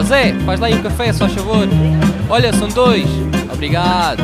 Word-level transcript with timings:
Ó 0.00 0.02
Zé, 0.02 0.32
faz 0.46 0.58
lá 0.58 0.68
aí 0.68 0.74
um 0.74 0.82
café, 0.82 1.12
só 1.12 1.28
favor. 1.28 1.68
Olha, 2.30 2.54
são 2.54 2.68
dois. 2.68 3.04
Obrigado. 3.52 4.22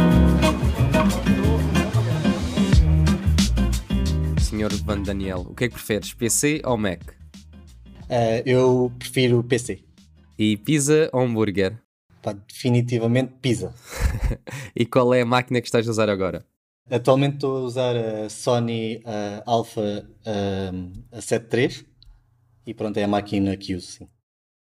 Senhor 4.41 4.73
Van 4.73 5.03
Daniel, 5.03 5.41
o 5.41 5.55
que 5.55 5.65
é 5.65 5.69
que 5.69 5.75
preferes, 5.75 6.15
PC 6.15 6.63
ou 6.65 6.79
Mac? 6.79 7.03
Uh, 8.05 8.41
eu 8.47 8.91
prefiro 8.99 9.45
PC. 9.45 9.85
E 10.39 10.57
pizza 10.57 11.11
ou 11.13 11.21
hambúrguer? 11.21 11.77
Pá, 12.23 12.33
definitivamente 12.33 13.35
pizza. 13.43 13.75
e 14.75 14.87
qual 14.87 15.13
é 15.13 15.21
a 15.21 15.27
máquina 15.27 15.61
que 15.61 15.69
estás 15.69 15.87
a 15.87 15.91
usar 15.91 16.09
agora? 16.09 16.43
Atualmente 16.91 17.35
estou 17.35 17.55
a 17.55 17.61
usar 17.61 17.95
a 17.95 18.31
Sony 18.31 19.03
uh, 19.05 19.43
Alpha 19.45 20.09
uh, 20.25 20.93
a 21.13 21.21
7 21.21 21.87
e 22.67 22.73
pronto, 22.73 22.97
é 22.97 23.05
a 23.05 23.09
máquina 23.09 23.55
que 23.59 23.75
uso, 23.75 23.89
sim. 23.89 24.09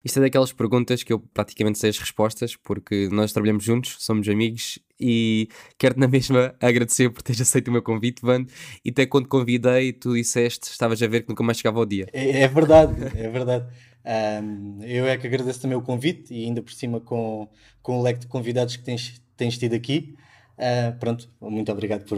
Isto 0.03 0.19
é 0.19 0.21
daquelas 0.23 0.53
perguntas 0.53 1.03
que 1.03 1.11
eu 1.11 1.19
praticamente 1.19 1.77
sei 1.77 1.89
as 1.89 1.97
respostas, 1.97 2.55
porque 2.55 3.09
nós 3.11 3.33
trabalhamos 3.33 3.63
juntos, 3.63 3.97
somos 3.99 4.27
amigos 4.29 4.79
e 4.99 5.49
quero-te 5.77 5.99
na 5.99 6.07
mesma 6.09 6.55
agradecer 6.59 7.09
por 7.09 7.21
teres 7.21 7.41
aceito 7.41 7.67
o 7.67 7.71
meu 7.71 7.81
convite, 7.81 8.21
Van. 8.21 8.45
E 8.83 8.89
até 8.89 9.05
quando 9.05 9.27
convidei, 9.27 9.91
tu 9.93 10.13
disseste, 10.13 10.69
estavas 10.71 11.01
a 11.01 11.07
ver 11.07 11.23
que 11.23 11.29
nunca 11.29 11.43
mais 11.43 11.57
chegava 11.57 11.79
ao 11.79 11.85
dia. 11.85 12.07
É, 12.13 12.41
é 12.41 12.47
verdade, 12.47 12.95
é 13.15 13.29
verdade. 13.29 13.65
Um, 14.05 14.81
eu 14.83 15.05
é 15.05 15.17
que 15.17 15.27
agradeço 15.27 15.61
também 15.61 15.77
o 15.77 15.81
convite 15.81 16.33
e 16.33 16.45
ainda 16.45 16.61
por 16.61 16.71
cima 16.71 16.99
com, 16.99 17.49
com 17.81 17.99
o 17.99 18.01
leque 18.01 18.21
de 18.21 18.27
convidados 18.27 18.77
que 18.77 18.83
tens, 18.83 19.21
tens 19.35 19.57
tido 19.57 19.73
aqui. 19.75 20.15
Uh, 20.57 20.97
pronto, 20.97 21.29
muito 21.41 21.71
obrigado 21.71 22.05
por, 22.05 22.17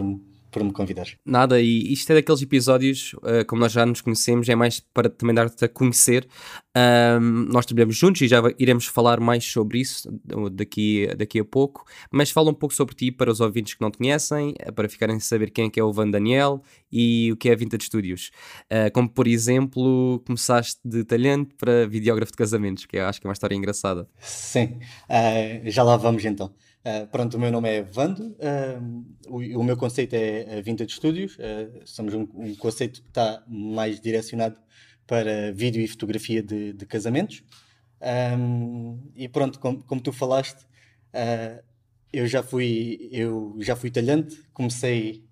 por 0.52 0.62
me 0.62 0.72
convidar. 0.72 1.06
Nada, 1.24 1.60
e 1.60 1.92
isto 1.92 2.10
é 2.10 2.16
daqueles 2.16 2.42
episódios, 2.42 3.14
uh, 3.14 3.44
como 3.48 3.60
nós 3.60 3.72
já 3.72 3.84
nos 3.86 4.00
conhecemos, 4.00 4.48
é 4.48 4.54
mais 4.54 4.78
para 4.78 5.08
também 5.08 5.34
dar-te 5.34 5.64
a 5.64 5.68
conhecer. 5.68 6.28
Um, 6.76 7.48
nós 7.50 7.66
trabalhamos 7.66 7.96
juntos 7.96 8.20
e 8.22 8.28
já 8.28 8.40
iremos 8.58 8.86
falar 8.86 9.18
mais 9.18 9.44
sobre 9.44 9.80
isso 9.80 10.08
daqui, 10.52 11.08
daqui 11.16 11.40
a 11.40 11.44
pouco, 11.44 11.84
mas 12.10 12.30
fala 12.30 12.50
um 12.50 12.54
pouco 12.54 12.74
sobre 12.74 12.94
ti 12.94 13.10
para 13.10 13.30
os 13.30 13.40
ouvintes 13.40 13.74
que 13.74 13.80
não 13.80 13.90
te 13.90 13.98
conhecem, 13.98 14.54
eh, 14.58 14.70
para 14.70 14.88
ficarem 14.88 15.16
a 15.16 15.20
saber 15.20 15.50
quem 15.50 15.66
é 15.66 15.70
que 15.70 15.80
é 15.80 15.84
o 15.84 15.92
Van 15.92 16.10
Daniel 16.10 16.62
e 16.90 17.30
o 17.32 17.36
que 17.36 17.48
é 17.48 17.52
a 17.52 17.56
Vintage 17.56 17.86
Studios. 17.86 18.30
Uh, 18.64 18.92
como, 18.92 19.08
por 19.08 19.26
exemplo, 19.26 20.22
começaste 20.26 20.80
de 20.84 21.04
talento 21.04 21.54
para 21.56 21.86
videógrafo 21.86 22.32
de 22.32 22.36
casamentos, 22.36 22.86
que 22.86 22.98
eu 22.98 23.06
acho 23.06 23.20
que 23.20 23.26
é 23.26 23.28
uma 23.28 23.34
história 23.34 23.54
engraçada. 23.54 24.08
Sim, 24.18 24.78
uh, 25.08 25.70
já 25.70 25.82
lá 25.82 25.96
vamos 25.96 26.24
então. 26.24 26.52
Uh, 26.84 27.06
pronto, 27.06 27.36
o 27.36 27.40
meu 27.40 27.52
nome 27.52 27.68
é 27.68 27.80
Vando, 27.80 28.36
uh, 28.40 29.04
o, 29.28 29.60
o, 29.60 29.62
meu 29.62 29.76
conceito 29.76 30.14
é 30.14 30.60
Vintage 30.62 30.94
Studios, 30.94 31.36
uh, 31.36 31.80
somos 31.84 32.12
um, 32.12 32.26
um, 32.34 32.56
conceito 32.56 33.00
que 33.00 33.08
está 33.08 33.40
mais 33.46 34.00
direcionado 34.00 34.58
para 35.06 35.52
vídeo 35.52 35.80
e 35.80 35.86
fotografia 35.86 36.42
de, 36.42 36.72
de 36.72 36.84
casamentos. 36.84 37.44
Um, 38.36 38.98
e 39.14 39.28
pronto, 39.28 39.60
como, 39.60 39.84
como 39.84 40.00
tu 40.00 40.12
falaste, 40.12 40.66
eu 42.12 42.26
já 42.26 42.42
fui 42.42 43.08
eu 43.12 43.56
já 43.60 43.76
fui 43.76 43.90
talhante, 43.90 44.42
comecei 44.52 45.24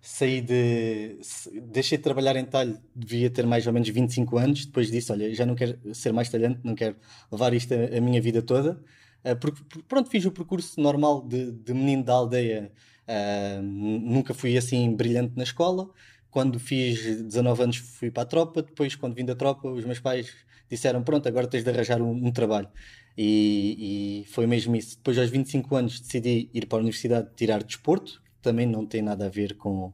saí 0.00 0.40
de 0.40 1.18
deixei 1.62 1.98
de 1.98 2.02
trabalhar 2.02 2.34
em 2.34 2.44
talho, 2.44 2.76
devia 2.94 3.30
ter 3.30 3.46
mais 3.46 3.66
ou 3.68 3.72
menos 3.72 3.88
25 3.88 4.36
anos, 4.36 4.66
depois 4.66 4.90
disso, 4.90 5.12
olha, 5.12 5.32
já 5.32 5.46
não 5.46 5.54
quero 5.54 5.94
ser 5.94 6.12
mais 6.12 6.28
talhante, 6.28 6.60
não 6.64 6.74
quero 6.74 6.96
levar 7.30 7.54
isto 7.54 7.72
a, 7.72 7.98
a 7.98 8.00
minha 8.00 8.20
vida 8.20 8.42
toda. 8.42 8.82
Eh, 9.24 9.34
porque, 9.34 9.62
pronto, 9.88 10.10
fiz 10.10 10.24
o 10.24 10.30
percurso 10.32 10.80
normal 10.80 11.26
de, 11.26 11.52
de 11.52 11.74
menino 11.74 12.04
da 12.04 12.14
aldeia, 12.14 12.72
uh, 13.08 13.62
nunca 13.62 14.34
fui 14.34 14.56
assim 14.56 14.94
brilhante 14.94 15.32
na 15.36 15.42
escola. 15.44 15.88
Quando 16.30 16.58
fiz 16.60 17.22
19 17.22 17.62
anos 17.62 17.76
fui 17.78 18.10
para 18.10 18.22
a 18.24 18.26
tropa, 18.26 18.62
depois 18.62 18.94
quando 18.94 19.14
vim 19.14 19.24
da 19.24 19.34
tropa 19.34 19.68
os 19.68 19.84
meus 19.84 20.00
pais 20.00 20.32
disseram 20.68 21.02
pronto, 21.02 21.26
agora 21.28 21.46
tens 21.46 21.64
de 21.64 21.70
arranjar 21.70 22.00
um, 22.02 22.12
um 22.12 22.32
trabalho. 22.32 22.68
E, 23.16 24.22
e, 24.22 24.26
foi 24.32 24.46
mesmo 24.46 24.76
isso. 24.76 24.96
Depois 24.96 25.18
aos 25.18 25.30
25 25.30 25.74
anos 25.74 26.00
decidi 26.00 26.50
ir 26.52 26.66
para 26.66 26.78
a 26.78 26.80
universidade 26.80 27.30
tirar 27.34 27.62
desporto, 27.62 28.22
também 28.42 28.66
não 28.66 28.84
tem 28.86 29.02
nada 29.02 29.26
a 29.26 29.28
ver 29.28 29.56
com, 29.56 29.92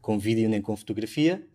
com 0.00 0.18
vídeo 0.18 0.48
nem 0.48 0.60
com 0.60 0.76
fotografia. 0.76 1.46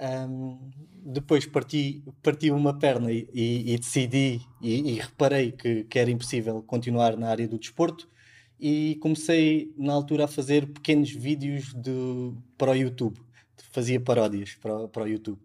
Um, 0.00 0.58
depois 1.04 1.44
parti, 1.46 2.02
parti 2.22 2.50
uma 2.50 2.78
perna 2.78 3.12
e, 3.12 3.28
e, 3.34 3.78
decidi 3.78 4.40
e, 4.62 4.94
e, 4.94 4.98
reparei 4.98 5.52
que, 5.52 5.84
que 5.84 5.98
era 5.98 6.10
impossível 6.10 6.62
continuar 6.62 7.16
na 7.16 7.28
área 7.28 7.46
do 7.46 7.58
desporto 7.58 8.08
e 8.58 8.96
comecei 9.00 9.72
na 9.76 9.92
altura 9.92 10.24
a 10.24 10.28
fazer 10.28 10.66
pequenos 10.66 11.10
vídeos 11.10 11.74
de, 11.74 12.32
para 12.56 12.72
o 12.72 12.74
YouTube. 12.74 13.18
Fazia 13.72 14.00
paródias 14.00 14.54
para, 14.54 14.88
para 14.88 15.04
o 15.04 15.08
YouTube, 15.08 15.38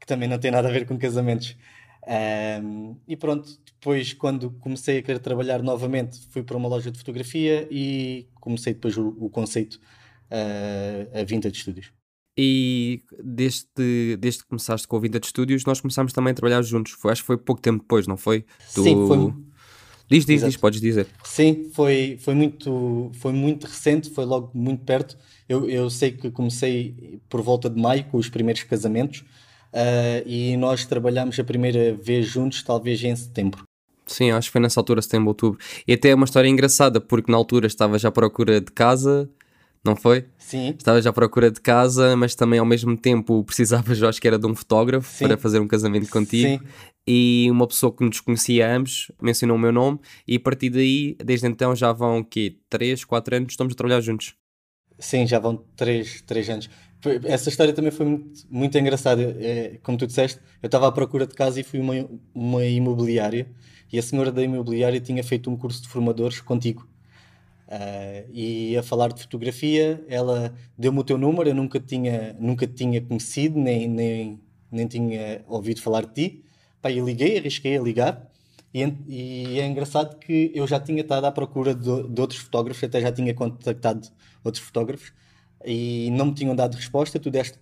que 0.00 0.06
também 0.06 0.28
não 0.28 0.38
tem 0.38 0.50
nada 0.50 0.68
a 0.68 0.72
ver 0.72 0.86
com 0.86 0.98
casamentos. 0.98 1.56
Um, 2.62 2.96
e 3.06 3.16
pronto, 3.16 3.58
depois 3.66 4.14
quando 4.14 4.50
comecei 4.52 4.98
a 4.98 5.02
querer 5.02 5.18
trabalhar 5.18 5.62
novamente, 5.62 6.18
fui 6.30 6.42
para 6.42 6.56
uma 6.56 6.68
loja 6.68 6.90
de 6.90 6.98
fotografia 6.98 7.68
e 7.70 8.26
comecei 8.40 8.72
depois 8.72 8.96
o, 8.96 9.08
o 9.18 9.28
conceito 9.28 9.74
uh, 10.30 11.18
a 11.18 11.24
Vintage 11.24 11.60
Studios. 11.60 11.97
E 12.40 13.02
desde, 13.20 14.16
desde 14.16 14.42
que 14.44 14.48
começaste 14.48 14.86
com 14.86 14.96
a 14.96 15.00
Vinda 15.00 15.18
de 15.18 15.26
Estúdios, 15.26 15.64
nós 15.64 15.80
começámos 15.80 16.12
também 16.12 16.30
a 16.30 16.34
trabalhar 16.34 16.62
juntos. 16.62 16.92
Foi, 16.92 17.10
acho 17.10 17.22
que 17.22 17.26
foi 17.26 17.36
pouco 17.36 17.60
tempo 17.60 17.80
depois, 17.80 18.06
não 18.06 18.16
foi? 18.16 18.44
Tu... 18.72 18.84
Sim, 18.84 19.08
foi. 19.08 19.34
Diz, 20.08 20.24
diz, 20.24 20.36
Exato. 20.36 20.50
diz, 20.50 20.56
podes 20.56 20.80
dizer. 20.80 21.08
Sim, 21.24 21.68
foi, 21.74 22.16
foi, 22.20 22.34
muito, 22.34 23.10
foi 23.14 23.32
muito 23.32 23.66
recente, 23.66 24.08
foi 24.10 24.24
logo 24.24 24.52
muito 24.54 24.84
perto. 24.84 25.18
Eu, 25.48 25.68
eu 25.68 25.90
sei 25.90 26.12
que 26.12 26.30
comecei 26.30 27.20
por 27.28 27.42
volta 27.42 27.68
de 27.68 27.80
maio 27.80 28.04
com 28.04 28.18
os 28.18 28.28
primeiros 28.28 28.62
casamentos 28.62 29.24
uh, 29.72 30.22
e 30.24 30.56
nós 30.56 30.86
trabalhámos 30.86 31.36
a 31.40 31.44
primeira 31.44 31.92
vez 31.92 32.24
juntos, 32.24 32.62
talvez 32.62 33.02
em 33.02 33.16
setembro. 33.16 33.64
Sim, 34.06 34.30
acho 34.30 34.48
que 34.48 34.52
foi 34.52 34.60
nessa 34.60 34.78
altura, 34.78 35.02
setembro, 35.02 35.28
outubro. 35.28 35.58
E 35.86 35.92
até 35.92 36.10
é 36.10 36.14
uma 36.14 36.24
história 36.24 36.48
engraçada, 36.48 37.00
porque 37.00 37.32
na 37.32 37.36
altura 37.36 37.66
estava 37.66 37.98
já 37.98 38.08
à 38.08 38.12
procura 38.12 38.60
de 38.60 38.70
casa 38.70 39.28
não 39.88 39.96
foi? 39.96 40.26
Sim. 40.38 40.74
Estavas 40.76 41.06
à 41.06 41.12
procura 41.12 41.50
de 41.50 41.60
casa, 41.60 42.16
mas 42.16 42.34
também 42.34 42.58
ao 42.58 42.66
mesmo 42.66 42.96
tempo 42.96 43.42
precisavas, 43.44 44.00
acho 44.04 44.20
que 44.20 44.28
era 44.28 44.38
de 44.38 44.46
um 44.46 44.54
fotógrafo 44.54 45.10
Sim. 45.10 45.26
para 45.26 45.36
fazer 45.36 45.60
um 45.60 45.66
casamento 45.66 46.10
contigo. 46.10 46.62
Sim. 46.62 46.70
E 47.06 47.48
uma 47.50 47.66
pessoa 47.66 47.90
que 47.94 48.04
nos 48.04 48.20
conhecia 48.20 48.70
ambos 48.70 49.10
mencionou 49.20 49.56
o 49.56 49.60
meu 49.60 49.72
nome 49.72 49.98
e 50.26 50.36
a 50.36 50.40
partir 50.40 50.68
daí, 50.68 51.16
desde 51.24 51.46
então, 51.46 51.74
já 51.74 51.90
vão 51.90 52.22
que 52.22 52.58
3, 52.68 53.04
4 53.04 53.36
anos 53.36 53.52
estamos 53.52 53.72
a 53.72 53.76
trabalhar 53.76 54.00
juntos. 54.02 54.34
Sim, 54.98 55.26
já 55.26 55.38
vão 55.38 55.64
3, 55.76 56.22
3 56.22 56.50
anos. 56.50 56.70
Essa 57.24 57.48
história 57.48 57.72
também 57.72 57.90
foi 57.90 58.04
muito, 58.04 58.40
muito 58.50 58.76
engraçada. 58.76 59.22
É, 59.40 59.78
como 59.82 59.96
tu 59.96 60.06
disseste, 60.06 60.40
eu 60.62 60.66
estava 60.66 60.88
à 60.88 60.92
procura 60.92 61.26
de 61.26 61.34
casa 61.34 61.60
e 61.60 61.62
fui 61.62 61.80
uma, 61.80 61.94
uma 62.34 62.64
imobiliária 62.66 63.48
e 63.92 63.98
a 63.98 64.02
senhora 64.02 64.30
da 64.30 64.42
imobiliária 64.42 65.00
tinha 65.00 65.22
feito 65.24 65.50
um 65.50 65.56
curso 65.56 65.82
de 65.82 65.88
formadores 65.88 66.40
contigo. 66.40 66.86
Uh, 67.68 68.24
e 68.32 68.76
a 68.78 68.82
falar 68.82 69.12
de 69.12 69.20
fotografia, 69.20 70.02
ela 70.08 70.54
deu-me 70.76 71.00
o 71.00 71.04
teu 71.04 71.18
número, 71.18 71.50
eu 71.50 71.54
nunca 71.54 71.78
tinha, 71.78 72.34
nunca 72.40 72.66
tinha 72.66 72.98
conhecido, 73.02 73.58
nem, 73.58 73.86
nem, 73.86 74.40
nem 74.72 74.86
tinha 74.86 75.44
ouvido 75.46 75.82
falar 75.82 76.06
de 76.06 76.14
ti. 76.14 76.44
Pá, 76.80 76.90
eu 76.90 77.04
liguei, 77.04 77.36
arrisquei 77.38 77.76
a 77.76 77.82
ligar, 77.82 78.30
e, 78.72 78.82
e, 79.06 79.60
é 79.60 79.66
engraçado 79.66 80.18
que 80.18 80.50
eu 80.54 80.66
já 80.66 80.80
tinha 80.80 81.02
estado 81.02 81.26
à 81.26 81.32
procura 81.32 81.74
de, 81.74 82.08
de, 82.08 82.20
outros 82.20 82.40
fotógrafos, 82.40 82.82
até 82.84 83.00
já 83.02 83.12
tinha 83.12 83.34
contactado 83.34 84.08
outros 84.44 84.64
fotógrafos, 84.64 85.12
e 85.64 86.10
não 86.12 86.26
me 86.26 86.34
tinham 86.34 86.56
dado 86.56 86.74
resposta, 86.74 87.18
tu 87.18 87.30
deste 87.30 87.58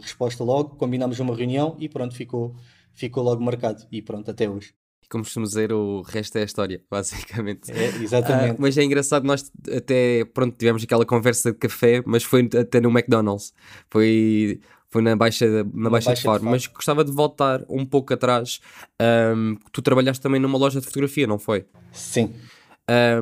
resposta 0.00 0.44
logo, 0.44 0.76
combinámos 0.76 1.20
uma 1.20 1.36
reunião 1.36 1.76
e 1.78 1.88
pronto, 1.88 2.14
ficou, 2.14 2.56
ficou 2.94 3.22
logo 3.24 3.42
marcado, 3.42 3.86
e 3.92 4.00
pronto, 4.00 4.30
até 4.30 4.48
hoje 4.48 4.74
como 5.12 5.24
costumamos 5.24 5.50
dizer, 5.50 5.74
o 5.74 6.00
resto 6.00 6.38
é 6.38 6.40
a 6.40 6.44
história, 6.44 6.82
basicamente. 6.90 7.70
É, 7.70 7.88
exatamente. 8.02 8.52
Uh, 8.52 8.56
mas 8.58 8.78
é 8.78 8.82
engraçado, 8.82 9.24
nós 9.24 9.52
até, 9.70 10.24
pronto, 10.24 10.56
tivemos 10.56 10.82
aquela 10.82 11.04
conversa 11.04 11.52
de 11.52 11.58
café, 11.58 12.02
mas 12.06 12.24
foi 12.24 12.48
até 12.58 12.80
no 12.80 12.88
McDonald's. 12.88 13.52
Foi, 13.90 14.58
foi 14.88 15.02
na 15.02 15.14
Baixa, 15.14 15.46
na 15.74 15.90
Baixa, 15.90 16.08
Baixa 16.08 16.14
de 16.14 16.22
Faro. 16.22 16.44
Mas 16.44 16.66
gostava 16.66 17.04
de 17.04 17.12
voltar 17.12 17.62
um 17.68 17.84
pouco 17.84 18.14
atrás. 18.14 18.58
Um, 19.36 19.56
tu 19.70 19.82
trabalhaste 19.82 20.22
também 20.22 20.40
numa 20.40 20.56
loja 20.56 20.80
de 20.80 20.86
fotografia, 20.86 21.26
não 21.26 21.38
foi? 21.38 21.66
Sim. 21.92 22.32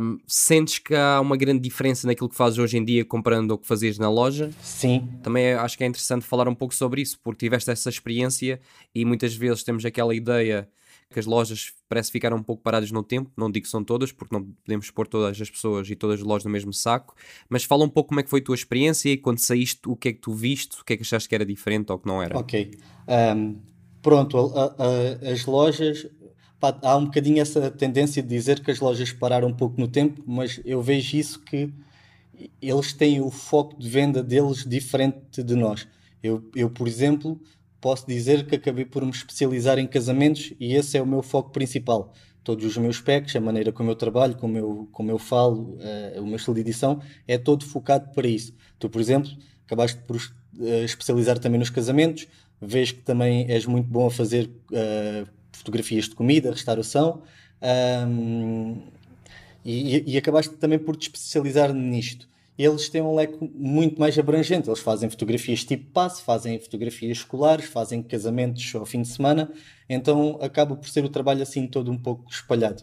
Um, 0.01 0.19
sentes 0.29 0.79
que 0.79 0.95
há 0.95 1.21
uma 1.21 1.37
grande 1.37 1.61
diferença 1.61 2.07
naquilo 2.07 2.29
que 2.29 2.37
fazes 2.37 2.59
hoje 2.59 2.79
em 2.79 2.85
dia 2.85 3.05
comparando 3.05 3.55
o 3.55 3.59
que 3.59 3.67
fazias 3.67 3.99
na 3.99 4.09
loja? 4.09 4.51
Sim. 4.63 5.09
Também 5.25 5.47
é, 5.47 5.55
acho 5.55 5.77
que 5.77 5.83
é 5.83 5.89
interessante 5.89 6.25
falar 6.25 6.47
um 6.47 6.55
pouco 6.55 6.73
sobre 6.73 7.03
isso, 7.03 7.19
porque 7.23 7.47
tiveste 7.47 7.69
essa 7.69 7.91
experiência 7.91 8.61
e 8.95 9.05
muitas 9.05 9.35
vezes 9.35 9.65
temos 9.65 9.85
aquela 9.85 10.15
ideia 10.15 10.69
que 11.13 11.19
as 11.19 11.27
lojas 11.27 11.73
parece 11.89 12.11
ficaram 12.13 12.37
um 12.37 12.43
pouco 12.43 12.63
paradas 12.63 12.93
no 12.93 13.03
tempo, 13.03 13.31
não 13.37 13.51
digo 13.51 13.65
que 13.65 13.71
são 13.71 13.83
todas, 13.83 14.13
porque 14.13 14.35
não 14.35 14.45
podemos 14.45 14.91
pôr 14.91 15.09
todas 15.09 15.41
as 15.41 15.51
pessoas 15.51 15.91
e 15.91 15.97
todas 15.97 16.21
as 16.21 16.27
lojas 16.27 16.45
no 16.45 16.51
mesmo 16.51 16.73
saco, 16.73 17.15
mas 17.49 17.65
fala 17.65 17.85
um 17.85 17.89
pouco 17.89 18.11
como 18.11 18.21
é 18.21 18.23
que 18.23 18.31
foi 18.31 18.41
a 18.41 18.45
tua 18.45 18.55
experiência 18.55 19.11
e 19.11 19.17
quando 19.17 19.39
saíste, 19.39 19.81
o 19.87 19.97
que 19.97 20.11
é 20.11 20.13
que 20.13 20.21
tu 20.21 20.33
viste, 20.33 20.81
o 20.81 20.85
que 20.85 20.93
é 20.93 20.97
que 20.97 21.03
achaste 21.03 21.29
que 21.29 21.35
era 21.35 21.45
diferente 21.45 21.91
ou 21.91 21.99
que 21.99 22.07
não 22.07 22.23
era. 22.23 22.39
Ok. 22.39 22.71
Um, 23.37 23.61
pronto, 24.01 24.39
a, 24.39 24.77
a, 24.79 25.33
as 25.33 25.45
lojas, 25.47 26.07
pá, 26.61 26.79
há 26.81 26.97
um 26.97 27.07
bocadinho 27.07 27.43
essa 27.43 27.71
tendência 27.73 28.23
de 28.23 28.29
dizer 28.29 28.61
que 28.61 28.71
as 28.71 28.79
lojas 28.79 29.13
pararam 29.13 29.49
um 29.49 29.55
pouco 29.55 29.81
no 29.81 29.89
tempo, 29.89 30.23
mas 30.25 30.61
eu 30.65 30.81
vejo 30.81 31.17
isso 31.17 31.41
que 31.41 31.73
eles 32.63 32.93
têm 32.93 33.21
o 33.21 33.31
foco 33.31 33.79
de 33.79 33.89
venda 33.89 34.23
deles 34.23 34.65
diferente 34.65 35.43
de 35.43 35.55
nós. 35.57 35.89
Eu, 36.23 36.49
eu 36.55 36.71
por 36.71 36.87
exemplo, 36.87 37.41
posso 37.81 38.07
dizer 38.07 38.47
que 38.47 38.57
acabei 38.57 38.85
por 38.85 39.05
me 39.05 39.11
especializar 39.11 39.79
em 39.79 39.87
casamentos 39.87 40.53
e 40.61 40.75
esse 40.75 40.97
é 40.99 41.03
o 41.03 41.07
meu 41.07 41.23
foco 41.23 41.51
principal. 41.51 42.13
todos 42.43 42.65
os 42.65 42.77
meus 42.79 42.97
specs, 42.97 43.37
a 43.37 43.41
maneira 43.41 43.71
como 43.71 43.91
eu 43.91 43.95
trabalho, 43.95 44.35
como 44.35 44.57
eu, 44.57 44.89
como 44.93 45.11
eu 45.11 45.19
falo, 45.19 45.79
uh, 46.17 46.23
o 46.23 46.27
meu 46.27 46.37
estilo 46.37 46.55
de 46.55 46.63
edição, 46.63 47.01
é 47.29 47.37
todo 47.37 47.65
focado 47.65 48.11
para 48.13 48.27
isso. 48.27 48.55
Tu, 48.79 48.89
por 48.89 49.01
exemplo, 49.01 49.31
acabaste 49.67 50.01
por 50.07 50.17
uh, 50.17 50.85
especializar 50.85 51.39
também 51.39 51.59
nos 51.59 51.71
casamentos, 51.71 52.27
vês 52.61 52.93
que 52.93 53.03
também 53.03 53.47
és 53.51 53.67
muito 53.67 53.87
bom 53.89 54.07
a 54.07 54.11
fazer 54.11 54.51
uh, 54.73 55.29
fotografias 55.53 56.09
de 56.09 56.15
comida, 56.15 56.51
restauração, 56.51 57.23
e, 59.63 60.15
e, 60.15 60.17
acabaste 60.17 60.55
também 60.55 60.79
por 60.79 60.97
te 60.97 61.03
especializar 61.03 61.75
nisto. 61.75 62.27
Eles 62.63 62.91
têm 62.91 63.01
um 63.01 63.15
leque 63.15 63.39
muito 63.55 63.99
mais 63.99 64.19
abrangente. 64.19 64.69
Eles 64.69 64.81
fazem 64.81 65.09
fotografias 65.09 65.65
tipo 65.65 65.91
passe, 65.93 66.23
fazem 66.23 66.61
fotografias 66.61 67.19
escolares, 67.19 67.65
fazem 67.67 68.03
casamentos 68.03 68.75
ao 68.75 68.85
fim 68.85 69.01
de 69.01 69.09
semana. 69.09 69.51
Então 69.89 70.39
acaba 70.43 70.77
por 70.77 70.89
ser 70.89 71.03
o 71.05 71.09
trabalho 71.09 71.43
assim 71.43 71.67
todo 71.67 71.91
um 71.91 71.97
pouco 71.99 72.31
espalhado. 72.31 72.83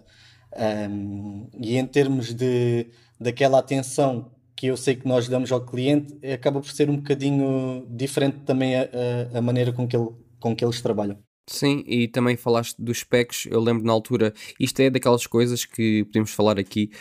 Um, 0.89 1.47
e 1.61 1.77
em 1.77 1.85
termos 1.85 2.33
de 2.33 2.87
daquela 3.19 3.59
atenção 3.59 4.31
que 4.55 4.67
eu 4.67 4.77
sei 4.77 4.95
que 4.95 5.07
nós 5.07 5.27
damos 5.27 5.51
ao 5.51 5.63
cliente, 5.63 6.17
acaba 6.27 6.59
por 6.59 6.71
ser 6.71 6.89
um 6.89 6.97
bocadinho 6.97 7.85
diferente 7.89 8.39
também 8.45 8.75
a, 8.75 8.89
a, 9.33 9.37
a 9.37 9.41
maneira 9.41 9.71
com 9.71 9.87
que, 9.87 9.95
ele, 9.95 10.09
com 10.39 10.55
que 10.55 10.65
eles 10.65 10.81
trabalham. 10.81 11.26
Sim, 11.49 11.81
e 11.87 12.09
também 12.09 12.35
falaste 12.35 12.75
dos 12.77 12.99
specs. 12.99 13.45
Eu 13.49 13.61
lembro 13.61 13.85
na 13.85 13.93
altura, 13.93 14.33
isto 14.59 14.81
é 14.81 14.89
daquelas 14.89 15.25
coisas 15.25 15.63
que 15.63 16.03
podemos 16.05 16.31
falar 16.31 16.59
aqui 16.59 16.91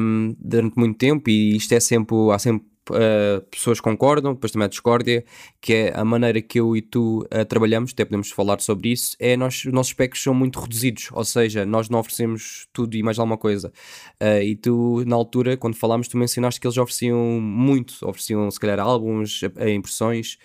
um, 0.00 0.34
durante 0.38 0.74
muito 0.78 0.96
tempo, 0.96 1.28
e 1.28 1.54
isto 1.56 1.72
é 1.74 1.80
sempre, 1.80 2.16
há 2.32 2.38
sempre 2.38 2.66
uh, 2.90 3.40
pessoas 3.50 3.80
concordam, 3.80 4.34
depois 4.34 4.52
também 4.52 4.66
a 4.66 4.68
discórdia, 4.68 5.24
que 5.60 5.74
é 5.74 5.92
a 5.94 6.04
maneira 6.04 6.40
que 6.40 6.60
eu 6.60 6.76
e 6.76 6.82
tu 6.82 7.26
uh, 7.32 7.44
trabalhamos, 7.44 7.92
até 7.92 8.04
podemos 8.04 8.30
falar 8.30 8.60
sobre 8.60 8.90
isso, 8.90 9.16
é 9.18 9.36
nós, 9.36 9.64
os 9.64 9.72
nossos 9.72 9.92
specs 9.92 10.22
são 10.22 10.34
muito 10.34 10.60
reduzidos, 10.60 11.08
ou 11.12 11.24
seja, 11.24 11.64
nós 11.66 11.88
não 11.88 11.98
oferecemos 11.98 12.68
tudo 12.72 12.96
e 12.96 13.02
mais 13.02 13.18
alguma 13.18 13.36
coisa. 13.36 13.72
Uh, 14.22 14.42
e 14.42 14.56
tu, 14.56 15.04
na 15.06 15.16
altura, 15.16 15.56
quando 15.56 15.74
falámos, 15.74 16.08
tu 16.08 16.16
mencionaste 16.16 16.60
que 16.60 16.66
eles 16.66 16.76
ofereciam 16.76 17.40
muito, 17.40 17.94
ofereciam 18.02 18.50
se 18.50 18.60
calhar 18.60 18.78
álbuns, 18.78 19.40
impressões, 19.74 20.38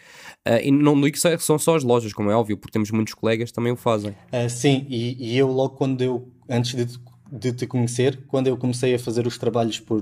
e 0.63 0.71
não 0.71 0.99
digo 0.99 1.11
que 1.17 1.37
são 1.39 1.57
só 1.57 1.75
as 1.75 1.83
lojas, 1.83 2.13
como 2.13 2.29
é 2.29 2.35
óbvio, 2.35 2.57
porque 2.57 2.73
temos 2.73 2.91
muitos 2.91 3.13
colegas 3.13 3.49
que 3.49 3.55
também 3.55 3.71
o 3.71 3.75
fazem. 3.75 4.15
sim, 4.49 4.85
e, 4.89 5.33
e, 5.33 5.37
eu 5.37 5.47
logo 5.51 5.75
quando 5.75 6.01
eu, 6.01 6.27
antes 6.49 6.75
de, 6.75 6.99
de 7.31 7.53
te 7.53 7.67
conhecer, 7.67 8.23
quando 8.27 8.47
eu 8.47 8.57
comecei 8.57 8.93
a 8.93 8.99
fazer 8.99 9.25
os 9.25 9.37
trabalhos 9.37 9.79
por, 9.79 10.01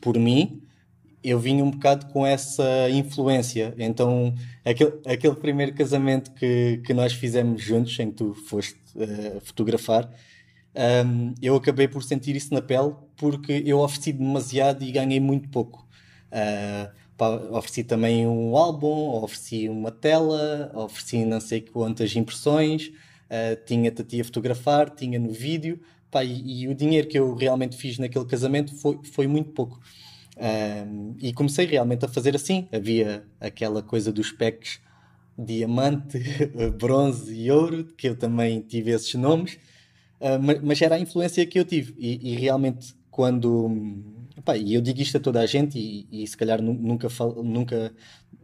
por 0.00 0.18
mim, 0.18 0.62
eu 1.24 1.38
vim 1.40 1.62
um 1.62 1.70
bocado 1.70 2.06
com 2.06 2.26
essa 2.26 2.88
influência. 2.90 3.74
Então, 3.78 4.34
aquele, 4.64 4.92
aquele 5.06 5.34
primeiro 5.34 5.72
casamento 5.74 6.30
que, 6.32 6.82
que 6.84 6.92
nós 6.92 7.14
fizemos 7.14 7.62
juntos, 7.62 7.98
em 7.98 8.10
que 8.10 8.16
tu 8.16 8.34
foste 8.34 8.78
uh, 8.94 9.40
fotografar, 9.40 10.10
um, 11.06 11.34
eu 11.40 11.56
acabei 11.56 11.88
por 11.88 12.02
sentir 12.02 12.36
isso 12.36 12.52
na 12.52 12.60
pele 12.60 12.94
porque 13.16 13.62
eu 13.64 13.78
ofereci 13.78 14.12
demasiado 14.12 14.84
e 14.84 14.92
ganhei 14.92 15.20
muito 15.20 15.48
pouco. 15.48 15.88
Uh, 16.30 16.92
pá, 17.16 17.30
ofereci 17.52 17.84
também 17.84 18.26
um 18.26 18.56
álbum, 18.56 19.22
ofereci 19.22 19.68
uma 19.68 19.90
tela, 19.90 20.70
ofereci 20.74 21.24
não 21.24 21.40
sei 21.40 21.60
quantas 21.62 22.14
impressões, 22.16 22.88
uh, 22.88 23.64
tinha-te 23.64 24.02
a 24.02 24.04
ti 24.04 24.20
a 24.20 24.24
fotografar, 24.24 24.90
tinha 24.90 25.18
no 25.18 25.32
vídeo, 25.32 25.80
pá, 26.10 26.22
e, 26.22 26.64
e, 26.64 26.68
o 26.68 26.74
dinheiro 26.74 27.08
que 27.08 27.18
eu 27.18 27.34
realmente 27.34 27.76
fiz 27.76 27.98
naquele 27.98 28.26
casamento 28.26 28.76
foi, 28.76 28.98
foi 29.04 29.26
muito 29.26 29.52
pouco. 29.52 29.80
Um, 30.36 31.14
e 31.20 31.32
comecei 31.32 31.64
realmente 31.64 32.04
a 32.04 32.08
fazer 32.08 32.34
assim. 32.34 32.68
Havia 32.72 33.24
aquela 33.40 33.82
coisa 33.82 34.12
dos 34.12 34.32
packs 34.32 34.80
diamante, 35.38 36.18
bronze 36.78 37.34
e 37.34 37.50
ouro, 37.50 37.84
que 37.96 38.08
eu 38.08 38.16
também 38.16 38.60
tive 38.60 38.90
esses 38.90 39.14
nomes, 39.14 39.54
uh, 40.20 40.40
mas, 40.40 40.60
mas, 40.60 40.82
era 40.82 40.96
a 40.96 40.98
influência 40.98 41.44
que 41.46 41.58
eu 41.58 41.64
tive. 41.64 41.94
E, 41.98 42.32
e 42.32 42.36
realmente, 42.36 42.94
quando. 43.10 43.70
e 44.56 44.74
eu 44.74 44.80
digo 44.80 45.00
isto 45.00 45.16
a 45.16 45.20
toda 45.20 45.40
a 45.40 45.46
gente, 45.46 45.78
e, 45.78 46.06
e 46.10 46.26
se 46.26 46.36
calhar 46.36 46.60
nunca, 46.62 47.08
fal, 47.08 47.42
nunca, 47.42 47.92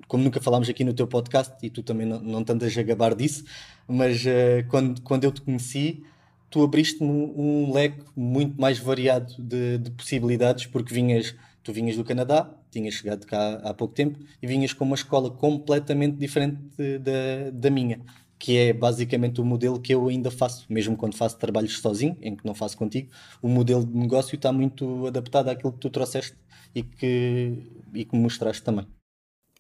como 0.07 0.25
nunca 0.25 0.41
falámos 0.41 0.69
aqui 0.69 0.85
no 0.85 0.93
teu 0.93 1.07
podcast, 1.07 1.55
e 1.63 1.71
tu 1.71 1.83
também 1.83 2.07
não, 2.07 2.21
não 2.21 2.41
a 2.41 2.83
gabar 2.83 3.15
disso, 3.15 3.45
mas 3.87 4.25
uh, 4.25 4.67
quando, 4.69 5.01
quando 5.03 5.25
eu 5.25 5.33
te 5.33 5.41
conheci, 5.43 6.03
tu 6.49 6.63
abriste-me 6.63 7.09
um, 7.09 7.69
um 7.69 7.73
leque 7.73 8.03
muito 8.17 8.61
mais 8.61 8.79
variado 8.79 9.35
de, 9.39 9.79
de 9.79 9.91
possibilidades, 9.93 10.67
porque 10.67 10.93
vinhas 10.93 11.35
Tu 11.63 11.73
vinhas 11.73 11.97
do 11.97 12.05
Canadá, 12.05 12.51
tinhas 12.71 12.95
chegado 12.95 13.27
cá 13.27 13.61
há 13.63 13.75
pouco 13.75 13.95
tempo 13.95 14.19
e 14.43 14.47
vinhas 14.47 14.73
com 14.73 14.85
uma 14.85 14.95
escola 14.95 15.31
completamente 15.31 16.17
diferente 16.17 16.59
da, 16.99 17.51
da 17.53 17.71
minha, 17.71 18.01
que 18.39 18.57
é 18.57 18.73
basicamente 18.73 19.41
o 19.41 19.45
modelo 19.45 19.79
que 19.79 19.95
eu 19.95 20.09
ainda 20.09 20.31
faço, 20.31 20.65
mesmo 20.71 20.97
quando 20.97 21.15
faço 21.15 21.39
trabalhos 21.39 21.79
sozinho, 21.79 22.17
em 22.23 22.35
que 22.35 22.47
não 22.47 22.55
faço 22.55 22.77
contigo. 22.77 23.11
O 23.43 23.49
modelo 23.49 23.85
de 23.85 23.95
negócio 23.95 24.35
está 24.35 24.51
muito 24.51 25.07
adaptado 25.07 25.49
àquilo 25.49 25.73
que 25.73 25.79
tu 25.79 25.91
trouxeste 25.91 26.37
e 26.75 26.83
que, 26.83 27.71
e 27.93 28.05
que 28.05 28.17
mostraste 28.17 28.63
também. 28.63 28.87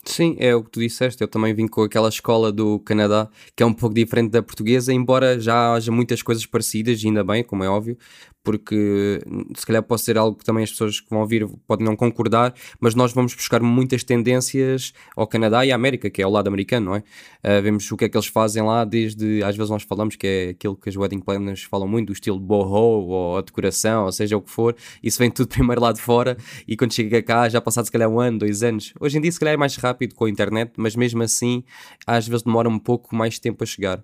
Sim, 0.02 0.34
é 0.38 0.54
o 0.54 0.64
que 0.64 0.70
tu 0.70 0.80
disseste. 0.80 1.22
Eu 1.22 1.28
também 1.28 1.52
vim 1.52 1.68
com 1.68 1.82
aquela 1.82 2.08
escola 2.08 2.50
do 2.50 2.80
Canadá 2.80 3.28
que 3.54 3.62
é 3.62 3.66
um 3.66 3.72
pouco 3.74 3.94
diferente 3.94 4.30
da 4.30 4.42
portuguesa, 4.42 4.92
embora 4.92 5.38
já 5.38 5.74
haja 5.74 5.92
muitas 5.92 6.22
coisas 6.22 6.46
parecidas, 6.46 7.04
ainda 7.04 7.22
bem, 7.22 7.44
como 7.44 7.62
é 7.62 7.68
óbvio, 7.68 7.98
porque 8.42 9.20
se 9.54 9.66
calhar 9.66 9.82
pode 9.82 10.00
ser 10.02 10.16
algo 10.16 10.36
que 10.36 10.44
também 10.44 10.64
as 10.64 10.70
pessoas 10.70 11.00
que 11.00 11.10
vão 11.10 11.20
ouvir 11.20 11.46
podem 11.66 11.84
não 11.84 11.94
concordar, 11.94 12.54
mas 12.80 12.94
nós 12.94 13.12
vamos 13.12 13.34
buscar 13.34 13.60
muitas 13.62 14.02
tendências 14.02 14.92
ao 15.16 15.26
Canadá 15.26 15.64
e 15.64 15.72
à 15.72 15.74
América, 15.74 16.08
que 16.08 16.22
é 16.22 16.26
o 16.26 16.30
lado 16.30 16.48
americano, 16.48 16.86
não 16.86 16.96
é? 16.96 16.98
Uh, 16.98 17.62
vemos 17.62 17.90
o 17.90 17.96
que 17.96 18.06
é 18.06 18.08
que 18.08 18.16
eles 18.16 18.26
fazem 18.26 18.62
lá, 18.62 18.84
desde 18.84 19.42
às 19.42 19.56
vezes 19.56 19.70
nós 19.70 19.82
falamos 19.82 20.16
que 20.16 20.26
é 20.26 20.48
aquilo 20.50 20.76
que 20.76 20.88
as 20.88 20.96
wedding 20.96 21.20
planners 21.20 21.62
falam 21.64 21.86
muito, 21.86 22.08
do 22.08 22.12
estilo 22.12 22.38
boho 22.38 22.70
ou 23.08 23.38
a 23.38 23.42
decoração, 23.42 24.06
ou 24.06 24.12
seja 24.12 24.36
o 24.36 24.42
que 24.42 24.50
for, 24.50 24.74
isso 25.02 25.18
vem 25.18 25.30
tudo 25.30 25.48
primeiro 25.48 25.80
lá 25.80 25.92
de 25.92 26.00
fora 26.00 26.36
e 26.66 26.76
quando 26.76 26.92
chega 26.92 27.22
cá 27.22 27.48
já 27.48 27.60
passado 27.60 27.84
se 27.84 27.92
calhar 27.92 28.08
um 28.08 28.20
ano, 28.20 28.38
dois 28.38 28.62
anos. 28.62 28.92
Hoje 29.00 29.18
em 29.18 29.20
dia 29.20 29.32
se 29.32 29.38
calhar 29.38 29.54
é 29.54 29.56
mais 29.56 29.76
rápido 29.76 30.14
com 30.14 30.24
a 30.24 30.30
internet, 30.30 30.72
mas 30.76 30.96
mesmo 30.96 31.22
assim 31.22 31.62
às 32.06 32.26
vezes 32.26 32.42
demora 32.42 32.68
um 32.68 32.78
pouco 32.78 33.14
mais 33.14 33.38
tempo 33.38 33.62
a 33.62 33.66
chegar. 33.66 34.02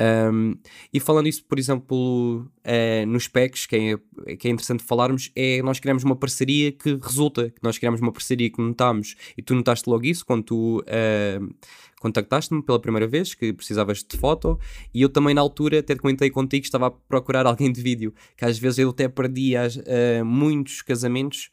Um, 0.00 0.56
e 0.92 0.98
falando 0.98 1.28
isso, 1.28 1.44
por 1.44 1.58
exemplo, 1.58 2.46
uh, 2.64 3.06
nos 3.06 3.28
packs, 3.28 3.66
que 3.66 3.76
é, 3.76 4.36
que 4.36 4.48
é 4.48 4.50
interessante 4.50 4.82
falarmos, 4.82 5.30
é 5.36 5.60
nós 5.62 5.78
criamos 5.78 6.02
uma 6.02 6.16
parceria 6.16 6.72
que 6.72 6.98
resulta, 7.02 7.50
que 7.50 7.62
nós 7.62 7.76
criamos 7.76 8.00
uma 8.00 8.10
parceria 8.10 8.50
que 8.50 8.60
notámos, 8.60 9.14
e 9.36 9.42
tu 9.42 9.54
notaste 9.54 9.88
logo 9.90 10.06
isso 10.06 10.24
quando 10.24 10.44
tu 10.44 10.80
uh, 10.80 11.54
contactaste-me 12.00 12.62
pela 12.62 12.80
primeira 12.80 13.06
vez, 13.06 13.34
que 13.34 13.52
precisavas 13.52 14.02
de 14.02 14.16
foto, 14.16 14.58
e 14.94 15.02
eu 15.02 15.10
também 15.10 15.34
na 15.34 15.42
altura 15.42 15.80
até 15.80 15.94
comentei 15.94 16.30
contigo 16.30 16.62
que 16.62 16.68
estava 16.68 16.86
a 16.86 16.90
procurar 16.90 17.44
alguém 17.46 17.70
de 17.70 17.82
vídeo, 17.82 18.14
que 18.36 18.44
às 18.44 18.58
vezes 18.58 18.78
eu 18.78 18.90
até 18.90 19.06
perdia 19.06 19.68
uh, 19.68 20.24
muitos 20.24 20.80
casamentos 20.80 21.50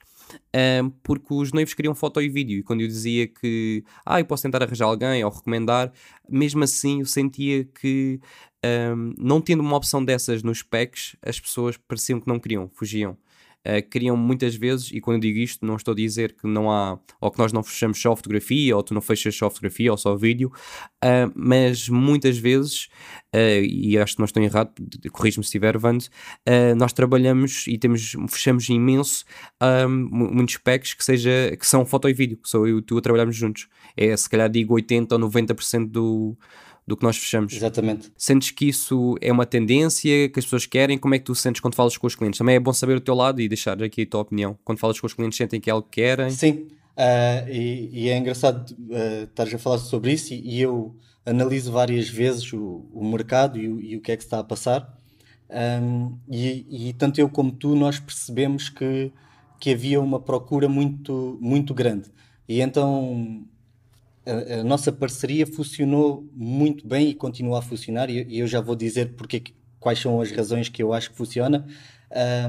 um, 0.83 0.89
porque 1.03 1.33
os 1.33 1.51
noivos 1.51 1.73
queriam 1.73 1.95
foto 1.95 2.21
e 2.21 2.29
vídeo. 2.29 2.59
E 2.59 2.63
quando 2.63 2.81
eu 2.81 2.87
dizia 2.87 3.27
que 3.27 3.83
ah, 4.05 4.19
eu 4.19 4.25
posso 4.25 4.43
tentar 4.43 4.63
arranjar 4.63 4.85
alguém 4.85 5.23
ou 5.23 5.31
recomendar, 5.31 5.91
mesmo 6.29 6.63
assim 6.63 6.99
eu 6.99 7.05
sentia 7.05 7.65
que 7.65 8.19
um, 8.93 9.13
não 9.17 9.41
tendo 9.41 9.61
uma 9.61 9.77
opção 9.77 10.03
dessas 10.03 10.43
nos 10.43 10.61
packs, 10.61 11.15
as 11.21 11.39
pessoas 11.39 11.77
pareciam 11.77 12.19
que 12.19 12.27
não 12.27 12.39
queriam, 12.39 12.69
fugiam 12.73 13.17
uh, 13.67 13.89
criam 13.89 14.15
muitas 14.15 14.55
vezes, 14.55 14.91
e 14.91 15.01
quando 15.01 15.21
digo 15.21 15.39
isto, 15.39 15.65
não 15.65 15.75
estou 15.75 15.91
a 15.91 15.95
dizer 15.95 16.33
que 16.33 16.47
não 16.47 16.71
há, 16.71 16.97
ou 17.19 17.29
que 17.29 17.37
nós 17.37 17.51
não 17.51 17.61
fechamos 17.61 18.01
só 18.01 18.15
fotografia, 18.15 18.75
ou 18.75 18.81
tu 18.81 18.93
não 18.93 19.01
fechas 19.01 19.35
só 19.35 19.49
fotografia 19.49 19.91
ou 19.91 19.97
só 19.97 20.15
vídeo, 20.15 20.51
uh, 21.03 21.31
mas 21.35 21.89
muitas 21.89 22.37
vezes, 22.37 22.89
uh, 23.35 23.61
e 23.61 23.97
acho 23.97 24.13
que 24.13 24.19
não 24.19 24.25
estou 24.25 24.41
errado, 24.41 24.71
corrijo-me 25.11 25.43
se 25.43 25.49
estiver, 25.49 25.77
Vando, 25.77 26.05
nós 26.77 26.93
trabalhamos 26.93 27.65
e 27.67 27.77
temos, 27.77 28.15
fechamos 28.29 28.69
imenso 28.69 29.25
muitos 29.89 30.57
packs 30.57 30.93
que, 30.93 31.03
seja, 31.03 31.55
que 31.59 31.65
são 31.65 31.85
foto 31.85 32.07
e 32.09 32.13
vídeo, 32.13 32.37
que 32.37 32.49
sou 32.49 32.67
eu 32.67 32.79
e 32.79 32.81
tu 32.81 32.97
a 32.97 33.01
trabalharmos 33.01 33.35
juntos. 33.35 33.67
É, 33.95 34.15
se 34.15 34.29
calhar 34.29 34.49
digo 34.49 34.73
80 34.73 35.15
ou 35.15 35.21
90% 35.21 35.89
do 35.89 36.37
do 36.87 36.95
que 36.95 37.03
nós 37.03 37.17
fechamos. 37.17 37.53
Exatamente. 37.53 38.09
Sentes 38.15 38.51
que 38.51 38.69
isso 38.69 39.17
é 39.19 39.31
uma 39.31 39.45
tendência 39.45 40.29
que 40.29 40.39
as 40.39 40.45
pessoas 40.45 40.65
querem? 40.65 40.97
Como 40.97 41.13
é 41.13 41.19
que 41.19 41.25
tu 41.25 41.35
sentes 41.35 41.59
quando 41.59 41.75
falas 41.75 41.97
com 41.97 42.07
os 42.07 42.15
clientes? 42.15 42.37
Também 42.37 42.55
é 42.55 42.59
bom 42.59 42.71
saber 42.71 42.95
o 42.95 43.01
teu 43.01 43.13
lado 43.13 43.41
e 43.41 43.47
deixar 43.49 43.81
aqui 43.83 44.03
a 44.03 44.05
tua 44.05 44.21
opinião. 44.21 44.57
Quando 44.63 44.79
falas 44.79 44.97
com 44.97 45.05
os 45.05 45.13
clientes, 45.13 45.37
sentem 45.37 45.59
que 45.59 45.69
é 45.69 45.73
algo 45.73 45.85
que 45.89 46.01
querem? 46.01 46.29
Sim, 46.29 46.51
uh, 46.51 47.49
e, 47.49 47.89
e, 47.91 48.09
é 48.09 48.17
engraçado 48.17 48.71
uh, 48.71 49.23
estares 49.25 49.53
a 49.53 49.57
falar 49.57 49.79
sobre 49.79 50.13
isso 50.13 50.33
e, 50.33 50.55
e 50.55 50.61
eu 50.61 50.95
analiso 51.25 51.73
várias 51.73 52.07
vezes 52.07 52.53
o, 52.53 52.87
o 52.93 53.05
mercado 53.05 53.57
e 53.57 53.67
o, 53.67 53.81
e 53.81 53.97
o, 53.97 54.01
que 54.01 54.13
é 54.13 54.17
que 54.17 54.23
está 54.23 54.39
a 54.39 54.43
passar. 54.43 54.97
Um, 55.49 56.17
e, 56.29 56.93
tanto 56.97 57.19
eu 57.19 57.29
como 57.29 57.51
tu, 57.51 57.75
nós 57.75 57.99
percebemos 57.99 58.69
que, 58.69 59.11
que 59.59 59.71
havia 59.71 59.99
uma 59.99 60.21
procura 60.21 60.69
muito, 60.69 61.37
muito 61.41 61.73
grande. 61.73 62.09
E 62.47 62.61
então 62.61 63.45
a, 64.27 64.59
a, 64.59 64.63
nossa 64.63 64.91
parceria 64.91 65.47
funcionou 65.47 66.27
muito 66.33 66.87
bem 66.87 67.09
e 67.09 67.13
continua 67.13 67.59
a 67.59 67.61
funcionar, 67.61 68.09
e, 68.09 68.37
eu 68.37 68.47
já 68.47 68.59
vou 68.59 68.75
dizer 68.75 69.13
porque, 69.15 69.41
quais 69.79 69.99
são 69.99 70.19
as 70.19 70.31
razões 70.31 70.69
que 70.69 70.83
eu 70.83 70.93
acho 70.93 71.11
que 71.11 71.17
funciona. 71.17 71.65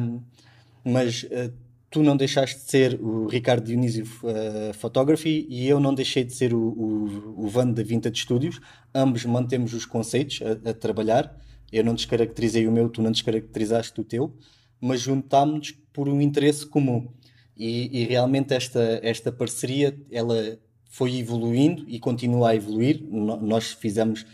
Um, 0.01 0.21
mas 0.85 1.25
uh, 1.25 1.53
tu 1.91 2.03
não 2.03 2.17
deixaste 2.17 2.57
de 2.57 2.71
ser 2.71 3.01
o 3.01 3.27
Ricardo 3.27 3.65
Dionísio 3.65 4.05
uh, 4.05 4.75
Photography 4.75 5.47
e 5.49 5.69
eu 5.69 5.81
não 5.81 5.95
deixei 5.95 6.25
de 6.25 6.35
ser 6.35 6.55
o, 6.55 6.59
o, 6.59 7.45
o 7.45 7.49
Van 7.49 7.71
da 7.71 7.83
Vintage 7.83 8.23
Studios. 8.23 8.61
Ambos 8.95 9.25
mantemos 9.25 9.75
os 9.75 9.85
conceitos 9.85 10.41
a, 10.43 10.71
a 10.71 10.75
trabalhar. 10.75 11.37
eu 11.73 11.85
não 11.85 11.95
descaracterizei 11.95 12.67
o 12.67 12.73
meu, 12.73 12.89
tu 12.89 13.03
não 13.03 13.11
descaracterizaste 13.11 14.01
o 14.01 14.05
teu, 14.05 14.35
mas 14.81 15.01
juntámos-nos 15.01 15.73
por 15.93 16.09
um 16.09 16.21
interesse 16.21 16.67
comum. 16.67 17.09
E, 17.57 18.03
e, 18.03 18.05
realmente 18.05 18.55
esta, 18.55 19.01
esta 19.03 19.33
parceria 19.33 19.99
ela 20.13 20.59
foi 20.89 21.17
evoluindo 21.19 21.85
e 21.87 22.01
continua 22.01 22.51
a 22.51 22.57
evoluir. 22.57 23.03
No, 23.05 23.37
nós 23.37 23.73
fizemos 23.73 24.27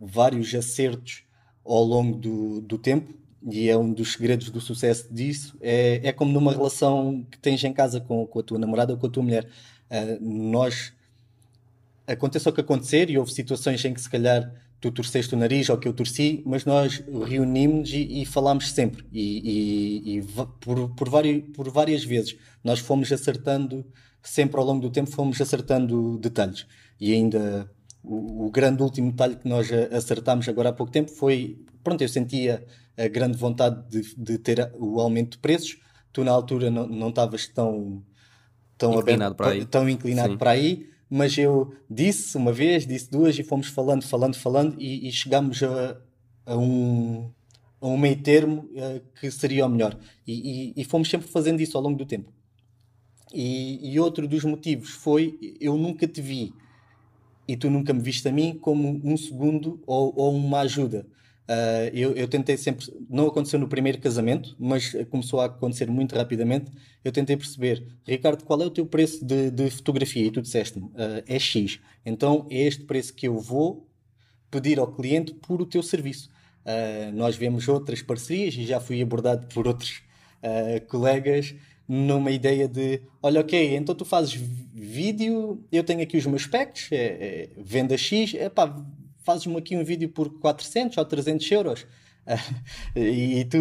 vários 0.00 0.54
acertos 0.54 1.24
ao 1.64 1.82
longo 1.84 2.16
do, 2.16 2.60
do 2.62 2.78
tempo 2.78 3.12
e 3.50 3.68
é 3.68 3.76
um 3.76 3.92
dos 3.92 4.12
segredos 4.12 4.50
do 4.50 4.60
sucesso 4.60 5.12
disso. 5.12 5.56
É, 5.60 6.00
é 6.02 6.12
como 6.12 6.32
numa 6.32 6.52
relação 6.52 7.26
que 7.30 7.38
tens 7.38 7.62
em 7.62 7.72
casa 7.72 8.00
com, 8.00 8.26
com 8.26 8.38
a 8.38 8.42
tua 8.42 8.58
namorada 8.58 8.92
ou 8.92 8.98
com 8.98 9.06
a 9.06 9.10
tua 9.10 9.22
mulher. 9.22 9.48
Uh, 9.90 10.24
nós, 10.50 10.92
aconteça 12.06 12.50
o 12.50 12.52
que 12.52 12.60
acontecer, 12.60 13.10
e 13.10 13.18
houve 13.18 13.32
situações 13.32 13.84
em 13.84 13.94
que 13.94 14.00
se 14.00 14.08
calhar 14.10 14.52
tu 14.80 14.90
torceste 14.92 15.34
o 15.34 15.38
nariz 15.38 15.68
ou 15.68 15.76
que 15.76 15.88
eu 15.88 15.92
torci, 15.92 16.42
mas 16.46 16.64
nós 16.64 17.02
reunimos 17.26 17.90
e, 17.92 18.22
e 18.22 18.24
falámos 18.24 18.70
sempre. 18.70 19.04
E, 19.12 20.12
e, 20.12 20.18
e 20.18 20.22
por, 20.60 20.90
por, 20.90 21.08
por 21.54 21.70
várias 21.70 22.04
vezes 22.04 22.36
nós 22.62 22.78
fomos 22.78 23.10
acertando, 23.12 23.84
sempre 24.22 24.58
ao 24.58 24.66
longo 24.66 24.80
do 24.80 24.90
tempo, 24.90 25.10
fomos 25.10 25.40
acertando 25.40 26.18
detalhes. 26.18 26.66
E 27.00 27.12
ainda 27.12 27.70
o, 28.02 28.46
o 28.46 28.50
grande 28.50 28.82
último 28.82 29.10
detalhe 29.10 29.36
que 29.36 29.48
nós 29.48 29.70
acertámos 29.92 30.48
agora 30.48 30.70
há 30.70 30.72
pouco 30.72 30.92
tempo 30.92 31.10
foi: 31.10 31.64
pronto, 31.82 32.02
eu 32.02 32.08
sentia 32.08 32.64
a 32.96 33.08
grande 33.08 33.36
vontade 33.36 33.88
de, 33.88 34.14
de 34.16 34.38
ter 34.38 34.72
o 34.78 35.00
aumento 35.00 35.32
de 35.32 35.38
preços. 35.38 35.78
Tu, 36.12 36.24
na 36.24 36.32
altura, 36.32 36.70
não, 36.70 36.86
não 36.86 37.10
estavas 37.10 37.46
tão, 37.48 38.02
tão 38.76 38.94
inclinado, 38.94 39.34
aberto, 39.34 39.36
para, 39.36 39.50
aí. 39.50 39.64
Tão 39.66 39.88
inclinado 39.88 40.38
para 40.38 40.50
aí, 40.50 40.88
mas 41.08 41.36
eu 41.36 41.72
disse 41.88 42.36
uma 42.36 42.52
vez, 42.52 42.86
disse 42.86 43.10
duas, 43.10 43.38
e 43.38 43.42
fomos 43.42 43.68
falando, 43.68 44.02
falando, 44.02 44.34
falando, 44.34 44.76
e, 44.80 45.06
e 45.06 45.12
chegámos 45.12 45.62
a, 45.62 46.00
a, 46.46 46.56
um, 46.56 47.30
a 47.80 47.86
um 47.86 47.96
meio 47.96 48.20
termo 48.22 48.68
uh, 48.72 49.00
que 49.20 49.30
seria 49.30 49.66
o 49.66 49.68
melhor. 49.68 49.96
E, 50.26 50.72
e, 50.76 50.80
e, 50.80 50.84
fomos 50.84 51.08
sempre 51.08 51.28
fazendo 51.28 51.60
isso 51.60 51.76
ao 51.76 51.82
longo 51.82 51.98
do 51.98 52.06
tempo. 52.06 52.32
E, 53.32 53.92
e 53.92 54.00
outro 54.00 54.26
dos 54.26 54.44
motivos 54.44 54.90
foi: 54.90 55.56
eu 55.60 55.76
nunca 55.76 56.06
te 56.06 56.20
vi 56.20 56.52
e 57.48 57.56
tu 57.56 57.70
nunca 57.70 57.94
me 57.94 58.00
viste 58.00 58.28
a 58.28 58.32
mim 58.32 58.58
como 58.60 59.00
um 59.02 59.16
segundo 59.16 59.82
ou, 59.86 60.12
ou 60.14 60.34
uma 60.34 60.60
ajuda. 60.60 61.06
Uh, 61.48 61.88
eu, 61.94 62.12
eu, 62.12 62.28
tentei 62.28 62.58
sempre, 62.58 62.84
não 63.08 63.26
aconteceu 63.26 63.58
no 63.58 63.66
primeiro 63.66 63.98
casamento, 63.98 64.54
mas 64.58 64.94
começou 65.08 65.40
a 65.40 65.46
acontecer 65.46 65.88
muito 65.90 66.14
rapidamente. 66.14 66.70
Eu 67.02 67.10
tentei 67.10 67.38
perceber, 67.38 67.82
Ricardo, 68.06 68.44
qual 68.44 68.60
é 68.60 68.66
o 68.66 68.70
teu 68.70 68.84
preço 68.84 69.24
de, 69.24 69.50
de 69.50 69.70
fotografia? 69.70 70.26
E 70.26 70.30
tu 70.30 70.42
disseste-me, 70.42 70.84
uh, 70.88 71.24
é 71.26 71.38
X. 71.38 71.80
Então 72.04 72.46
é 72.50 72.66
este 72.66 72.84
preço 72.84 73.14
que 73.14 73.26
eu 73.26 73.38
vou 73.38 73.88
pedir 74.50 74.78
ao 74.78 74.92
cliente 74.92 75.32
por 75.32 75.62
o 75.62 75.64
teu 75.64 75.82
serviço. 75.82 76.28
Uh, 76.66 77.16
nós 77.16 77.34
vemos 77.34 77.66
outras 77.66 78.02
parcerias 78.02 78.54
e 78.54 78.66
já 78.66 78.78
fui 78.78 79.00
abordado 79.00 79.46
por 79.46 79.66
outros 79.66 80.06
colegas 80.86 81.52
numa 81.88 82.30
ideia 82.30 82.68
de: 82.68 83.00
olha, 83.22 83.40
ok, 83.40 83.76
então 83.76 83.94
tu 83.94 84.04
fazes 84.04 84.34
vídeo, 84.34 85.64
eu 85.72 85.82
tenho 85.82 86.02
aqui 86.02 86.18
os 86.18 86.26
meus 86.26 86.42
specs, 86.42 86.92
é, 86.92 86.96
é, 86.96 87.50
venda 87.56 87.96
X, 87.96 88.34
é 88.34 88.48
pá, 88.48 88.74
fazes-me 89.24 89.56
aqui 89.56 89.76
um 89.76 89.84
vídeo 89.84 90.08
por 90.08 90.38
400 90.38 90.98
ou 90.98 91.04
300 91.04 91.50
euros. 91.50 91.86
e 92.94 93.44
tu, 93.46 93.56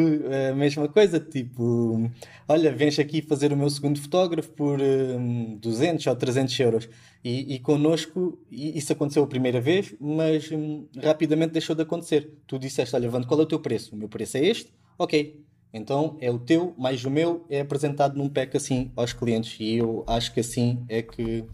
a 0.52 0.54
mesma 0.54 0.90
coisa, 0.90 1.20
tipo, 1.20 2.12
olha, 2.48 2.72
vens 2.72 3.00
aqui 3.00 3.22
fazer 3.22 3.54
o 3.54 3.58
meu 3.58 3.70
segundo 3.70 4.00
fotógrafo 4.00 4.50
por 4.52 4.80
um, 4.82 5.58
200 5.58 6.06
ou 6.06 6.16
300 6.16 6.60
euros. 6.60 6.90
E, 7.24 7.56
e 7.56 7.60
connosco, 7.60 8.38
isso 8.52 8.92
aconteceu 8.92 9.24
a 9.24 9.28
primeira 9.28 9.62
vez, 9.62 9.96
mas 10.00 10.52
um, 10.52 10.86
rapidamente 11.02 11.54
deixou 11.54 11.76
de 11.76 11.84
acontecer. 11.84 12.30
Tu 12.46 12.60
disseste, 12.60 12.96
olha, 12.96 13.10
Vando, 13.10 13.28
qual 13.28 13.40
é 13.40 13.44
o 13.44 13.48
teu 13.48 13.60
preço? 13.60 13.96
O 13.96 13.98
meu 13.98 14.10
preço 14.10 14.38
é 14.38 14.46
este? 14.46 14.74
Ok, 14.98 15.46
então 15.78 16.18
é 16.20 16.30
o 16.32 16.40
teu 16.40 16.74
mais 16.78 17.04
o 17.06 17.10
meu, 17.10 17.46
é 17.50 17.62
apresentado 17.62 18.18
num 18.18 18.30
pack 18.30 18.58
assim 18.58 18.92
aos 18.96 19.14
clientes 19.14 19.58
e 19.60 19.78
eu 19.78 20.04
acho 20.08 20.34
que 20.34 20.40
assim 20.40 20.84
é 20.90 21.02
que, 21.02 21.46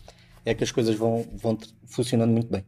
é 0.46 0.54
que 0.54 0.64
as 0.64 0.72
coisas 0.72 0.96
vão, 0.96 1.26
vão 1.36 1.58
funcionando 1.86 2.32
muito 2.32 2.50
bem. 2.50 2.66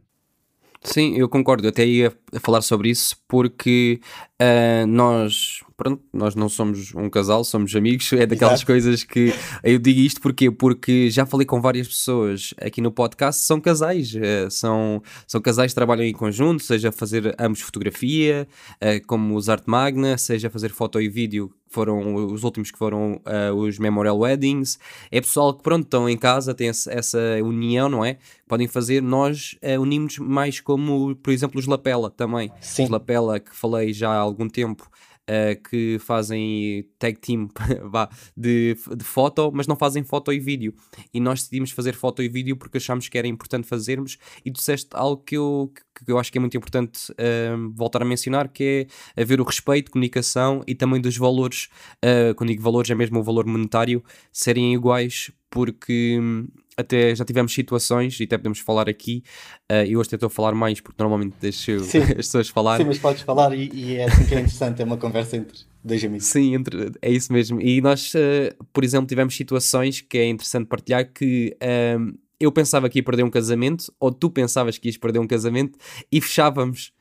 Sim, 0.85 1.15
eu 1.17 1.27
concordo. 1.27 1.65
Eu 1.65 1.69
até 1.69 1.85
ia 1.85 2.13
falar 2.39 2.61
sobre 2.61 2.89
isso 2.89 3.17
porque 3.27 3.99
uh, 4.41 4.85
nós, 4.85 5.61
pronto, 5.75 6.01
nós 6.13 6.35
não 6.35 6.47
somos 6.47 6.93
um 6.93 7.09
casal, 7.09 7.43
somos 7.43 7.75
amigos. 7.75 8.13
É 8.13 8.25
daquelas 8.25 8.59
Exato. 8.59 8.67
coisas 8.67 9.03
que 9.03 9.33
eu 9.63 9.79
digo 9.79 9.99
isto 9.99 10.21
porque 10.21 10.51
porque 10.51 11.09
já 11.09 11.25
falei 11.25 11.45
com 11.45 11.59
várias 11.59 11.87
pessoas 11.87 12.53
aqui 12.61 12.81
no 12.81 12.91
podcast, 12.91 13.41
são 13.41 13.59
casais, 13.59 14.13
uh, 14.13 14.49
são, 14.51 15.01
são 15.27 15.41
casais 15.41 15.71
que 15.71 15.75
trabalham 15.75 16.05
em 16.05 16.13
conjunto, 16.13 16.63
seja 16.63 16.91
fazer 16.91 17.35
ambos 17.39 17.61
fotografia, 17.61 18.47
uh, 18.75 19.05
como 19.07 19.35
os 19.35 19.49
Art 19.49 19.63
Magna, 19.65 20.17
seja 20.17 20.49
fazer 20.49 20.69
foto 20.69 21.01
e 21.01 21.09
vídeo 21.09 21.51
foram 21.75 22.15
os 22.15 22.43
últimos 22.45 22.71
que 22.71 22.77
foram 22.77 23.21
uh, 23.25 23.53
os 23.53 23.77
Memorial 23.77 24.17
Weddings. 24.17 24.79
É 25.11 25.19
pessoal 25.19 25.53
que, 25.53 25.61
pronto, 25.61 25.83
estão 25.83 26.09
em 26.09 26.17
casa, 26.17 26.53
tem 26.53 26.69
essa 26.69 27.19
união, 27.43 27.89
não 27.89 28.05
é? 28.05 28.17
Podem 28.47 28.67
fazer. 28.67 29.01
Nós 29.01 29.57
uh, 29.61 29.81
unimos 29.81 30.17
mais 30.17 30.61
como, 30.61 31.13
por 31.17 31.33
exemplo, 31.33 31.59
os 31.59 31.67
Lapela 31.67 32.09
também. 32.09 32.49
Sim. 32.61 32.85
Os 32.85 32.89
Lapela, 32.89 33.39
que 33.41 33.53
falei 33.53 33.91
já 33.91 34.09
há 34.09 34.17
algum 34.17 34.47
tempo, 34.47 34.89
uh, 35.29 35.61
que 35.69 35.97
fazem 35.99 36.87
tag 36.97 37.19
team 37.19 37.49
de, 38.35 38.75
de 38.95 39.03
foto, 39.03 39.51
mas 39.53 39.67
não 39.67 39.75
fazem 39.75 40.03
foto 40.03 40.31
e 40.31 40.39
vídeo. 40.39 40.73
E 41.13 41.19
nós 41.19 41.39
decidimos 41.39 41.71
fazer 41.71 41.93
foto 41.93 42.21
e 42.21 42.29
vídeo 42.29 42.55
porque 42.55 42.77
achámos 42.77 43.07
que 43.07 43.17
era 43.17 43.27
importante 43.27 43.67
fazermos. 43.67 44.17
E 44.43 44.51
tu 44.51 44.55
disseste 44.55 44.89
algo 44.93 45.23
que 45.23 45.37
eu, 45.37 45.71
que 46.03 46.11
eu 46.11 46.17
acho 46.17 46.31
que 46.31 46.37
é 46.37 46.41
muito 46.41 46.57
importante 46.57 47.11
uh, 47.11 47.71
voltar 47.73 48.01
a 48.01 48.05
mencionar, 48.05 48.49
que 48.49 48.87
é 49.15 49.21
haver 49.21 49.39
o 49.39 49.43
respeito, 49.43 49.91
comunicação 49.91 50.61
e 50.67 50.75
também 50.75 51.01
dos 51.01 51.17
valores. 51.17 51.69
Uh, 52.03 52.33
quando 52.35 52.49
digo 52.49 52.61
valores, 52.61 52.89
é 52.89 52.95
mesmo 52.95 53.19
o 53.19 53.23
valor 53.23 53.45
monetário, 53.45 54.03
serem 54.31 54.73
iguais, 54.73 55.31
porque 55.49 56.19
hum, 56.21 56.47
até 56.77 57.15
já 57.15 57.23
tivemos 57.23 57.53
situações, 57.53 58.19
e 58.19 58.23
até 58.23 58.37
podemos 58.37 58.59
falar 58.59 58.89
aqui, 58.89 59.23
uh, 59.71 59.85
e 59.85 59.95
hoje 59.95 60.09
estou 60.13 60.27
a 60.27 60.29
falar 60.29 60.53
mais 60.53 60.81
porque 60.81 61.01
normalmente 61.01 61.35
deixo 61.39 61.79
Sim. 61.85 61.99
as 61.99 62.07
pessoas 62.15 62.49
falar. 62.49 62.77
Sim, 62.77 62.85
mas 62.85 62.99
podes 62.99 63.21
falar 63.21 63.55
e, 63.55 63.69
e, 63.73 63.95
é 63.95 64.05
assim 64.05 64.25
que 64.25 64.35
é 64.35 64.39
interessante, 64.39 64.81
é 64.81 64.85
uma 64.85 64.97
conversa 64.97 65.37
entre 65.37 65.57
dois 65.83 66.03
amigos. 66.03 66.25
Sim, 66.25 66.55
entre, 66.55 66.91
é 67.01 67.11
isso 67.11 67.31
mesmo. 67.31 67.61
E 67.61 67.81
nós, 67.81 68.13
uh, 68.13 68.65
por 68.73 68.83
exemplo, 68.83 69.07
tivemos 69.07 69.35
situações 69.35 70.01
que 70.01 70.17
é 70.17 70.27
interessante 70.27 70.67
partilhar 70.67 71.11
que 71.11 71.55
uh, 71.61 72.17
eu 72.39 72.51
pensava 72.51 72.89
que 72.89 72.99
ia 72.99 73.03
perder 73.03 73.23
um 73.23 73.29
casamento, 73.29 73.91
ou 73.99 74.11
tu 74.11 74.29
pensavas 74.29 74.77
que 74.77 74.87
ias 74.87 74.97
perder 74.97 75.19
um 75.19 75.27
casamento, 75.27 75.77
e 76.11 76.19
fechávamos. 76.21 76.93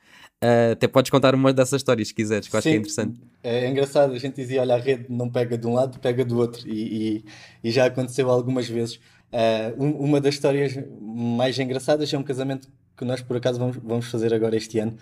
Uh, 0.43 0.73
até 0.73 0.87
podes 0.87 1.09
contar 1.09 1.33
uma 1.33 1.53
dessas 1.53 1.79
histórias 1.79 2.09
se 2.09 2.13
quiseres, 2.13 2.47
que 2.47 2.55
eu 2.55 2.57
acho 2.57 2.67
que 2.67 2.73
é 2.73 2.77
interessante. 2.77 3.19
É 3.41 3.69
engraçado, 3.69 4.13
a 4.13 4.19
gente 4.19 4.35
dizia: 4.35 4.61
olha, 4.61 4.75
a 4.75 4.77
rede 4.77 5.05
não 5.09 5.29
pega 5.29 5.57
de 5.57 5.65
um 5.65 5.73
lado, 5.73 5.97
pega 5.99 6.25
do 6.25 6.37
outro, 6.37 6.67
e, 6.67 6.73
e, 7.17 7.25
e 7.63 7.71
já 7.71 7.85
aconteceu 7.85 8.29
algumas 8.29 8.67
vezes. 8.67 8.99
Uh, 9.35 9.83
uma 9.83 10.21
das 10.21 10.35
histórias 10.35 10.73
mais 11.01 11.59
engraçadas 11.59 12.13
é 12.13 12.17
um 12.17 12.23
casamento 12.23 12.69
que 12.95 13.03
nós 13.03 13.21
por 13.21 13.35
acaso 13.35 13.59
vamos, 13.59 13.75
vamos 13.83 14.05
fazer 14.05 14.33
agora 14.33 14.55
este 14.55 14.79
ano. 14.79 14.97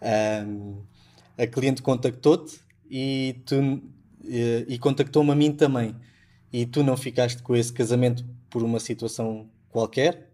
Uh, 0.00 0.82
a 1.36 1.46
cliente 1.46 1.82
contactou-te 1.82 2.60
e, 2.90 3.42
tu, 3.44 3.60
uh, 3.60 3.82
e 4.66 4.78
contactou-me 4.78 5.30
a 5.30 5.34
mim 5.34 5.52
também. 5.52 5.94
E 6.50 6.64
tu 6.64 6.82
não 6.82 6.96
ficaste 6.96 7.42
com 7.42 7.54
esse 7.54 7.70
casamento 7.70 8.24
por 8.48 8.62
uma 8.62 8.80
situação 8.80 9.50
qualquer. 9.68 10.30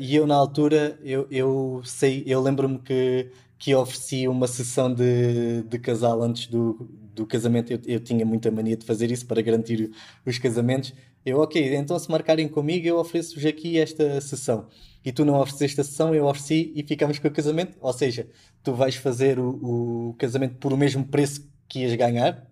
e 0.00 0.16
eu 0.16 0.26
na 0.26 0.34
altura 0.34 0.98
eu, 1.04 1.28
eu 1.30 1.80
sei, 1.84 2.24
eu 2.26 2.40
lembro-me 2.42 2.78
que, 2.78 3.30
que 3.56 3.72
ofereci 3.74 4.26
uma 4.26 4.48
sessão 4.48 4.92
de, 4.92 5.62
de 5.62 5.78
casal 5.78 6.20
antes 6.22 6.48
do, 6.48 6.88
do 7.14 7.24
casamento. 7.24 7.72
Eu, 7.72 7.80
eu 7.86 8.00
tinha 8.00 8.24
muita 8.26 8.50
mania 8.50 8.76
de 8.76 8.84
fazer 8.84 9.12
isso 9.12 9.26
para 9.26 9.40
garantir 9.42 9.92
os 10.26 10.38
casamentos 10.38 10.92
eu, 11.24 11.38
ok, 11.40 11.74
então 11.74 11.98
se 11.98 12.10
marcarem 12.10 12.46
comigo, 12.48 12.86
eu 12.86 12.98
ofereço-vos 12.98 13.44
aqui 13.46 13.78
esta 13.78 14.20
sessão. 14.20 14.68
E 15.04 15.12
tu 15.12 15.24
não 15.24 15.40
ofereceste 15.40 15.80
a 15.80 15.84
sessão, 15.84 16.14
eu 16.14 16.26
ofereci 16.26 16.72
e 16.74 16.82
ficamos 16.82 17.18
com 17.18 17.28
o 17.28 17.30
casamento. 17.30 17.76
Ou 17.80 17.92
seja, 17.92 18.28
tu 18.62 18.74
vais 18.74 18.96
fazer 18.96 19.38
o, 19.38 20.10
o 20.10 20.14
casamento 20.18 20.56
por 20.56 20.72
o 20.72 20.76
mesmo 20.76 21.04
preço 21.06 21.50
que 21.68 21.80
ias 21.80 21.94
ganhar. 21.94 22.46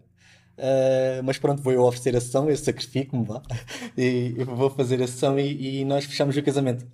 Uh, 0.58 1.22
mas 1.24 1.38
pronto, 1.38 1.62
vou 1.62 1.72
eu 1.72 1.82
oferecer 1.82 2.14
a 2.16 2.20
sessão, 2.20 2.48
eu 2.48 2.56
sacrifico-me, 2.56 3.24
vá. 3.24 3.42
E 3.96 4.32
vou 4.44 4.70
fazer 4.70 5.02
a 5.02 5.06
sessão 5.06 5.38
e, 5.38 5.80
e 5.80 5.84
nós 5.84 6.04
fechamos 6.04 6.36
o 6.36 6.42
casamento. 6.42 6.86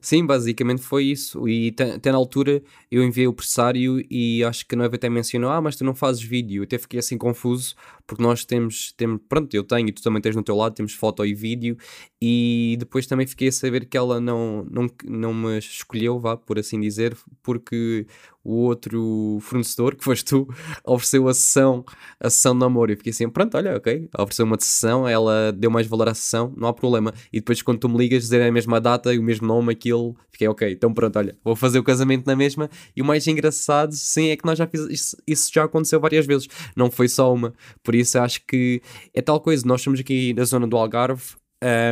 Sim, 0.00 0.24
basicamente 0.24 0.82
foi 0.82 1.06
isso. 1.06 1.48
E 1.48 1.74
até 1.78 2.12
na 2.12 2.16
altura 2.16 2.62
eu 2.90 3.02
enviei 3.02 3.26
o 3.26 3.32
pressário 3.32 4.00
e 4.10 4.44
acho 4.44 4.64
que 4.66 4.74
a 4.74 4.78
noiva 4.78 4.94
até 4.94 5.08
mencionou: 5.08 5.50
Ah, 5.50 5.60
mas 5.60 5.74
tu 5.74 5.84
não 5.84 5.94
fazes 5.96 6.22
vídeo. 6.22 6.60
Eu 6.60 6.64
até 6.64 6.78
fiquei 6.78 7.00
assim 7.00 7.18
confuso, 7.18 7.74
porque 8.06 8.22
nós 8.22 8.44
temos, 8.44 8.92
temos, 8.92 9.20
pronto, 9.28 9.52
eu 9.54 9.64
tenho 9.64 9.88
e 9.88 9.92
tu 9.92 10.02
também 10.02 10.22
tens 10.22 10.36
no 10.36 10.42
teu 10.42 10.56
lado, 10.56 10.74
temos 10.74 10.94
foto 10.94 11.24
e 11.24 11.34
vídeo. 11.34 11.76
E 12.20 12.76
depois 12.78 13.06
também 13.06 13.26
fiquei 13.26 13.48
a 13.48 13.52
saber 13.52 13.86
que 13.86 13.96
ela 13.96 14.20
não, 14.20 14.66
não, 14.70 14.86
não 15.04 15.34
me 15.34 15.58
escolheu, 15.58 16.18
vá, 16.18 16.36
por 16.36 16.58
assim 16.58 16.80
dizer, 16.80 17.16
porque 17.42 18.06
o 18.46 18.62
outro 18.62 19.38
fornecedor, 19.40 19.96
que 19.96 20.04
foste 20.04 20.24
tu, 20.24 20.48
ofereceu 20.86 21.26
a 21.26 21.34
sessão, 21.34 21.84
a 22.20 22.30
sessão 22.30 22.52
de 22.52 22.60
namoro. 22.60 22.92
E 22.92 22.96
fiquei 22.96 23.10
assim, 23.10 23.28
pronto, 23.28 23.56
olha, 23.56 23.76
ok, 23.76 24.08
ofereceu 24.16 24.46
uma 24.46 24.56
sessão, 24.60 25.06
ela 25.08 25.52
deu 25.52 25.68
mais 25.68 25.88
valor 25.88 26.08
à 26.08 26.14
sessão, 26.14 26.54
não 26.56 26.68
há 26.68 26.72
problema. 26.72 27.12
E 27.32 27.40
depois 27.40 27.60
quando 27.60 27.80
tu 27.80 27.88
me 27.88 27.98
ligas, 27.98 28.22
dizer 28.22 28.40
a 28.40 28.52
mesma 28.52 28.80
data 28.80 29.12
e 29.12 29.18
o 29.18 29.22
mesmo 29.22 29.48
nome, 29.48 29.72
aquilo. 29.72 30.16
Fiquei, 30.30 30.46
ok, 30.46 30.70
então 30.70 30.94
pronto, 30.94 31.18
olha, 31.18 31.36
vou 31.42 31.56
fazer 31.56 31.80
o 31.80 31.82
casamento 31.82 32.24
na 32.24 32.36
mesma. 32.36 32.70
E 32.94 33.02
o 33.02 33.04
mais 33.04 33.26
engraçado, 33.26 33.92
sim, 33.92 34.28
é 34.28 34.36
que 34.36 34.44
nós 34.44 34.56
já 34.56 34.66
fizemos, 34.68 34.92
isso, 34.92 35.16
isso 35.26 35.50
já 35.52 35.64
aconteceu 35.64 35.98
várias 35.98 36.24
vezes, 36.24 36.46
não 36.76 36.88
foi 36.88 37.08
só 37.08 37.34
uma. 37.34 37.52
Por 37.82 37.95
isso 37.96 38.18
acho 38.18 38.44
que 38.46 38.82
é 39.14 39.22
tal 39.22 39.40
coisa, 39.40 39.66
nós 39.66 39.80
estamos 39.80 40.00
aqui 40.00 40.34
na 40.34 40.44
zona 40.44 40.66
do 40.66 40.76
Algarve, 40.76 41.34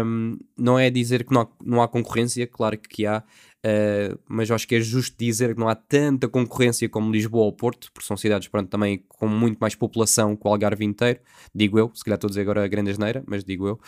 um, 0.05 0.37
não 0.57 0.79
é 0.79 0.91
dizer 0.91 1.25
que 1.25 1.33
não 1.33 1.43
há, 1.43 1.49
não 1.65 1.83
há 1.83 1.89
concorrência, 1.89 2.47
claro 2.47 2.79
que 2.79 3.07
há, 3.07 3.23
uh, 3.65 4.19
mas 4.29 4.51
acho 4.51 4.69
que 4.69 4.75
é 4.75 4.81
justo 4.81 5.17
dizer 5.19 5.55
que 5.55 5.61
não 5.61 5.69
há 5.69 5.75
tanta 5.75 6.29
concorrência 6.29 6.89
como 6.89 7.11
Lisboa 7.11 7.45
ou 7.45 7.53
Porto, 7.53 7.91
porque 7.93 8.07
são 8.07 8.17
cidades 8.17 8.49
pronto, 8.49 8.69
também 8.69 9.03
com 9.09 9.27
muito 9.27 9.59
mais 9.59 9.75
população 9.75 10.37
que 10.37 10.47
o 10.47 10.51
Algarve 10.51 10.85
inteiro, 10.85 11.21
digo 11.55 11.79
eu, 11.79 11.91
se 11.95 12.05
calhar 12.05 12.17
estou 12.17 12.29
a 12.29 12.31
dizer 12.31 12.43
agora 12.43 12.65
a 12.65 12.69
grande 12.69 12.91
asneira, 12.91 13.23
mas 13.27 13.43
digo 13.43 13.67
eu. 13.69 13.81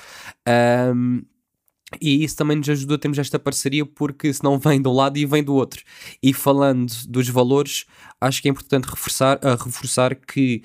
Um, 0.95 1.23
e 2.01 2.25
isso 2.25 2.37
também 2.37 2.57
nos 2.57 2.69
ajuda 2.69 2.97
a 2.97 2.99
termos 2.99 3.19
esta 3.19 3.39
parceria 3.39 3.87
porque 3.87 4.33
se 4.33 4.43
não 4.43 4.59
vem 4.59 4.83
de 4.83 4.89
um 4.89 4.93
lado 4.93 5.19
e 5.19 5.25
vem 5.25 5.43
do 5.43 5.55
outro. 5.55 5.85
E 6.21 6.33
falando 6.33 6.93
dos 7.09 7.29
valores, 7.29 7.87
acho 8.21 8.43
que 8.43 8.49
é 8.49 8.51
importante 8.51 8.87
reforçar, 8.87 9.39
a 9.41 9.53
reforçar 9.53 10.15
que 10.17 10.63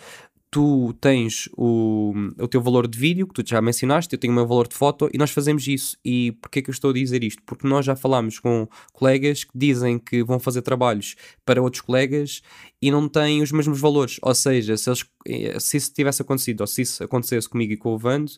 tu 0.51 0.93
tens 1.00 1.48
o, 1.53 2.13
o 2.38 2.46
teu 2.46 2.62
valor 2.62 2.86
de 2.86 3.00
vídeo, 3.00 3.25
que 3.25 3.34
tu 3.34 3.50
já 3.50 3.62
mencionaste, 3.62 4.13
eu 4.13 4.20
tenho 4.20 4.34
o 4.34 4.36
meu 4.36 4.46
valor 4.46 4.67
de 4.67 4.75
foto, 4.75 5.10
e 5.13 5.17
nós 5.17 5.31
fazemos 5.31 5.65
isso. 5.65 5.98
E 6.03 6.34
porquê 6.34 6.62
que 6.62 6.70
eu 6.70 6.74
estou 6.74 6.89
a 6.91 6.93
dizer 6.93 7.24
isto? 7.24 7.41
Porque 7.46 7.65
nós 7.65 7.86
já 7.86 7.96
falámos 7.96 8.38
com 8.38 8.67
colegas 8.91 9.46
que 9.46 9.51
dizem 9.55 9.98
que 9.98 10.22
vão 10.22 10.39
fazer 10.39 10.62
trabalhos 10.62 11.15
para 11.46 11.62
outros 11.62 11.81
colegas 11.81 12.41
e 12.81 12.91
não 12.91 13.08
têm 13.08 13.41
os 13.41 13.53
mesmos 13.53 13.79
valores. 13.79 14.20
Ou 14.22 14.36
seja, 14.36 14.75
se, 14.75 14.89
eles, 14.89 15.05
eh, 15.25 15.58
se 15.58 15.77
isso 15.77 15.93
tivesse 15.93 16.22
acontecido, 16.22 16.62
ou 16.62 16.67
se 16.67 16.81
isso 16.81 17.01
acontecesse 17.01 17.48
comigo 17.48 17.72
e 17.72 17.77
com 17.77 17.93
o 17.93 17.98
Vando, 17.98 18.34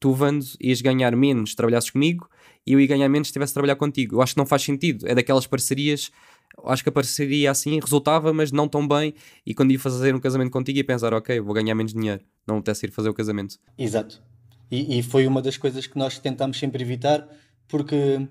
tu, 0.00 0.14
Vando, 0.14 0.46
ias 0.58 0.80
ganhar 0.80 1.14
menos 1.14 1.50
se 1.50 1.56
trabalhasses 1.56 1.90
comigo 1.90 2.30
e 2.66 2.72
eu 2.72 2.80
ia 2.80 2.86
ganhar 2.86 3.08
menos 3.10 3.28
se 3.28 3.32
estivesse 3.32 3.52
a 3.52 3.54
trabalhar 3.54 3.76
contigo. 3.76 4.16
Eu 4.16 4.22
acho 4.22 4.34
que 4.34 4.38
não 4.38 4.46
faz 4.46 4.62
sentido. 4.62 5.06
É 5.06 5.14
daquelas 5.14 5.46
parcerias 5.46 6.10
acho 6.64 6.82
que 6.82 6.88
a 6.88 6.92
parceria 6.92 7.50
assim 7.50 7.80
resultava, 7.80 8.32
mas 8.32 8.52
não 8.52 8.68
tão 8.68 8.86
bem. 8.86 9.14
E 9.44 9.54
quando 9.54 9.70
ia 9.72 9.78
fazer 9.78 10.14
um 10.14 10.20
casamento 10.20 10.50
contigo, 10.50 10.78
ia 10.78 10.84
pensar, 10.84 11.12
ok, 11.14 11.40
vou 11.40 11.54
ganhar 11.54 11.74
menos 11.74 11.92
dinheiro, 11.92 12.22
não 12.46 12.56
apetece 12.56 12.86
ir 12.86 12.90
fazer 12.90 13.08
o 13.08 13.14
casamento. 13.14 13.58
Exato. 13.76 14.22
E, 14.70 14.98
e 14.98 15.02
foi 15.02 15.26
uma 15.26 15.42
das 15.42 15.56
coisas 15.56 15.86
que 15.86 15.98
nós 15.98 16.18
tentamos 16.18 16.58
sempre 16.58 16.82
evitar, 16.82 17.28
porque 17.68 18.26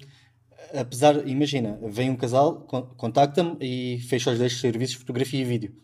apesar, 0.73 1.27
imagina, 1.27 1.79
vem 1.83 2.09
um 2.09 2.15
casal, 2.15 2.61
contacta-me 2.97 3.57
e 3.59 3.99
fecha 3.99 4.31
os 4.31 4.37
dois 4.37 4.59
serviços 4.59 4.95
fotografia 4.95 5.41
e 5.41 5.43
vídeo. 5.43 5.75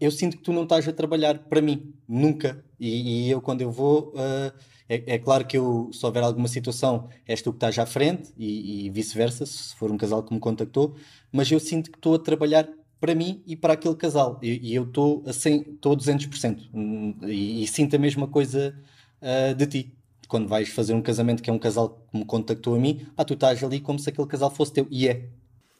Eu 0.00 0.10
sinto 0.10 0.36
que 0.36 0.42
tu 0.42 0.52
não 0.52 0.64
estás 0.64 0.86
a 0.88 0.92
trabalhar 0.92 1.38
para 1.38 1.62
mim, 1.62 1.94
nunca. 2.08 2.64
E, 2.78 3.26
e 3.26 3.30
eu, 3.30 3.40
quando 3.40 3.60
eu 3.60 3.70
vou, 3.70 4.12
uh, 4.14 4.52
é, 4.92 5.14
é, 5.14 5.18
claro 5.18 5.46
que 5.46 5.56
eu, 5.56 5.90
se 5.92 6.04
houver 6.04 6.22
alguma 6.22 6.48
situação, 6.48 7.08
és 7.26 7.40
tu 7.40 7.50
que 7.50 7.56
estás 7.56 7.78
à 7.78 7.86
frente 7.86 8.30
e, 8.36 8.86
e 8.86 8.90
vice-versa, 8.90 9.46
se 9.46 9.74
for 9.76 9.90
um 9.90 9.96
casal 9.96 10.22
que 10.22 10.34
me 10.34 10.40
contactou, 10.40 10.94
mas 11.32 11.50
eu 11.50 11.58
sinto 11.58 11.90
que 11.90 11.96
estou 11.96 12.14
a 12.14 12.18
trabalhar 12.18 12.68
para 13.00 13.14
mim 13.14 13.42
e 13.46 13.56
para 13.56 13.72
aquele 13.72 13.94
casal 13.94 14.38
e, 14.42 14.70
e 14.70 14.74
eu 14.74 14.84
estou 14.84 15.24
a 15.26 15.32
100, 15.32 15.60
estou 15.74 15.92
a 15.92 15.96
200% 15.96 17.18
e, 17.22 17.62
e 17.62 17.66
sinto 17.66 17.96
a 17.96 17.98
mesma 17.98 18.28
coisa 18.28 18.78
uh, 19.22 19.54
de 19.54 19.66
ti. 19.66 19.94
Quando 20.28 20.46
vais 20.46 20.68
fazer 20.68 20.92
um 20.94 21.02
casamento 21.02 21.42
que 21.42 21.48
é 21.48 21.52
um 21.52 21.58
casal 21.58 21.90
que 22.10 22.18
me 22.18 22.24
contactou 22.24 22.74
a 22.74 22.78
mim, 22.78 23.06
ah, 23.16 23.24
tu 23.24 23.34
estás 23.34 23.62
ali 23.64 23.80
como 23.80 23.98
se 23.98 24.08
aquele 24.10 24.26
casal 24.26 24.50
fosse 24.50 24.72
teu. 24.72 24.86
E 24.90 25.08
é, 25.08 25.28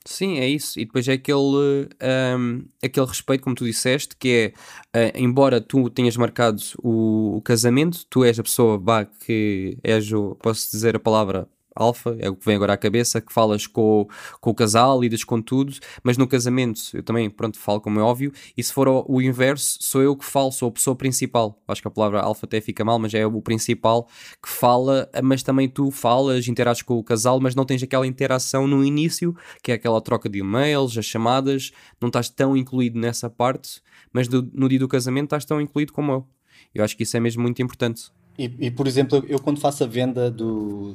Sim, 0.04 0.38
é 0.38 0.48
isso. 0.48 0.78
E 0.80 0.84
depois 0.84 1.06
é 1.08 1.12
aquele, 1.12 1.38
um, 1.38 2.64
aquele 2.82 3.06
respeito, 3.06 3.42
como 3.42 3.54
tu 3.54 3.64
disseste, 3.64 4.16
que 4.16 4.52
é, 4.94 5.10
uh, 5.10 5.18
embora 5.18 5.60
tu 5.60 5.88
tenhas 5.90 6.16
marcado 6.16 6.60
o, 6.82 7.36
o, 7.36 7.42
casamento, 7.42 8.04
tu 8.10 8.24
és 8.24 8.38
a 8.38 8.42
pessoa 8.42 8.78
bah, 8.78 9.04
que 9.04 9.78
és 9.82 10.12
o, 10.12 10.34
posso 10.36 10.70
dizer 10.70 10.96
a 10.96 11.00
palavra, 11.00 11.48
alfa, 11.74 12.16
é 12.18 12.28
o 12.28 12.36
que 12.36 12.44
vem 12.44 12.56
agora 12.56 12.72
à 12.72 12.76
cabeça, 12.76 13.20
que 13.20 13.32
falas 13.32 13.66
com, 13.66 14.08
com 14.40 14.50
o 14.50 14.54
casal, 14.54 15.00
lidas 15.00 15.24
com 15.24 15.40
tudo, 15.40 15.74
mas 16.02 16.16
no 16.16 16.26
casamento 16.26 16.80
eu 16.94 17.02
também, 17.02 17.28
pronto, 17.30 17.58
falo 17.58 17.80
como 17.80 17.98
é 17.98 18.02
óbvio, 18.02 18.32
e 18.56 18.62
se 18.62 18.72
for 18.72 18.88
o, 18.88 19.04
o 19.08 19.22
inverso, 19.22 19.78
sou 19.80 20.02
eu 20.02 20.16
que 20.16 20.24
falo, 20.24 20.52
sou 20.52 20.68
a 20.68 20.72
pessoa 20.72 20.96
principal. 20.96 21.60
Acho 21.66 21.82
que 21.82 21.88
a 21.88 21.90
palavra 21.90 22.20
alfa 22.20 22.46
até 22.46 22.60
fica 22.60 22.84
mal, 22.84 22.98
mas 22.98 23.14
é 23.14 23.26
o 23.26 23.40
principal 23.40 24.06
que 24.42 24.48
fala, 24.48 25.08
mas 25.22 25.42
também 25.42 25.68
tu 25.68 25.90
falas, 25.90 26.46
interages 26.48 26.82
com 26.82 26.98
o 26.98 27.04
casal, 27.04 27.40
mas 27.40 27.54
não 27.54 27.64
tens 27.64 27.82
aquela 27.82 28.06
interação 28.06 28.66
no 28.66 28.84
início, 28.84 29.34
que 29.62 29.72
é 29.72 29.74
aquela 29.74 30.00
troca 30.00 30.28
de 30.28 30.38
e-mails, 30.38 30.96
as 30.98 31.06
chamadas, 31.06 31.72
não 32.00 32.08
estás 32.08 32.28
tão 32.28 32.56
incluído 32.56 32.98
nessa 32.98 33.28
parte, 33.30 33.80
mas 34.12 34.28
do, 34.28 34.48
no 34.52 34.68
dia 34.68 34.78
do 34.78 34.88
casamento 34.88 35.24
estás 35.24 35.44
tão 35.44 35.60
incluído 35.60 35.92
como 35.92 36.12
eu. 36.12 36.26
Eu 36.74 36.84
acho 36.84 36.96
que 36.96 37.02
isso 37.02 37.16
é 37.16 37.20
mesmo 37.20 37.42
muito 37.42 37.60
importante. 37.62 38.10
E, 38.38 38.50
e 38.58 38.70
por 38.70 38.86
exemplo, 38.86 39.24
eu 39.28 39.38
quando 39.38 39.60
faço 39.60 39.84
a 39.84 39.86
venda 39.86 40.30
do, 40.30 40.94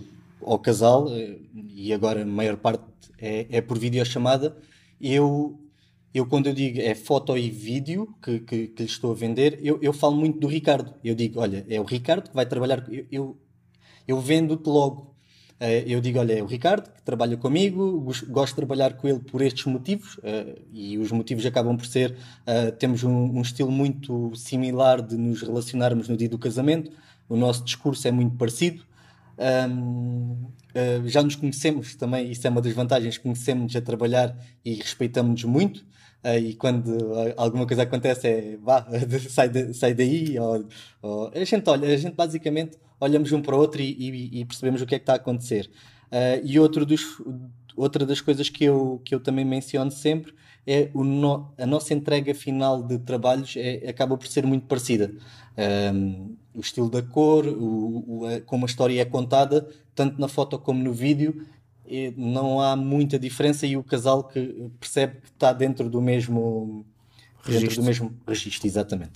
ao 0.51 0.59
casal, 0.59 1.07
eh, 1.09 1.39
e 1.53 1.93
agora 1.93 2.23
a 2.23 2.25
maior 2.25 2.57
parte 2.57 2.83
é, 3.19 3.47
é 3.49 3.61
por 3.61 3.77
videochamada, 3.77 4.57
eu, 4.99 5.59
eu 6.13 6.25
quando 6.25 6.47
eu 6.47 6.53
digo 6.53 6.79
é 6.79 6.95
foto 6.95 7.37
e 7.37 7.49
vídeo 7.49 8.15
que, 8.21 8.39
que, 8.39 8.67
que 8.67 8.83
lhe 8.83 8.89
estou 8.89 9.11
a 9.11 9.15
vender, 9.15 9.59
eu, 9.61 9.79
eu 9.81 9.93
falo 9.93 10.15
muito 10.15 10.39
do 10.39 10.47
Ricardo. 10.47 10.93
Eu 11.03 11.15
digo, 11.15 11.39
olha, 11.39 11.65
é 11.69 11.79
o 11.79 11.83
Ricardo 11.83 12.29
que 12.29 12.35
vai 12.35 12.45
trabalhar, 12.45 12.85
eu, 12.89 13.05
eu, 13.11 13.37
eu 14.07 14.19
vendo-te 14.19 14.67
logo. 14.67 15.15
Eh, 15.59 15.83
eu 15.87 15.99
digo, 15.99 16.19
olha, 16.19 16.33
é 16.33 16.43
o 16.43 16.45
Ricardo 16.45 16.91
que 16.91 17.01
trabalha 17.03 17.35
comigo, 17.35 17.99
gosto 18.29 18.53
de 18.53 18.55
trabalhar 18.55 18.93
com 18.95 19.07
ele 19.07 19.19
por 19.19 19.41
estes 19.41 19.65
motivos, 19.65 20.19
eh, 20.23 20.55
e 20.71 20.97
os 20.97 21.11
motivos 21.11 21.45
acabam 21.45 21.75
por 21.75 21.85
ser, 21.85 22.15
temos 22.77 23.03
um, 23.03 23.37
um 23.37 23.41
estilo 23.41 23.71
muito 23.71 24.35
similar 24.35 25.01
de 25.01 25.17
nos 25.17 25.41
relacionarmos 25.41 26.07
no 26.07 26.15
dia 26.15 26.29
do 26.29 26.37
casamento, 26.37 26.91
o 27.27 27.35
nosso 27.35 27.63
discurso 27.63 28.07
é 28.07 28.11
muito 28.11 28.35
parecido, 28.37 28.86
um, 29.37 30.31
uh, 30.41 30.51
ah, 30.75 31.07
já 31.07 31.21
nos 31.21 31.35
conhecemos 31.35 31.95
também, 31.95 32.31
isso 32.31 32.45
é 32.45 32.49
uma 32.49 32.61
das 32.61 32.73
vantagens, 32.73 33.17
conhecemos 33.17 33.75
a 33.75 33.81
trabalhar 33.81 34.35
e 34.65 34.73
respeitamos-nos 34.75 35.43
muito. 35.43 35.85
Uh, 36.23 36.37
e 36.39 36.55
quando 36.55 36.97
alguma 37.37 37.67
coisa 37.67 37.83
acontece 37.83 38.27
é 38.27 38.57
vá, 38.57 38.85
sai, 39.29 39.49
de, 39.49 39.73
sai 39.73 39.93
daí. 39.93 40.37
Ou, 40.39 40.65
ou, 41.01 41.31
a 41.33 41.43
gente 41.43 41.69
olha, 41.69 41.87
a 41.87 41.97
gente 41.97 42.15
basicamente 42.15 42.77
olhamos 42.99 43.31
um 43.31 43.41
para 43.41 43.55
o 43.55 43.59
outro 43.59 43.81
e, 43.81 43.91
e, 43.91 44.41
e 44.41 44.45
percebemos 44.45 44.81
o 44.81 44.85
que 44.85 44.95
é 44.95 44.99
que 44.99 45.03
está 45.03 45.13
a 45.13 45.17
acontecer. 45.17 45.69
Uh, 46.11 46.41
e 46.43 46.59
outro 46.59 46.85
dos, 46.85 47.03
outra 47.77 48.05
das 48.05 48.19
coisas 48.19 48.49
que 48.49 48.65
eu, 48.65 49.01
que 49.05 49.15
eu 49.15 49.19
também 49.19 49.45
menciono 49.45 49.91
sempre 49.91 50.33
é 50.65 50.89
o 50.93 51.03
no, 51.03 51.53
a 51.57 51.65
nossa 51.65 51.93
entrega 51.93 52.33
final 52.35 52.83
de 52.83 52.97
trabalhos 52.99 53.55
é, 53.55 53.87
acaba 53.87 54.17
por 54.17 54.27
ser 54.27 54.45
muito 54.45 54.65
parecida. 54.65 55.13
Um, 55.93 56.35
o 56.53 56.59
estilo 56.59 56.89
da 56.89 57.01
cor, 57.01 57.47
o, 57.47 58.03
o, 58.07 58.25
a, 58.25 58.41
como 58.41 58.65
a 58.65 58.69
história 58.69 58.99
é 59.01 59.05
contada, 59.05 59.69
tanto 59.95 60.19
na 60.19 60.27
foto 60.27 60.59
como 60.59 60.83
no 60.83 60.91
vídeo, 60.91 61.45
não 62.17 62.59
há 62.59 62.75
muita 62.75 63.17
diferença 63.17 63.65
e 63.65 63.77
o 63.77 63.83
casal 63.83 64.25
que 64.25 64.69
percebe 64.79 65.21
que 65.21 65.29
está 65.29 65.53
dentro 65.53 65.89
do 65.89 66.01
mesmo 66.01 66.85
registro. 67.43 67.61
dentro 67.61 67.81
do 67.81 67.85
mesmo 67.85 68.17
registro, 68.27 68.67
exatamente. 68.67 69.13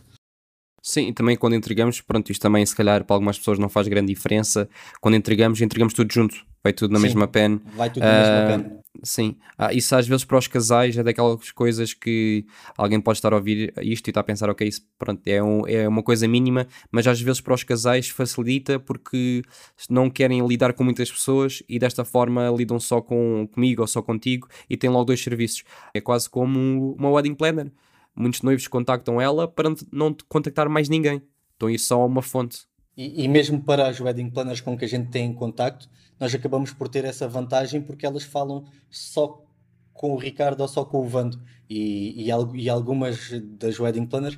Sim, 0.81 1.09
e 1.09 1.13
também 1.13 1.37
quando 1.37 1.53
entregamos, 1.53 2.01
pronto, 2.01 2.31
isto 2.31 2.41
também 2.41 2.65
se 2.65 2.75
calhar 2.75 3.03
para 3.03 3.15
algumas 3.15 3.37
pessoas 3.37 3.59
não 3.59 3.69
faz 3.69 3.87
grande 3.87 4.13
diferença. 4.13 4.69
Quando 4.99 5.15
entregamos, 5.15 5.61
entregamos 5.61 5.93
tudo 5.93 6.11
junto, 6.11 6.45
vai 6.63 6.73
tudo 6.73 6.91
na 6.91 6.99
sim, 6.99 7.05
mesma 7.05 7.27
pen. 7.27 7.61
Vai 7.75 7.89
tudo 7.89 8.03
na 8.03 8.09
uh, 8.09 8.13
mesma 8.13 8.35
ah, 8.35 8.47
pen. 8.47 8.81
Sim, 9.03 9.35
ah, 9.57 9.73
isso 9.73 9.95
às 9.95 10.07
vezes 10.07 10.25
para 10.25 10.37
os 10.37 10.47
casais 10.47 10.97
é 10.97 11.01
daquelas 11.01 11.51
coisas 11.51 11.93
que 11.93 12.45
alguém 12.77 12.99
pode 12.99 13.17
estar 13.17 13.33
a 13.33 13.37
ouvir 13.37 13.73
isto 13.81 14.07
e 14.07 14.11
está 14.11 14.19
a 14.19 14.23
pensar, 14.23 14.49
ok, 14.49 14.67
isso 14.67 14.81
pronto, 14.99 15.21
é, 15.25 15.41
um, 15.41 15.65
é 15.65 15.87
uma 15.87 16.03
coisa 16.03 16.27
mínima, 16.27 16.67
mas 16.91 17.07
às 17.07 17.19
vezes 17.19 17.41
para 17.41 17.53
os 17.53 17.63
casais 17.63 18.09
facilita 18.09 18.79
porque 18.79 19.41
não 19.89 20.09
querem 20.09 20.45
lidar 20.45 20.73
com 20.73 20.83
muitas 20.83 21.09
pessoas 21.09 21.63
e 21.67 21.79
desta 21.79 22.03
forma 22.03 22.49
lidam 22.55 22.79
só 22.79 23.01
com 23.01 23.47
comigo 23.51 23.81
ou 23.81 23.87
só 23.87 24.01
contigo 24.01 24.47
e 24.69 24.75
têm 24.75 24.89
logo 24.89 25.05
dois 25.05 25.23
serviços. 25.23 25.63
É 25.93 26.01
quase 26.01 26.29
como 26.29 26.93
uma 26.99 27.09
wedding 27.09 27.33
planner 27.33 27.71
muitos 28.15 28.41
noivos 28.41 28.67
contactam 28.67 29.19
ela 29.19 29.47
para 29.47 29.69
não 29.91 30.15
contactar 30.27 30.69
mais 30.69 30.89
ninguém. 30.89 31.21
Então 31.55 31.69
isso 31.69 31.87
só 31.87 32.01
é 32.01 32.05
uma 32.05 32.21
fonte. 32.21 32.65
E, 33.01 33.23
e, 33.23 33.27
mesmo 33.27 33.59
para 33.59 33.87
as 33.87 33.99
wedding 33.99 34.29
planners 34.29 34.61
com 34.61 34.77
que 34.77 34.85
a 34.85 34.87
gente 34.87 35.09
tem 35.09 35.25
em 35.25 35.33
contacto, 35.33 35.89
nós 36.19 36.35
acabamos 36.35 36.71
por 36.71 36.87
ter 36.87 37.03
essa 37.03 37.27
vantagem 37.27 37.81
porque 37.81 38.05
elas 38.05 38.21
falam 38.21 38.63
só 38.91 39.43
com 39.91 40.11
o 40.13 40.17
Ricardo 40.17 40.61
ou 40.61 40.67
só 40.67 40.85
com 40.85 40.99
o 40.99 41.07
Vando. 41.07 41.41
E, 41.67 42.27
e, 42.27 42.61
e 42.61 42.69
algumas 42.69 43.31
das 43.57 43.79
wedding 43.79 44.05
planners, 44.05 44.37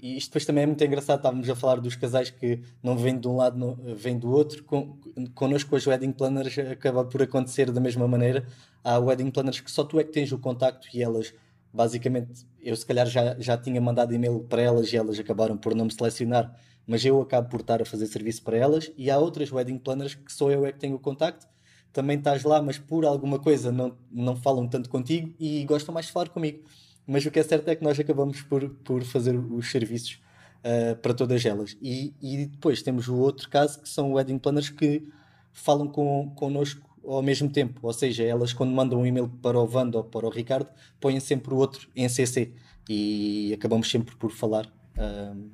e 0.00 0.16
isto 0.16 0.30
depois 0.30 0.46
também 0.46 0.62
é 0.62 0.66
muito 0.66 0.82
engraçado, 0.82 1.18
estávamos 1.18 1.50
a 1.50 1.54
falar 1.54 1.80
dos 1.80 1.96
casais 1.96 2.30
que 2.30 2.62
não 2.82 2.96
vêm 2.96 3.18
de 3.20 3.28
um 3.28 3.36
lado, 3.36 3.58
não, 3.58 3.76
vêm 3.94 4.18
do 4.18 4.30
outro. 4.30 4.64
Com, 4.64 4.98
connosco, 5.34 5.76
as 5.76 5.86
wedding 5.86 6.12
planners, 6.12 6.56
acaba 6.58 7.04
por 7.04 7.20
acontecer 7.20 7.70
da 7.70 7.80
mesma 7.80 8.08
maneira. 8.08 8.46
Há 8.82 8.98
wedding 8.98 9.30
planners 9.30 9.60
que 9.60 9.70
só 9.70 9.84
tu 9.84 10.00
é 10.00 10.04
que 10.04 10.12
tens 10.12 10.32
o 10.32 10.38
contacto 10.38 10.88
e 10.94 11.02
elas 11.02 11.34
basicamente 11.70 12.46
eu 12.62 12.74
se 12.74 12.86
calhar 12.86 13.06
já, 13.06 13.38
já 13.38 13.56
tinha 13.56 13.80
mandado 13.80 14.14
e-mail 14.14 14.40
para 14.40 14.62
elas 14.62 14.90
e 14.92 14.96
elas 14.96 15.18
acabaram 15.18 15.58
por 15.58 15.74
não 15.74 15.84
me 15.84 15.92
selecionar, 15.92 16.54
mas 16.88 17.04
eu 17.04 17.20
acabo 17.20 17.50
por 17.50 17.60
estar 17.60 17.82
a 17.82 17.84
fazer 17.84 18.06
serviço 18.06 18.42
para 18.42 18.56
elas 18.56 18.90
e 18.96 19.10
há 19.10 19.18
outras 19.18 19.52
wedding 19.52 19.76
planners 19.76 20.14
que 20.14 20.32
sou 20.32 20.50
eu 20.50 20.64
é 20.64 20.72
que 20.72 20.78
tenho 20.78 20.96
o 20.96 20.98
contacto, 20.98 21.46
também 21.92 22.16
estás 22.16 22.44
lá, 22.44 22.62
mas 22.62 22.78
por 22.78 23.04
alguma 23.04 23.38
coisa 23.38 23.70
não, 23.70 23.94
não 24.10 24.34
falam 24.34 24.66
tanto 24.66 24.88
contigo 24.88 25.34
e 25.38 25.62
gostam 25.66 25.92
mais 25.92 26.06
de 26.06 26.12
falar 26.12 26.30
comigo. 26.30 26.64
Mas 27.06 27.24
o 27.26 27.30
que 27.30 27.38
é 27.38 27.42
certo 27.42 27.68
é 27.68 27.76
que 27.76 27.84
nós 27.84 27.98
acabamos 28.00 28.40
por, 28.42 28.68
por 28.84 29.02
fazer 29.04 29.36
os 29.36 29.70
serviços 29.70 30.20
uh, 30.64 30.96
para 30.96 31.12
todas 31.12 31.44
elas. 31.44 31.76
E, 31.80 32.14
e 32.22 32.46
depois 32.46 32.82
temos 32.82 33.06
o 33.08 33.16
outro 33.16 33.48
caso 33.48 33.80
que 33.80 33.88
são 33.88 34.12
wedding 34.12 34.38
planners 34.38 34.70
que 34.70 35.08
falam 35.52 35.88
com, 35.88 36.30
connosco 36.34 36.88
ao 37.06 37.22
mesmo 37.22 37.50
tempo. 37.50 37.80
Ou 37.82 37.92
seja, 37.92 38.22
elas 38.24 38.52
quando 38.54 38.72
mandam 38.72 39.00
um 39.00 39.06
e-mail 39.06 39.28
para 39.42 39.58
o 39.58 39.66
Vando 39.66 39.98
ou 39.98 40.04
para 40.04 40.26
o 40.26 40.30
Ricardo, 40.30 40.68
põem 41.00 41.20
sempre 41.20 41.52
o 41.52 41.56
outro 41.56 41.88
em 41.94 42.08
CC 42.08 42.52
e 42.88 43.52
acabamos 43.54 43.90
sempre 43.90 44.16
por 44.16 44.30
falar, 44.30 44.66
uh, 44.66 45.50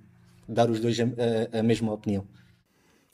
dar 0.49 0.71
os 0.71 0.81
dois 0.81 0.99
a, 1.01 1.59
a, 1.59 1.63
mesma 1.63 1.93
opinião. 1.93 2.27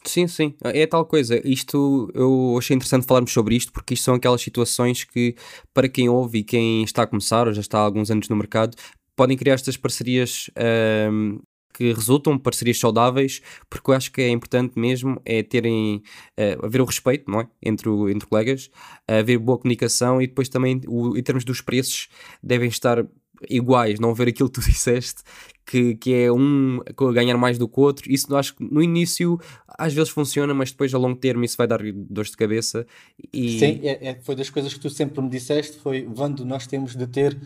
Sim, 0.05 0.27
sim, 0.27 0.55
é 0.65 0.87
tal 0.87 1.05
coisa. 1.05 1.41
Isto 1.47 2.11
eu 2.15 2.57
achei 2.59 2.75
interessante 2.75 3.07
falarmos 3.07 3.33
sobre 3.33 3.55
isto 3.55 3.73
porque 3.73 3.95
isto 3.95 4.05
são 4.05 4.15
aquelas 4.15 4.41
situações 4.41 5.05
que, 5.05 5.35
para 5.75 5.89
quem 5.89 6.09
ouve 6.09 6.39
e 6.39 6.43
quem 6.43 6.83
está 6.83 7.03
a 7.03 7.07
começar 7.07 7.47
ou 7.47 7.53
já 7.53 7.61
está 7.61 7.79
há 7.79 7.83
alguns 7.83 8.11
anos 8.11 8.29
no 8.29 8.37
mercado, 8.37 8.77
podem 9.15 9.37
criar 9.37 9.55
estas 9.55 9.77
parcerias 9.77 10.51
uh, 10.57 11.43
que 11.75 11.93
resultam 11.93 12.39
parcerias 12.39 12.79
saudáveis, 12.79 13.41
porque 13.69 13.91
eu 13.91 13.95
acho 13.95 14.13
que 14.13 14.21
é 14.21 14.29
importante 14.29 14.79
mesmo 14.79 15.21
é 15.25 15.43
terem 15.43 16.03
uh, 16.39 16.67
haver 16.67 16.81
o 16.81 16.85
respeito, 16.85 17.31
não 17.31 17.41
é? 17.41 17.49
Entre, 17.63 17.89
o, 17.89 18.09
entre 18.09 18.29
colegas, 18.29 18.71
haver 19.07 19.39
boa 19.39 19.59
comunicação 19.59 20.21
e 20.21 20.27
depois 20.27 20.49
também 20.49 20.81
o, 20.87 21.17
em 21.17 21.23
termos 21.23 21.45
dos 21.45 21.61
preços 21.61 22.09
devem 22.43 22.69
estar 22.69 23.07
iguais, 23.49 23.99
não 23.99 24.15
ver 24.15 24.29
aquilo 24.29 24.51
que 24.51 24.61
tu 24.61 24.65
disseste, 24.69 25.23
que, 25.71 25.95
que 25.95 26.13
é 26.13 26.33
um 26.33 26.81
ganhar 27.15 27.39
mais 27.39 27.57
do 27.57 27.69
que 27.69 27.79
o 27.79 27.83
outro. 27.85 28.11
Isso 28.11 28.35
acho 28.35 28.57
que 28.57 28.65
no 28.65 28.83
início 28.83 29.39
às 29.69 29.95
vezes 29.95 30.11
funciona, 30.11 30.53
mas 30.53 30.73
depois 30.73 30.93
a 30.93 30.99
longo 30.99 31.17
termo 31.17 31.45
isso 31.45 31.57
vai 31.57 31.69
dar 31.69 31.81
dores 31.95 32.33
de 32.33 32.37
cabeça. 32.37 32.85
E... 33.33 33.57
Sim, 33.61 33.81
é, 33.85 34.09
é, 34.09 34.19
foi 34.21 34.35
das 34.35 34.51
coisas 34.51 34.75
que 34.75 34.81
tu 34.81 34.91
sempre 34.91 35.23
me 35.23 35.29
disseste, 35.31 35.79
foi, 35.79 36.03
Vando, 36.03 36.45
nós 36.45 36.67
temos 36.67 36.97
de 36.97 37.07
ter 37.07 37.39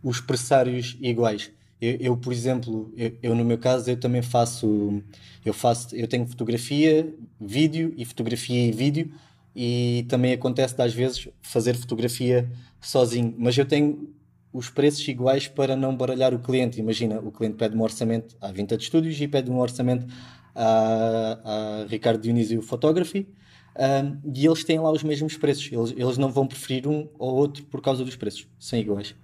os 0.00 0.20
pressários 0.20 0.96
iguais. 1.00 1.50
Eu, 1.80 1.96
eu, 1.98 2.16
por 2.16 2.32
exemplo, 2.32 2.92
eu, 2.96 3.12
eu, 3.20 3.34
no 3.34 3.44
meu 3.44 3.58
caso, 3.58 3.90
eu 3.90 3.96
também 3.96 4.22
faço, 4.22 5.02
eu 5.44 5.52
faço, 5.52 5.96
eu 5.96 6.06
tenho 6.06 6.24
fotografia, 6.24 7.12
vídeo 7.40 7.92
e 7.96 8.04
fotografia 8.04 8.64
e 8.64 8.70
vídeo 8.70 9.10
e 9.56 10.06
também 10.08 10.32
acontece 10.32 10.80
às 10.80 10.94
vezes 10.94 11.28
fazer 11.42 11.74
fotografia 11.74 12.48
sozinho, 12.80 13.34
mas 13.36 13.58
eu 13.58 13.66
tenho 13.66 14.08
os 14.52 14.68
preços 14.68 15.06
iguais 15.08 15.48
para 15.48 15.74
não 15.74 15.96
baralhar 15.96 16.34
o 16.34 16.38
cliente. 16.38 16.78
Imagina, 16.78 17.18
o 17.20 17.32
cliente 17.32 17.56
pede 17.56 17.76
um 17.76 17.82
orçamento 17.82 18.36
à 18.40 18.52
Vintage 18.52 18.86
Studios 18.86 19.20
e 19.20 19.26
pede 19.26 19.50
um 19.50 19.58
orçamento 19.58 20.06
à 20.54 21.86
Ricardo 21.88 22.20
Dionísio 22.20 22.60
Photography 22.60 23.26
um, 23.78 24.30
e 24.34 24.46
eles 24.46 24.64
têm 24.64 24.78
lá 24.78 24.90
os 24.90 25.02
mesmos 25.02 25.36
preços. 25.36 25.70
Eles, 25.72 25.94
eles 25.96 26.18
não 26.18 26.30
vão 26.30 26.46
preferir 26.46 26.86
um 26.86 27.08
ou 27.18 27.34
outro 27.34 27.64
por 27.64 27.80
causa 27.80 28.04
dos 28.04 28.16
preços. 28.16 28.46
São 28.58 28.78
iguais. 28.78 29.14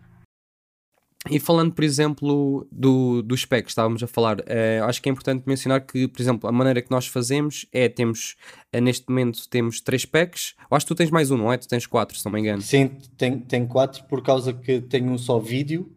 E 1.28 1.40
falando, 1.40 1.72
por 1.72 1.82
exemplo, 1.82 2.66
do, 2.70 3.22
dos 3.22 3.40
specs, 3.40 3.72
estávamos 3.72 4.02
a 4.02 4.06
falar, 4.06 4.38
uh, 4.40 4.84
acho 4.84 5.02
que 5.02 5.08
é 5.08 5.12
importante 5.12 5.42
mencionar 5.46 5.80
que, 5.84 6.06
por 6.06 6.22
exemplo, 6.22 6.48
a 6.48 6.52
maneira 6.52 6.80
que 6.80 6.90
nós 6.90 7.06
fazemos 7.06 7.66
é, 7.72 7.88
temos, 7.88 8.36
uh, 8.74 8.80
neste 8.80 9.08
momento, 9.08 9.48
temos 9.48 9.80
três 9.80 10.02
specs, 10.02 10.54
eu 10.70 10.76
acho 10.76 10.86
que 10.86 10.94
tu 10.94 10.96
tens 10.96 11.10
mais 11.10 11.30
um, 11.30 11.36
não 11.36 11.52
é? 11.52 11.58
Tu 11.58 11.68
tens 11.68 11.86
quatro, 11.86 12.16
se 12.16 12.24
não 12.24 12.32
me 12.32 12.40
engano. 12.40 12.62
Sim, 12.62 12.92
tenho, 13.16 13.40
tenho 13.40 13.66
quatro, 13.66 14.04
por 14.04 14.22
causa 14.22 14.52
que 14.52 14.80
tenho 14.80 15.10
um 15.10 15.18
só 15.18 15.40
vídeo, 15.40 15.92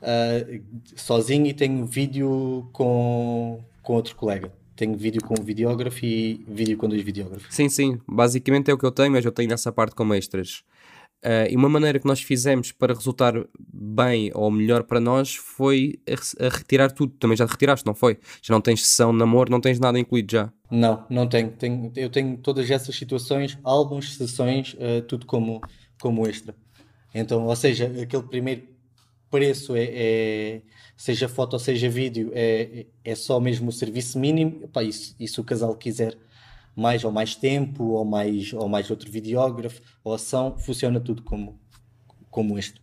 uh, 0.00 0.62
sozinho, 0.94 1.46
e 1.46 1.52
tenho 1.52 1.84
vídeo 1.84 2.68
com, 2.72 3.62
com 3.82 3.94
outro 3.94 4.14
colega. 4.14 4.52
Tenho 4.76 4.96
vídeo 4.96 5.22
com 5.22 5.34
um 5.38 5.44
videógrafo 5.44 6.04
e 6.06 6.44
vídeo 6.48 6.78
com 6.78 6.88
dois 6.88 7.02
videógrafos. 7.02 7.54
Sim, 7.54 7.68
sim, 7.68 8.00
basicamente 8.06 8.70
é 8.70 8.74
o 8.74 8.78
que 8.78 8.86
eu 8.86 8.92
tenho, 8.92 9.12
mas 9.12 9.24
eu 9.24 9.32
tenho 9.32 9.52
essa 9.52 9.72
parte 9.72 9.94
como 9.94 10.14
extras. 10.14 10.64
Uh, 11.24 11.46
e 11.48 11.56
uma 11.56 11.68
maneira 11.68 12.00
que 12.00 12.06
nós 12.06 12.20
fizemos 12.20 12.72
para 12.72 12.94
resultar 12.94 13.34
bem 13.72 14.32
ou 14.34 14.50
melhor 14.50 14.82
para 14.82 14.98
nós 14.98 15.34
foi 15.36 16.00
a, 16.08 16.46
a, 16.46 16.48
retirar 16.48 16.90
tudo. 16.90 17.14
Também 17.16 17.36
já 17.36 17.46
retiraste, 17.46 17.86
não 17.86 17.94
foi? 17.94 18.18
Já 18.42 18.52
não 18.52 18.60
tens 18.60 18.84
sessão 18.84 19.12
de 19.12 19.18
namoro, 19.18 19.50
não 19.50 19.60
tens 19.60 19.78
nada 19.78 19.98
incluído 19.98 20.32
já? 20.32 20.52
Não, 20.68 21.06
não 21.08 21.28
tenho. 21.28 21.50
tenho 21.52 21.92
eu 21.94 22.10
tenho 22.10 22.36
todas 22.38 22.68
essas 22.68 22.96
situações, 22.96 23.56
álbuns, 23.62 24.16
sessões, 24.16 24.74
uh, 24.74 25.02
tudo 25.06 25.24
como, 25.24 25.60
como 26.00 26.26
extra. 26.26 26.56
Então, 27.14 27.46
ou 27.46 27.54
seja, 27.54 27.86
aquele 28.02 28.24
primeiro 28.24 28.62
preço 29.30 29.76
é, 29.76 29.84
é 29.84 30.62
seja 30.96 31.28
foto 31.28 31.54
ou 31.54 31.58
seja 31.58 31.88
vídeo, 31.88 32.30
é, 32.34 32.86
é 33.04 33.14
só 33.14 33.38
mesmo 33.38 33.68
o 33.68 33.72
serviço 33.72 34.18
mínimo. 34.18 34.60
Epá, 34.64 34.82
isso, 34.82 35.14
se 35.18 35.40
o 35.40 35.44
casal 35.44 35.74
quiser 35.76 36.16
mais 36.74 37.04
ou 37.04 37.12
mais 37.12 37.34
tempo, 37.34 37.84
ou 37.84 38.04
mais, 38.04 38.52
ou 38.52 38.68
mais 38.68 38.90
outro 38.90 39.10
videógrafo, 39.10 39.80
ou 40.02 40.14
ação, 40.14 40.56
funciona 40.58 41.00
tudo 41.00 41.22
como, 41.22 41.58
como 42.30 42.58
este. 42.58 42.80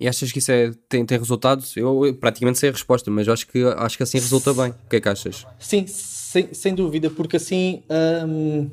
E 0.00 0.06
achas 0.06 0.30
que 0.30 0.38
isso 0.38 0.52
é, 0.52 0.70
tem, 0.88 1.04
tem 1.04 1.18
resultados? 1.18 1.76
Eu 1.76 2.16
praticamente 2.20 2.58
sei 2.58 2.68
a 2.68 2.72
resposta, 2.72 3.10
mas 3.10 3.28
acho 3.28 3.46
que, 3.48 3.64
acho 3.64 3.96
que 3.96 4.02
assim 4.04 4.18
resulta 4.18 4.54
bem. 4.54 4.70
O 4.70 4.88
que 4.88 4.96
é 4.96 5.00
que 5.00 5.08
achas? 5.08 5.44
Sim, 5.58 5.86
sem, 5.88 6.54
sem 6.54 6.74
dúvida, 6.74 7.10
porque 7.10 7.36
assim, 7.36 7.82
hum, 8.26 8.70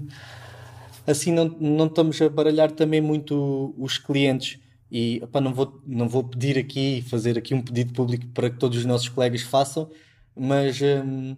assim 1.08 1.32
não, 1.32 1.46
não 1.60 1.88
estamos 1.88 2.22
a 2.22 2.30
baralhar 2.30 2.72
também 2.72 3.02
muito 3.02 3.74
os 3.78 3.98
clientes. 3.98 4.60
E 4.91 5.20
opa, 5.24 5.41
não, 5.41 5.52
vou, 5.52 5.82
não 5.88 6.08
vou 6.08 6.24
pedir 6.24 6.60
aqui, 6.60 7.04
fazer 7.10 7.39
aqui 7.39 7.56
um 7.56 7.62
pedido 7.62 7.91
público 7.91 8.28
para 8.28 8.52
que 8.52 8.58
todos 8.58 8.78
os 8.78 8.86
nossos 8.86 9.10
colegas 9.10 9.41
façam, 9.41 9.89
mas 10.36 10.80
hum, 10.80 11.36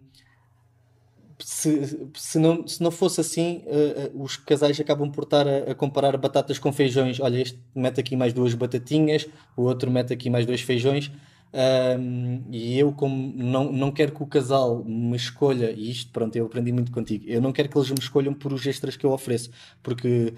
se, 1.39 2.09
se, 2.15 2.39
não, 2.39 2.67
se 2.67 2.81
não 2.81 2.89
fosse 2.89 3.21
assim, 3.21 3.63
uh, 3.65 4.17
uh, 4.17 4.23
os 4.23 4.35
casais 4.37 4.79
acabam 4.79 5.11
por 5.11 5.23
estar 5.23 5.47
a, 5.47 5.71
a, 5.71 5.75
comparar 5.75 6.17
batatas 6.17 6.57
com 6.57 6.71
feijões. 6.73 7.19
Olha, 7.19 7.39
este 7.41 7.59
mete 7.75 7.99
aqui 7.99 8.15
mais 8.15 8.33
duas 8.33 8.53
batatinhas, 8.53 9.27
o 9.55 9.63
outro 9.63 9.91
mete 9.91 10.13
aqui 10.13 10.29
mais 10.29 10.45
dois 10.45 10.61
feijões. 10.61 11.11
Um, 11.53 12.43
e 12.51 12.77
eu, 12.77 12.91
como 12.91 13.33
não, 13.35 13.71
não 13.71 13.91
quero 13.91 14.11
que 14.11 14.21
o 14.21 14.27
casal 14.27 14.83
me 14.83 15.15
escolha, 15.15 15.71
e 15.71 15.89
isto, 15.89 16.11
pronto, 16.11 16.35
eu 16.35 16.45
aprendi 16.45 16.71
muito 16.71 16.91
contigo, 16.91 17.23
eu 17.25 17.41
não 17.41 17.53
quero 17.53 17.69
que 17.69 17.77
eles 17.77 17.89
me 17.89 17.99
escolham 17.99 18.33
por 18.33 18.51
os 18.51 18.65
extras 18.65 18.97
que 18.97 19.05
eu 19.05 19.11
ofereço, 19.11 19.49
porque, 19.81 20.33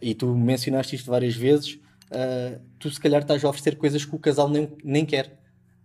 e 0.00 0.14
tu 0.14 0.34
mencionaste 0.34 0.96
isto 0.96 1.10
várias 1.10 1.36
vezes, 1.36 1.74
uh, 2.10 2.58
tu 2.78 2.90
se 2.90 2.98
calhar 2.98 3.20
estás 3.20 3.44
a 3.44 3.48
oferecer 3.48 3.76
coisas 3.76 4.04
que 4.04 4.14
o 4.14 4.18
casal 4.18 4.48
nem, 4.48 4.68
nem 4.82 5.04
quer. 5.04 5.38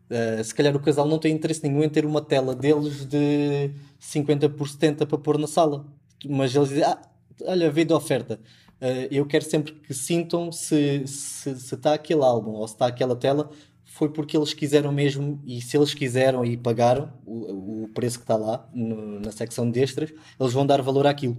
Uh, 0.10 0.44
se 0.44 0.56
calhar 0.56 0.76
o 0.76 0.80
casal 0.80 1.08
não 1.08 1.20
tem 1.20 1.36
interesse 1.36 1.62
nenhum 1.62 1.84
em 1.84 1.90
ter 1.90 2.06
uma 2.06 2.22
tela 2.22 2.56
deles 2.56 3.06
de 3.06 3.72
50 4.00 4.50
por 4.50 4.68
70 4.68 5.06
para 5.06 5.18
pôr 5.18 5.38
na 5.38 5.48
sala. 5.48 5.86
Mas 6.26 6.56
eles 6.56 6.70
dizem, 6.70 6.84
ah, 6.84 7.02
olha, 7.46 7.70
veio 7.72 7.88
de 7.88 7.94
oferta. 7.94 8.40
Uh, 8.82 9.12
eu 9.12 9.26
quero 9.26 9.44
sempre 9.44 9.74
que 9.74 9.94
sintam 9.94 10.52
se, 10.52 11.06
se, 11.06 11.56
se 11.60 11.76
está 11.76 11.94
aquele 11.94 12.24
álbum 12.24 12.52
ou 12.52 12.68
se 12.68 12.74
está 12.76 12.88
aquela 12.88 13.16
tela, 13.16 13.52
foi 13.84 14.10
porque 14.10 14.38
eles 14.38 14.54
quiseram 14.54 14.92
mesmo, 14.92 15.42
e 15.46 15.62
se 15.62 15.76
eles 15.76 15.94
quiseram 15.94 16.46
e 16.46 16.56
pagaram 16.56 17.12
o, 17.26 17.84
o 17.84 17.90
preço 17.90 18.18
que 18.18 18.24
está 18.24 18.38
lá 18.38 18.70
no, 18.74 19.20
na 19.20 19.32
secção 19.32 19.70
de 19.70 19.82
extras, 19.82 20.14
eles 20.40 20.54
vão 20.54 20.66
dar 20.66 20.82
valor 20.82 21.06
àquilo. 21.06 21.38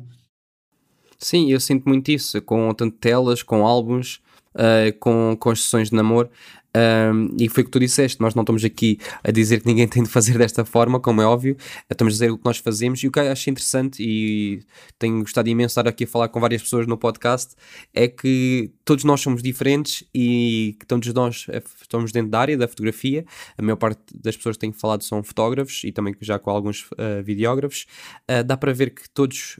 Sim, 1.19 1.51
eu 1.51 1.61
sinto 1.61 1.89
muito 1.89 2.11
isso, 2.11 2.41
com 2.43 2.73
tanto 2.75 2.99
telas, 2.99 3.43
com 3.43 3.67
álbuns, 3.67 4.21
uh, 4.55 4.93
com, 4.99 5.37
com 5.39 5.55
sessões 5.55 5.91
de 5.91 5.97
namoro. 5.97 6.31
Um, 6.77 7.37
e 7.39 7.49
foi 7.49 7.63
o 7.63 7.67
que 7.67 7.73
tu 7.73 7.81
disseste, 7.81 8.21
nós 8.21 8.35
não 8.35 8.43
estamos 8.43 8.65
aqui 8.65 8.99
a 9.25 9.31
dizer 9.31 9.61
que 9.61 9.67
ninguém 9.67 9.87
tem 9.89 10.03
de 10.03 10.09
fazer 10.09 10.39
desta 10.39 10.65
forma, 10.65 11.01
como 11.01 11.21
é 11.21 11.27
óbvio, 11.27 11.57
estamos 11.91 12.13
a 12.13 12.15
dizer 12.15 12.31
o 12.31 12.39
que 12.39 12.45
nós 12.45 12.59
fazemos 12.59 13.03
e 13.03 13.09
o 13.09 13.11
que 13.11 13.19
eu 13.19 13.31
acho 13.31 13.51
interessante 13.51 14.03
e 14.03 14.63
tenho 14.99 15.21
gostado 15.21 15.49
imenso 15.49 15.69
de 15.75 15.81
estar 15.81 15.89
aqui 15.89 16.05
a 16.05 16.07
falar 16.07 16.29
com 16.29 16.41
várias 16.41 16.63
pessoas 16.63 16.87
no 16.87 16.97
podcast 16.97 17.55
é 17.93 18.07
que 18.07 18.71
todos 18.85 19.05
nós 19.05 19.21
somos 19.21 19.43
diferentes 19.43 20.05
e 20.15 20.77
que 20.79 20.87
todos 20.87 21.13
nós 21.13 21.47
eh, 21.49 21.63
estamos 21.81 22.13
dentro 22.13 22.31
da 22.31 22.41
área 22.41 22.57
da 22.57 22.69
fotografia, 22.69 23.25
a 23.59 23.63
maior 23.63 23.77
parte 23.77 24.01
das 24.15 24.37
pessoas 24.37 24.57
que 24.57 24.61
tenho 24.61 24.73
falado 24.73 25.03
são 25.03 25.23
fotógrafos 25.23 25.83
e 25.85 25.93
também 25.93 26.15
já 26.21 26.39
com 26.39 26.51
alguns 26.51 26.91
uh, 26.93 27.23
videógrafos, 27.23 27.87
uh, 28.31 28.45
dá 28.45 28.57
para 28.57 28.73
ver 28.73 28.91
que 28.91 29.09
todos, 29.11 29.59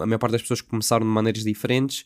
a 0.00 0.06
maior 0.06 0.18
parte 0.18 0.32
das 0.32 0.42
pessoas 0.42 0.60
começaram 0.60 1.06
de 1.06 1.12
maneiras 1.12 1.44
diferentes 1.44 2.00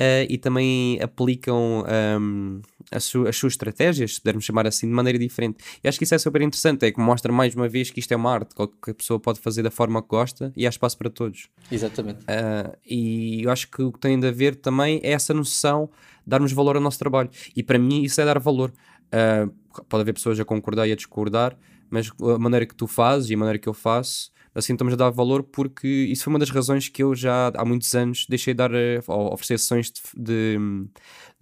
uh, 0.00 0.26
e 0.28 0.38
também 0.38 1.00
aplicam 1.00 1.84
um, 2.20 2.62
as, 2.90 3.04
su 3.04 3.26
as, 3.26 3.36
suas 3.36 3.52
estratégias, 3.52 4.14
se 4.14 4.20
pudermos 4.20 4.44
chamar 4.44 4.66
assim, 4.66 4.86
de 4.86 4.92
maneira 4.92 5.18
diferente. 5.18 5.58
E 5.82 5.88
acho 5.88 5.98
que 5.98 6.04
isso 6.04 6.14
é 6.14 6.18
super 6.18 6.40
interessante, 6.42 6.84
é 6.86 6.92
que 6.92 7.00
mostra 7.00 7.32
mais 7.32 7.54
uma 7.54 7.68
vez 7.68 7.90
que 7.90 8.00
isto 8.00 8.12
é 8.12 8.16
uma 8.16 8.32
arte, 8.32 8.54
que 8.54 8.90
a 8.90 8.94
pessoa 8.94 9.20
pode 9.20 9.40
fazer 9.40 9.62
da 9.62 9.70
forma 9.70 10.02
que 10.02 10.08
gosta 10.08 10.52
e 10.56 10.66
há 10.66 10.70
espaço 10.70 10.96
para 10.96 11.10
todos. 11.10 11.48
Exatamente. 11.70 12.20
Uh, 12.22 12.76
e 12.84 13.42
eu 13.42 13.50
acho 13.50 13.70
que 13.70 13.82
o 13.82 13.92
que 13.92 13.98
tem 13.98 14.18
de 14.18 14.26
haver 14.26 14.56
também 14.56 15.00
é 15.02 15.12
essa 15.12 15.34
noção 15.34 15.90
de 16.24 16.30
darmos 16.30 16.52
valor 16.52 16.76
ao 16.76 16.82
nosso 16.82 16.98
trabalho. 16.98 17.30
E 17.54 17.62
para 17.62 17.78
mim 17.78 18.02
isso 18.02 18.20
é 18.20 18.24
dar 18.24 18.38
valor. 18.38 18.72
Uh, 19.06 19.52
pode 19.88 20.02
haver 20.02 20.14
pessoas 20.14 20.40
a 20.40 20.44
concordar 20.44 20.88
e 20.88 20.92
a 20.92 20.96
discordar, 20.96 21.56
mas 21.90 22.10
a 22.20 22.38
maneira 22.38 22.66
que 22.66 22.74
tu 22.74 22.86
fazes 22.86 23.30
e 23.30 23.34
a 23.34 23.36
maneira 23.36 23.58
que 23.58 23.68
eu 23.68 23.74
faço 23.74 24.32
assim 24.54 24.74
estamos 24.74 24.94
a 24.94 24.96
dar 24.96 25.10
valor 25.10 25.42
porque 25.42 25.86
isso 25.86 26.24
foi 26.24 26.32
uma 26.32 26.38
das 26.38 26.50
razões 26.50 26.88
que 26.88 27.02
eu 27.02 27.14
já 27.14 27.48
há 27.56 27.64
muitos 27.64 27.94
anos 27.94 28.26
deixei 28.28 28.54
de 28.54 28.58
dar 28.58 28.72
eh, 28.72 29.00
oferecer 29.06 29.58
sessões 29.58 29.90
de, 29.90 30.00
de, 30.16 30.58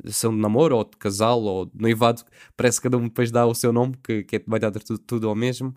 de 0.03 0.12
sessão 0.12 0.35
de 0.35 0.40
namoro 0.40 0.77
ou 0.77 0.85
de 0.85 0.96
casal 0.96 1.42
ou 1.42 1.66
de 1.66 1.72
noivado, 1.81 2.22
parece 2.57 2.79
que 2.79 2.85
cada 2.85 2.96
um 2.96 3.05
depois 3.05 3.31
dá 3.31 3.46
o 3.46 3.55
seu 3.55 3.72
nome, 3.72 3.96
que, 4.03 4.22
que 4.25 4.37
é, 4.37 4.42
vai 4.46 4.59
dar 4.59 4.70
tudo, 4.72 4.98
tudo 4.98 5.29
ao 5.29 5.35
mesmo. 5.35 5.75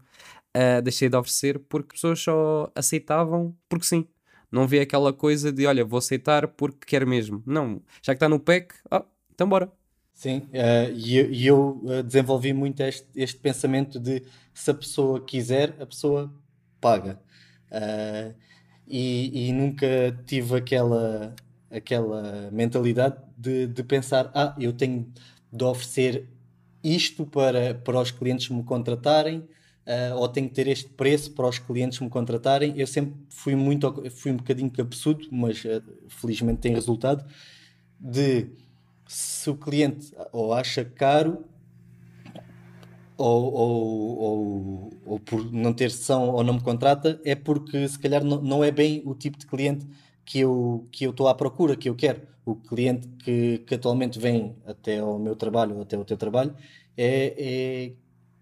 Uh, 0.56 0.82
deixei 0.82 1.10
de 1.10 1.18
oferecer 1.18 1.60
porque 1.60 1.96
as 1.96 2.02
pessoas 2.02 2.20
só 2.22 2.72
aceitavam 2.74 3.56
porque 3.68 3.86
sim. 3.86 4.08
Não 4.52 4.68
vê 4.68 4.80
aquela 4.80 5.12
coisa 5.12 5.52
de 5.52 5.66
olha, 5.68 5.84
vou 5.84 5.98
aceitar 5.98 6.48
porque 6.48 6.86
quero 6.88 7.06
mesmo. 7.06 7.44
Não, 7.46 7.82
já 8.02 8.14
que 8.14 8.18
está 8.18 8.30
no 8.30 8.40
PEC, 8.40 8.74
oh, 8.90 9.02
então 9.34 9.50
bora. 9.50 9.70
Sim, 10.14 10.38
uh, 10.38 10.94
e, 10.96 11.46
eu, 11.46 11.82
eu 11.84 12.02
desenvolvi 12.02 12.54
muito 12.54 12.80
este, 12.82 13.06
este 13.18 13.38
pensamento 13.38 14.00
de 14.00 14.24
se 14.54 14.72
a 14.72 14.74
pessoa 14.74 15.20
quiser, 15.20 15.76
a 15.78 15.86
pessoa 15.86 16.34
paga. 16.86 17.20
Uh, 17.72 18.36
e, 18.88 19.48
e, 19.48 19.52
nunca 19.52 19.88
tive 20.28 20.58
aquela, 20.58 21.34
aquela 21.72 22.52
mentalidade 22.52 23.18
de, 23.36 23.66
de 23.66 23.84
pensar: 23.84 24.30
ah, 24.36 24.56
eu 24.60 24.72
tenho 24.72 25.12
de 25.52 25.64
oferecer 25.64 26.30
isto 26.84 27.26
para, 27.26 27.74
para 27.74 28.00
os 28.00 28.12
clientes 28.12 28.50
me 28.50 28.64
contratarem, 28.64 29.40
uh, 29.40 30.16
ou 30.18 30.30
tenho 30.30 30.48
que 30.48 30.54
ter 30.54 30.68
este 30.68 30.90
preço 30.90 31.32
para 31.32 31.48
os 31.48 31.58
clientes 31.58 32.00
me 32.00 32.08
contratarem. 32.08 32.78
Eu 32.78 32.86
sempre 32.86 33.16
fui 33.30 33.56
muito, 33.56 33.92
fui 34.12 34.32
um 34.32 34.38
bocadinho 34.38 34.70
cabeçudo, 34.70 35.28
mas 35.32 35.66
uh, 35.66 35.82
felizmente 36.08 36.60
tem 36.60 36.76
resultado, 36.76 37.26
de 38.00 38.46
se 39.08 39.50
o 39.50 39.56
cliente 39.56 40.14
ou 40.32 40.54
acha 40.54 40.86
caro 40.86 41.44
ou, 43.18 43.54
ou, 43.54 44.18
ou, 44.20 44.90
ou, 45.06 45.20
por 45.20 45.52
não 45.52 45.74
ter 45.74 45.92
sessão 45.92 46.30
ou 46.30 46.44
não 46.44 46.56
me 46.56 46.62
contrata, 46.62 47.20
é 47.26 47.36
porque 47.36 47.88
se 47.88 48.00
calhar 48.00 48.24
não, 48.24 48.42
não 48.42 48.64
é 48.64 48.72
bem 48.72 49.02
o 49.06 49.16
tipo 49.16 49.38
de 49.38 49.46
cliente 49.46 49.88
que 50.26 50.40
eu 50.40 50.88
que 50.92 51.06
eu 51.06 51.12
estou 51.12 51.28
à 51.28 51.36
procura, 51.36 51.76
que 51.76 51.90
eu 51.90 51.96
quero. 51.96 52.22
O 52.46 52.56
cliente 52.56 53.08
que, 53.24 53.60
que 53.60 53.76
atualmente 53.76 54.20
vem 54.20 54.56
até 54.66 55.00
ao 55.00 55.18
meu 55.20 55.36
trabalho 55.36 55.82
até 55.82 55.96
ao 55.96 56.06
teu 56.06 56.18
trabalho 56.18 56.56
é, 56.98 57.36
é 57.38 57.94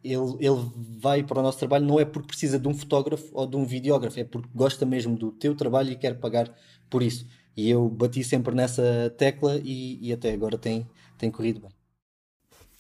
ele, 0.03 0.35
ele 0.39 0.71
vai 0.99 1.23
para 1.23 1.39
o 1.39 1.43
nosso 1.43 1.59
trabalho 1.59 1.85
não 1.85 1.99
é 1.99 2.05
porque 2.05 2.27
precisa 2.27 2.59
de 2.59 2.67
um 2.67 2.73
fotógrafo 2.73 3.29
ou 3.33 3.47
de 3.47 3.55
um 3.55 3.65
videógrafo, 3.65 4.19
é 4.19 4.23
porque 4.23 4.49
gosta 4.53 4.85
mesmo 4.85 5.15
do 5.17 5.31
teu 5.31 5.55
trabalho 5.55 5.91
e 5.91 5.95
quer 5.95 6.19
pagar 6.19 6.53
por 6.89 7.01
isso. 7.01 7.25
E 7.55 7.69
eu 7.69 7.87
bati 7.89 8.23
sempre 8.23 8.55
nessa 8.55 9.13
tecla 9.17 9.57
e, 9.63 9.99
e 10.01 10.11
até 10.13 10.33
agora 10.33 10.57
tem, 10.57 10.87
tem 11.17 11.31
corrido 11.31 11.61
bem. 11.61 11.82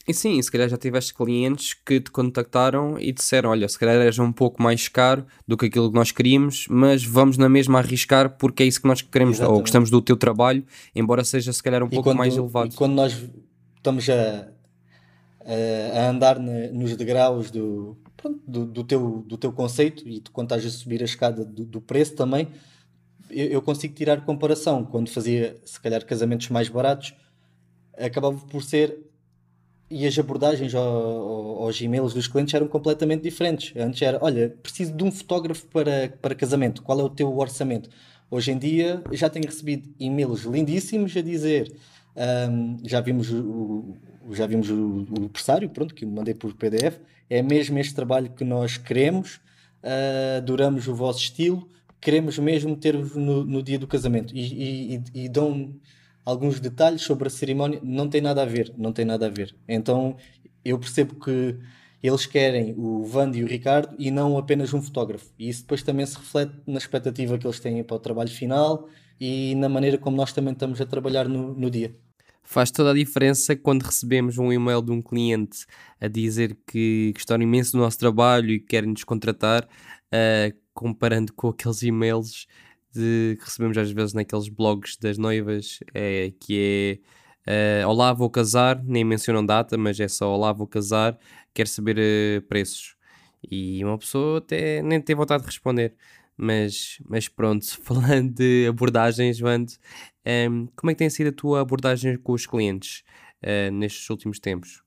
E 0.05 0.13
sim, 0.13 0.41
se 0.41 0.51
calhar 0.51 0.67
já 0.67 0.77
tiveste 0.77 1.13
clientes 1.13 1.73
que 1.73 1.99
te 2.01 2.11
contactaram 2.11 2.99
e 2.99 3.11
disseram: 3.13 3.51
Olha, 3.51 3.67
se 3.69 3.79
calhar 3.79 3.95
és 4.01 4.19
um 4.19 4.33
pouco 4.33 4.61
mais 4.61 4.89
caro 4.89 5.25
do 5.47 5.55
que 5.55 5.67
aquilo 5.67 5.89
que 5.89 5.95
nós 5.95 6.11
queríamos, 6.11 6.65
mas 6.69 7.05
vamos 7.05 7.37
na 7.37 7.47
mesma 7.47 7.79
arriscar 7.79 8.37
porque 8.37 8.63
é 8.63 8.65
isso 8.65 8.81
que 8.81 8.87
nós 8.87 9.01
queremos, 9.01 9.37
Exatamente. 9.37 9.55
ou 9.55 9.61
gostamos 9.61 9.89
do 9.89 10.01
teu 10.01 10.17
trabalho, 10.17 10.65
embora 10.93 11.23
seja 11.23 11.53
se 11.53 11.63
calhar 11.63 11.81
um 11.81 11.87
e 11.87 11.89
pouco 11.89 12.09
quando, 12.09 12.17
mais 12.17 12.35
elevado. 12.35 12.73
E 12.73 12.75
quando 12.75 12.93
nós 12.93 13.17
estamos 13.77 14.09
a, 14.09 14.49
a 15.95 16.09
andar 16.09 16.37
nos 16.37 16.97
degraus 16.97 17.49
do, 17.49 17.97
pronto, 18.17 18.41
do, 18.45 18.65
do, 18.65 18.83
teu, 18.83 19.23
do 19.25 19.37
teu 19.37 19.53
conceito 19.53 20.07
e 20.07 20.21
quando 20.33 20.53
estás 20.53 20.65
a 20.65 20.77
subir 20.77 21.01
a 21.01 21.05
escada 21.05 21.45
do, 21.45 21.63
do 21.63 21.79
preço 21.79 22.13
também, 22.13 22.49
eu, 23.29 23.47
eu, 23.47 23.61
consigo 23.61 23.93
tirar 23.93 24.25
comparação. 24.25 24.85
Quando 24.85 25.09
fazia, 25.09 25.55
se 25.65 25.79
calhar, 25.79 26.05
casamentos 26.05 26.49
mais 26.49 26.67
baratos, 26.69 27.13
acabava 27.97 28.37
por 28.47 28.63
ser 28.63 28.97
e 29.93 30.07
as 30.07 30.17
abordagens 30.17 30.73
ao, 30.73 31.63
aos 31.63 31.79
e-mails 31.79 32.13
dos 32.13 32.27
clientes 32.27 32.53
eram 32.53 32.67
completamente 32.67 33.21
diferentes. 33.21 33.73
Antes 33.77 34.01
era, 34.01 34.17
olha, 34.21 34.49
preciso 34.63 34.91
de 34.91 35.03
um 35.03 35.11
fotógrafo 35.11 35.67
para, 35.67 36.11
para 36.19 36.33
casamento, 36.33 36.81
qual 36.81 36.99
é 36.99 37.03
o 37.03 37.09
teu 37.09 37.37
orçamento? 37.37 37.89
Hoje 38.29 38.51
em 38.51 38.57
dia 38.57 39.03
já 39.11 39.29
tenho 39.29 39.45
recebido 39.45 39.87
e-mails 39.99 40.41
lindíssimos 40.41 41.15
a 41.15 41.21
dizer, 41.21 41.71
um, 42.49 42.77
já 42.83 42.99
vimos, 43.01 43.31
o, 43.31 43.95
já 44.31 44.47
vimos 44.47 44.71
o, 44.71 45.05
o 45.11 45.29
pressário, 45.29 45.69
pronto, 45.69 45.93
que 45.93 46.05
mandei 46.07 46.33
por 46.33 46.51
PDF, 46.55 46.97
é 47.29 47.43
mesmo 47.43 47.77
este 47.77 47.93
trabalho 47.93 48.31
que 48.31 48.43
nós 48.43 48.77
queremos, 48.77 49.35
uh, 49.83 50.37
adoramos 50.37 50.87
o 50.87 50.95
vosso 50.95 51.19
estilo, 51.19 51.69
queremos 52.01 52.39
mesmo 52.39 52.75
ter-vos 52.75 53.15
no, 53.15 53.45
no, 53.45 53.61
dia 53.61 53.77
do 53.77 53.85
casamento. 53.85 54.35
E, 54.35 54.95
e, 54.95 55.03
e 55.13 55.29
dão 55.29 55.75
alguns 56.25 56.59
detalhes 56.59 57.01
sobre 57.01 57.27
a 57.27 57.31
cerimónia 57.31 57.79
não 57.83 58.09
tem 58.09 58.21
nada 58.21 58.43
a 58.43 58.45
ver, 58.45 58.73
não 58.77 58.91
tem 58.91 59.05
nada 59.05 59.27
a 59.27 59.29
ver. 59.29 59.55
Então 59.67 60.15
eu 60.63 60.79
percebo 60.79 61.15
que 61.15 61.57
eles 62.01 62.25
querem 62.25 62.73
o 62.77 63.03
Vando 63.05 63.37
e 63.37 63.43
o 63.43 63.47
Ricardo 63.47 63.95
e 63.97 64.11
não 64.11 64.37
apenas 64.37 64.73
um 64.73 64.81
fotógrafo. 64.81 65.31
E 65.39 65.47
isso 65.47 65.61
depois 65.61 65.83
também 65.83 66.05
se 66.05 66.17
reflete 66.17 66.53
na 66.67 66.77
expectativa 66.77 67.37
que 67.37 67.47
eles 67.47 67.59
têm 67.59 67.83
para 67.83 67.95
o 67.95 67.99
trabalho 67.99 68.29
final 68.29 68.89
e 69.19 69.55
na 69.55 69.69
maneira 69.69 69.97
como 69.97 70.17
nós 70.17 70.33
também 70.33 70.53
estamos 70.53 70.81
a 70.81 70.85
trabalhar 70.85 71.29
no, 71.29 71.53
no 71.53 71.71
dia. 71.71 71.95
Faz 72.45 72.69
toda 72.71 72.91
a 72.91 72.93
diferença 72.93 73.55
quando 73.55 73.83
recebemos 73.83 74.37
um 74.37 74.51
e-mail 74.51 74.81
de 74.81 74.91
um 74.91 75.01
cliente 75.01 75.65
a 75.99 76.09
dizer 76.09 76.57
que 76.67 77.13
gostaram 77.15 77.41
imenso 77.41 77.71
do 77.71 77.77
nosso 77.77 77.97
trabalho 77.97 78.51
e 78.51 78.59
querem 78.59 78.89
nos 78.89 79.05
contratar, 79.05 79.63
uh, 79.63 80.57
comparando 80.73 81.31
com 81.31 81.47
aqueles 81.47 81.81
e-mails 81.83 82.47
de, 82.93 83.35
que 83.39 83.45
recebemos 83.45 83.77
às 83.77 83.91
vezes 83.91 84.13
naqueles 84.13 84.47
blogs 84.49 84.97
das 84.97 85.17
noivas, 85.17 85.79
é, 85.93 86.31
que 86.39 87.01
é 87.45 87.83
uh, 87.85 87.89
Olá, 87.89 88.13
vou 88.13 88.29
casar, 88.29 88.81
nem 88.83 89.03
mencionam 89.03 89.45
data, 89.45 89.77
mas 89.77 89.99
é 89.99 90.07
só 90.07 90.33
Olá, 90.33 90.53
vou 90.53 90.67
casar, 90.67 91.17
quero 91.53 91.69
saber 91.69 91.97
uh, 91.97 92.41
preços. 92.43 92.95
E 93.49 93.83
uma 93.83 93.97
pessoa 93.97 94.37
até 94.37 94.81
nem 94.81 95.01
tem 95.01 95.15
vontade 95.15 95.43
de 95.43 95.47
responder. 95.47 95.93
Mas, 96.37 96.97
mas 97.07 97.27
pronto, 97.27 97.65
falando 97.83 98.33
de 98.33 98.67
abordagens, 98.67 99.39
Vando, 99.39 99.71
um, 99.71 100.29
ehm, 100.29 100.67
como 100.75 100.91
é 100.91 100.93
que 100.93 100.99
tem 100.99 101.09
sido 101.09 101.29
a 101.29 101.33
tua 101.33 101.61
abordagem 101.61 102.17
com 102.17 102.33
os 102.33 102.45
clientes 102.45 103.03
uh, 103.43 103.71
nestes 103.71 104.09
últimos 104.09 104.39
tempos? 104.39 104.81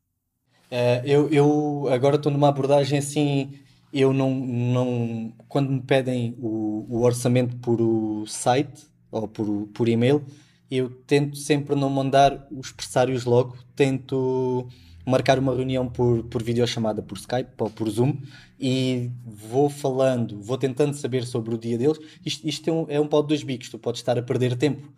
eu, 1.05 1.29
eu 1.31 1.89
agora 1.93 2.17
estou 2.17 2.31
numa 2.33 2.49
abordagem 2.49 2.99
assim 2.99 3.53
eu 3.99 4.13
não, 4.13 4.35
não 4.35 5.33
quando 5.49 5.71
me 5.71 5.81
pedem 5.81 6.37
o, 6.39 6.87
o 6.89 7.03
orçamento 7.03 7.57
por 7.57 7.81
o 7.81 8.27
site 8.27 8.87
ou 9.11 9.27
por, 9.27 9.69
por 9.69 9.89
e-mail, 9.89 10.23
eu 10.71 10.91
tento 11.07 11.37
sempre 11.37 11.75
não 11.75 11.89
mandar 11.89 12.47
os 12.51 12.73
pressários 12.73 13.25
logo, 13.25 13.57
tento 13.75 14.69
marcar 15.07 15.39
uma 15.39 15.55
reunião 15.55 15.89
por, 15.89 16.25
por 16.25 16.43
videochamada, 16.43 17.01
por 17.01 17.17
Skype 17.17 17.51
ou 17.59 17.71
por 17.71 17.89
Zoom 17.89 18.17
e 18.59 19.11
vou 19.25 19.71
falando, 19.71 20.43
vou 20.43 20.59
tentando 20.59 20.95
saber 20.95 21.25
sobre 21.25 21.55
o 21.55 21.59
dia 21.59 21.79
deles. 21.79 21.99
Isto, 22.25 22.47
isto 22.47 22.69
é, 22.69 22.73
um, 22.73 22.87
é 22.89 23.01
um 23.01 23.07
pau 23.07 23.23
de 23.23 23.29
dois 23.29 23.43
bicos, 23.45 23.71
tu 23.71 23.79
podes 23.79 24.01
estar 24.01 24.19
a 24.19 24.23
perder 24.23 24.57
tempo 24.57 24.93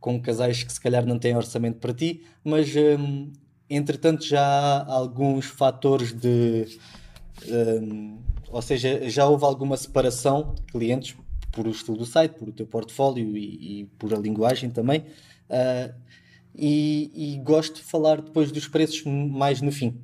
com 0.00 0.20
casais 0.20 0.64
que 0.64 0.72
se 0.72 0.80
calhar 0.80 1.06
não 1.06 1.18
têm 1.18 1.36
orçamento 1.36 1.78
para 1.78 1.94
ti, 1.94 2.22
mas 2.44 2.68
hum, 2.76 3.32
entretanto 3.70 4.26
já 4.26 4.42
há 4.44 4.92
alguns 4.92 5.46
fatores 5.46 6.12
de. 6.12 6.66
Hum, 7.48 8.18
ou 8.52 8.60
seja, 8.60 9.08
já 9.08 9.26
houve 9.26 9.44
alguma 9.44 9.76
separação 9.76 10.54
de 10.54 10.62
clientes 10.62 11.16
por 11.50 11.66
o 11.66 11.70
estilo 11.70 11.96
do 11.96 12.06
site, 12.06 12.32
por 12.38 12.48
o 12.48 12.52
teu 12.52 12.66
portfólio 12.66 13.36
e, 13.36 13.80
e 13.80 13.84
por 13.98 14.12
a 14.12 14.18
linguagem 14.18 14.70
também. 14.70 15.00
Uh, 15.48 15.92
e, 16.54 17.10
e, 17.14 17.38
gosto 17.38 17.76
de 17.76 17.82
falar 17.82 18.20
depois 18.20 18.52
dos 18.52 18.68
preços 18.68 19.02
mais 19.04 19.62
no 19.62 19.72
fim. 19.72 19.98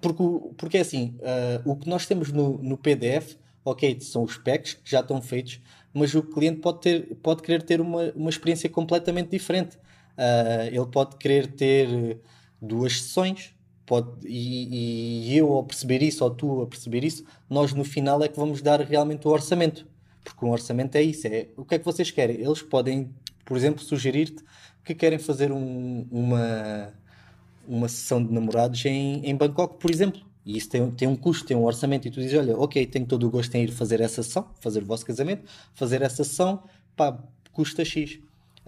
Porque, 0.00 0.22
porque 0.56 0.78
é 0.78 0.80
assim, 0.80 1.14
uh, 1.18 1.70
o 1.70 1.76
que 1.76 1.88
nós 1.88 2.06
temos 2.06 2.32
no, 2.32 2.58
no 2.62 2.78
PDF, 2.78 3.36
ok, 3.62 4.00
são 4.00 4.22
os 4.22 4.38
packs 4.38 4.74
que 4.74 4.90
já 4.90 5.00
estão 5.00 5.20
feitos, 5.20 5.60
mas 5.92 6.14
o 6.14 6.22
cliente 6.22 6.60
pode, 6.60 6.80
ter, 6.80 7.14
pode 7.16 7.42
querer 7.42 7.62
ter 7.62 7.80
uma, 7.80 8.10
uma 8.14 8.30
experiência 8.30 8.70
completamente 8.70 9.30
diferente. 9.30 9.76
Uh, 10.16 10.66
ele 10.68 10.86
pode 10.86 11.16
querer 11.16 11.46
ter 11.48 12.20
duas 12.60 13.02
sessões, 13.02 13.54
Pode, 13.90 14.24
e, 14.24 15.32
e, 15.32 15.36
eu 15.36 15.52
ao 15.52 15.64
perceber 15.64 16.00
isso, 16.00 16.22
ou 16.22 16.30
tu 16.30 16.62
a 16.62 16.66
perceber 16.68 17.02
isso, 17.02 17.24
nós 17.48 17.72
no 17.72 17.82
final 17.82 18.22
é 18.22 18.28
que 18.28 18.36
vamos 18.36 18.62
dar 18.62 18.80
realmente 18.82 19.26
o 19.26 19.32
orçamento. 19.32 19.84
Porque 20.22 20.44
um 20.44 20.50
orçamento 20.50 20.94
é 20.94 21.02
isso, 21.02 21.26
é 21.26 21.48
o 21.56 21.64
que 21.64 21.74
é 21.74 21.78
que 21.80 21.84
vocês 21.84 22.08
querem. 22.08 22.36
Eles 22.36 22.62
podem, 22.62 23.10
por 23.44 23.56
exemplo, 23.56 23.82
sugerir-te 23.82 24.44
que 24.84 24.94
querem 24.94 25.18
fazer 25.18 25.50
um, 25.50 26.06
uma, 26.08 26.94
uma 27.66 27.88
sessão 27.88 28.24
de 28.24 28.32
namorados 28.32 28.84
em, 28.86 29.26
em 29.26 29.34
Bangkok, 29.34 29.80
por 29.80 29.90
exemplo. 29.90 30.20
E 30.46 30.56
isso 30.56 30.68
tem, 30.68 30.88
tem 30.92 31.08
um 31.08 31.16
custo, 31.16 31.44
tem 31.44 31.56
um 31.56 31.64
orçamento, 31.64 32.06
e 32.06 32.12
tu 32.12 32.20
dizes: 32.20 32.38
Olha, 32.38 32.56
ok, 32.56 32.86
tenho 32.86 33.06
todo 33.06 33.26
o 33.26 33.30
gosto 33.30 33.52
em 33.56 33.64
ir 33.64 33.72
fazer 33.72 34.00
essa 34.00 34.22
sessão, 34.22 34.46
fazer 34.60 34.84
o 34.84 34.86
vosso 34.86 35.04
casamento, 35.04 35.50
fazer 35.74 36.00
essa 36.00 36.22
sessão, 36.22 36.62
pá, 36.94 37.18
custa 37.50 37.84
X. 37.84 38.20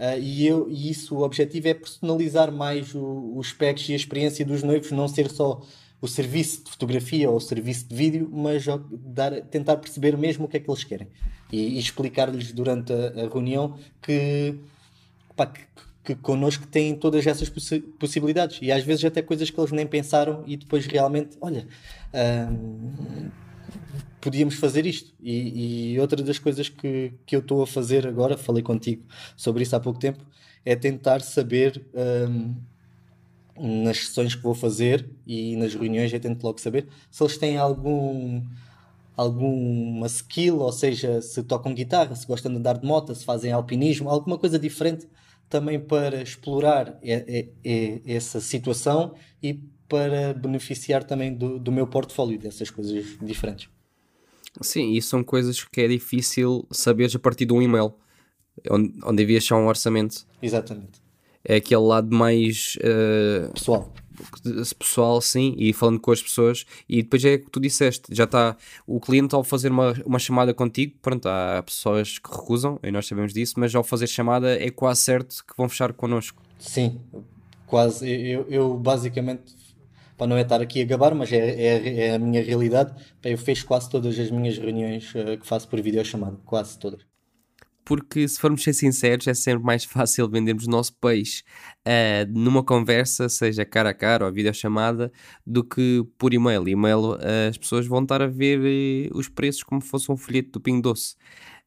Uh, 0.03 0.19
e, 0.19 0.45
eu, 0.45 0.69
e 0.69 0.89
isso, 0.89 1.15
o 1.15 1.23
objetivo 1.23 1.69
é 1.69 1.73
personalizar 1.73 2.51
mais 2.51 2.93
o, 2.93 3.37
os 3.37 3.51
specs 3.51 3.87
e 3.87 3.93
a 3.93 3.95
experiência 3.95 4.45
dos 4.45 4.61
noivos, 4.61 4.91
não 4.91 5.07
ser 5.07 5.31
só 5.31 5.61
o 6.01 6.07
serviço 6.09 6.65
de 6.65 6.71
fotografia 6.71 7.29
ou 7.29 7.37
o 7.37 7.39
serviço 7.39 7.87
de 7.87 7.95
vídeo, 7.95 8.29
mas 8.29 8.65
dar, 8.91 9.31
tentar 9.43 9.77
perceber 9.77 10.17
mesmo 10.17 10.43
o 10.43 10.47
que 10.49 10.57
é 10.57 10.59
que 10.59 10.69
eles 10.69 10.83
querem. 10.83 11.07
E, 11.49 11.77
e 11.77 11.79
explicar-lhes 11.79 12.51
durante 12.51 12.91
a, 12.91 13.23
a 13.23 13.29
reunião 13.29 13.77
que, 14.01 14.59
pá, 15.37 15.45
que, 15.45 15.61
que 16.03 16.15
connosco 16.15 16.67
têm 16.67 16.93
todas 16.95 17.25
essas 17.25 17.47
possi 17.47 17.79
possibilidades. 17.79 18.59
E 18.61 18.73
às 18.73 18.83
vezes 18.83 19.05
até 19.05 19.21
coisas 19.21 19.49
que 19.49 19.57
eles 19.57 19.71
nem 19.71 19.87
pensaram 19.87 20.43
e 20.45 20.57
depois 20.57 20.85
realmente, 20.85 21.37
olha, 21.39 21.65
podíamos 24.23 24.55
fazer 24.55 24.85
isto. 24.85 25.13
E, 25.19 25.93
e, 25.93 25.99
outra 25.99 26.23
das 26.23 26.39
coisas 26.39 26.69
que, 26.69 27.13
que 27.25 27.35
eu 27.35 27.41
estou 27.41 27.61
a 27.61 27.67
fazer 27.67 28.07
agora, 28.07 28.37
falei 28.37 28.63
contigo 28.63 29.03
sobre 29.35 29.63
isso 29.63 29.75
há 29.75 29.79
pouco 29.81 29.99
tempo, 29.99 30.25
é 30.63 30.75
tentar 30.77 31.19
saber 31.21 31.85
um, 31.93 32.55
nas 33.85 33.97
sessões 33.97 34.33
que 34.33 34.41
vou 34.41 34.55
fazer 34.55 35.09
e 35.27 35.57
nas 35.57 35.75
reuniões, 35.75 36.13
eu 36.13 36.19
tento 36.21 36.41
logo 36.41 36.59
saber 36.61 36.87
se 37.11 37.21
eles 37.21 37.37
têm 37.37 37.57
algum 37.57 38.41
alguma 39.15 40.07
skill, 40.07 40.59
ou 40.59 40.71
seja, 40.71 41.21
se 41.21 41.43
tocam 41.43 41.71
guitarra, 41.73 42.15
se 42.15 42.25
gostam 42.25 42.51
de 42.51 42.57
andar 42.57 42.79
de 42.79 42.87
moto, 42.87 43.13
se 43.13 43.23
fazem 43.23 43.51
alpinismo, 43.51 44.09
alguma 44.09 44.39
coisa 44.39 44.57
diferente 44.57 45.07
também 45.47 45.79
para 45.79 46.23
explorar 46.23 46.97
essa 48.05 48.41
situação 48.41 49.13
e 49.41 49.53
para 49.87 50.33
beneficiar 50.33 51.03
também 51.03 51.31
do, 51.31 51.59
do 51.59 51.71
meu 51.71 51.85
portfólio 51.85 52.39
dessas 52.39 52.71
coisas 52.71 53.05
diferentes. 53.21 53.72
Sim, 54.61 54.91
e 54.93 55.01
são 55.01 55.23
coisas 55.23 55.63
que 55.63 55.81
é 55.81 55.87
difícil 55.87 56.65
saberes 56.71 57.15
a 57.15 57.19
partir 57.19 57.45
de 57.45 57.53
um 57.53 57.61
e-mail. 57.61 57.93
onde, 58.69 58.93
onde 59.03 59.23
havia 59.23 59.41
só 59.41 59.55
um 59.55 59.67
orçamento. 59.67 60.25
Exatamente. 60.41 61.01
É 61.43 61.55
aquele 61.55 61.81
lado 61.81 62.15
mais 62.15 62.77
uh, 62.77 63.51
Pessoal. 63.51 63.93
pessoal, 64.79 65.19
sim, 65.19 65.55
e 65.57 65.73
falando 65.73 65.99
com 65.99 66.11
as 66.11 66.21
pessoas. 66.21 66.65
E 66.87 67.01
depois 67.03 67.25
é 67.25 67.35
o 67.35 67.39
que 67.39 67.51
tu 67.51 67.59
disseste, 67.59 68.15
já 68.15 68.23
está 68.23 68.55
o 68.87 68.99
cliente 68.99 69.35
ao 69.35 69.43
fazer 69.43 69.69
uma, 69.71 69.93
uma 70.05 70.19
chamada 70.19 70.53
contigo, 70.53 70.95
pronto, 71.01 71.27
há 71.27 71.61
pessoas 71.63 72.17
que 72.19 72.29
recusam, 72.31 72.79
e 72.81 72.91
nós 72.91 73.07
sabemos 73.07 73.33
disso, 73.33 73.55
mas 73.57 73.75
ao 73.75 73.83
fazer 73.83 74.07
chamada 74.07 74.57
é 74.57 74.69
quase 74.69 75.01
certo 75.01 75.43
que 75.45 75.57
vão 75.57 75.67
fechar 75.67 75.91
connosco. 75.91 76.41
Sim, 76.59 77.01
quase. 77.67 78.09
Eu, 78.09 78.45
eu 78.49 78.77
basicamente, 78.77 79.53
para 80.17 80.27
não 80.27 80.37
é 80.37 80.41
estar 80.41 80.61
aqui 80.61 80.81
a 80.81 80.85
gabar, 80.85 81.15
mas 81.15 81.31
é, 81.31 81.37
é, 81.37 82.07
é 82.07 82.15
a 82.15 82.19
minha 82.19 82.41
realidade, 82.41 82.93
eu 83.23 83.37
fecho 83.37 83.65
quase 83.65 83.89
todas 83.89 84.17
as 84.19 84.31
minhas 84.31 84.57
reuniões 84.57 85.13
uh, 85.15 85.37
que 85.37 85.45
faço 85.45 85.67
por 85.67 85.81
videochamada, 85.81 86.37
quase 86.45 86.77
todas. 86.77 87.05
Porque 87.85 88.25
se 88.27 88.39
formos 88.39 88.63
ser 88.63 88.73
sinceros, 88.73 89.27
é 89.27 89.33
sempre 89.33 89.63
mais 89.63 89.83
fácil 89.85 90.29
vendermos 90.29 90.65
o 90.65 90.69
nosso 90.69 90.93
peixe 90.95 91.43
uh, 91.85 92.31
numa 92.31 92.63
conversa, 92.63 93.27
seja 93.27 93.65
cara 93.65 93.89
a 93.89 93.93
cara 93.93 94.25
ou 94.25 94.31
videochamada, 94.31 95.11
do 95.45 95.63
que 95.63 96.05
por 96.17 96.33
e-mail. 96.33 96.67
E-mail, 96.67 97.13
uh, 97.13 97.49
as 97.49 97.57
pessoas 97.57 97.85
vão 97.85 98.03
estar 98.03 98.21
a 98.21 98.27
ver 98.27 99.09
os 99.13 99.27
preços 99.27 99.63
como 99.63 99.81
se 99.81 99.89
fosse 99.89 100.11
um 100.11 100.17
folheto 100.17 100.51
do 100.51 100.61
Pingo 100.61 100.81
Doce. 100.81 101.15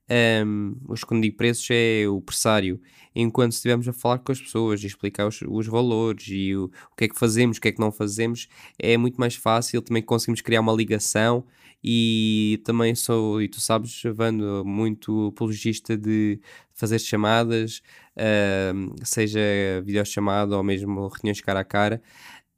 Um, 0.09 0.77
os 0.89 1.03
que 1.03 1.21
digo 1.21 1.37
preços 1.37 1.67
é 1.71 2.05
o 2.09 2.21
pressário, 2.21 2.81
enquanto 3.15 3.53
estivermos 3.53 3.89
a 3.89 3.93
falar 3.93 4.19
com 4.19 4.31
as 4.31 4.41
pessoas 4.41 4.83
e 4.83 4.87
explicar 4.87 5.27
os, 5.27 5.41
os 5.43 5.67
valores 5.67 6.27
e 6.29 6.55
o, 6.55 6.67
o, 6.93 6.97
que 6.97 7.05
é 7.05 7.09
que 7.09 7.19
fazemos, 7.19 7.57
o 7.57 7.61
que 7.61 7.69
é 7.69 7.73
que 7.73 7.81
não 7.81 7.91
fazemos, 7.91 8.49
é 8.79 8.97
muito 8.97 9.19
mais 9.21 9.35
fácil, 9.35 9.83
também 9.83 10.03
conseguimos 10.03 10.41
criar 10.41 10.61
uma 10.61 10.73
ligação 10.73 11.45
e 11.83 12.61
também 12.65 12.95
sou, 12.95 13.41
e 13.43 13.49
tu 13.49 13.61
sabes, 13.61 14.03
Vando, 14.15 14.65
muito 14.65 15.29
apologista 15.29 15.97
de 15.97 16.41
fazer 16.75 16.99
chamadas, 16.99 17.83
uh, 18.17 18.95
seja 19.05 19.41
videochamada 19.85 20.57
ou 20.57 20.63
mesmo 20.63 21.09
reuniões 21.09 21.41
cara 21.41 21.61
a 21.61 21.65
cara, 21.65 22.03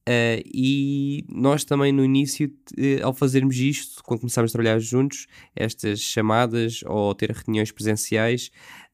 Uh, 0.09 0.40
e 0.55 1.27
nós 1.29 1.64
também 1.64 1.92
no 1.92 2.03
início, 2.03 2.51
uh, 2.79 3.05
ao 3.05 3.12
fazermos 3.12 3.59
isto, 3.59 4.03
quando 4.03 4.21
começámos 4.21 4.51
a 4.51 4.55
trabalhar 4.55 4.79
juntos, 4.79 5.27
estas 5.55 6.01
chamadas 6.01 6.81
ou 6.87 7.14
ter 7.14 7.31
reuniões 7.31 7.71
presenciais, 7.71 8.51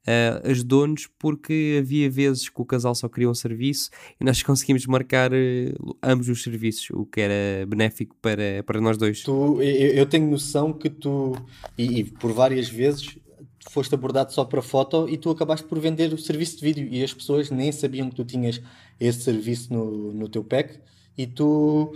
uh, 0.08 0.50
ajudou-nos 0.50 1.06
porque 1.16 1.78
havia 1.78 2.10
vezes 2.10 2.48
que 2.48 2.60
o 2.60 2.64
casal 2.64 2.96
só 2.96 3.08
queria 3.08 3.30
um 3.30 3.34
serviço 3.34 3.90
e 4.20 4.24
nós 4.24 4.42
conseguimos 4.42 4.86
marcar 4.86 5.30
ambos 6.02 6.28
os 6.28 6.42
serviços, 6.42 6.90
o 6.90 7.06
que 7.06 7.20
era 7.20 7.64
benéfico 7.64 8.16
para, 8.20 8.64
para 8.66 8.80
nós 8.80 8.98
dois. 8.98 9.22
Tu, 9.22 9.62
eu, 9.62 9.90
eu 9.94 10.06
tenho 10.06 10.28
noção 10.28 10.72
que 10.72 10.90
tu, 10.90 11.36
e, 11.78 12.00
e 12.00 12.04
por 12.04 12.32
várias 12.32 12.68
vezes, 12.68 13.16
foste 13.70 13.94
abordado 13.94 14.32
só 14.32 14.44
para 14.44 14.60
foto 14.60 15.08
e 15.08 15.16
tu 15.16 15.30
acabaste 15.30 15.64
por 15.68 15.78
vender 15.78 16.12
o 16.12 16.18
serviço 16.18 16.56
de 16.56 16.62
vídeo 16.64 16.88
e 16.90 17.04
as 17.04 17.14
pessoas 17.14 17.52
nem 17.52 17.70
sabiam 17.70 18.10
que 18.10 18.16
tu 18.16 18.24
tinhas 18.24 18.60
esse 18.98 19.20
serviço 19.20 19.72
no, 19.72 20.12
no 20.12 20.28
teu 20.28 20.42
pack 20.42 20.80
e 21.16 21.26
tu. 21.26 21.92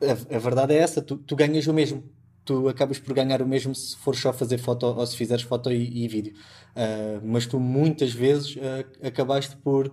A, 0.00 0.36
a 0.36 0.38
verdade 0.38 0.74
é 0.74 0.78
essa, 0.78 1.00
tu, 1.00 1.16
tu, 1.16 1.36
ganhas 1.36 1.66
o 1.66 1.74
mesmo. 1.74 2.02
Tu 2.44 2.68
acabas 2.68 2.98
por 2.98 3.14
ganhar 3.14 3.40
o 3.40 3.46
mesmo 3.46 3.72
se 3.72 3.96
fores 3.96 4.20
só 4.20 4.32
fazer 4.32 4.58
foto 4.58 4.86
ou 4.86 5.06
se 5.06 5.16
fizeres 5.16 5.44
foto 5.44 5.70
e, 5.70 6.04
e 6.04 6.08
vídeo. 6.08 6.34
Uh, 6.74 7.20
mas 7.24 7.46
tu 7.46 7.60
muitas 7.60 8.12
vezes 8.12 8.56
uh, 8.56 9.06
acabaste 9.06 9.56
por 9.56 9.86
uh, 9.86 9.92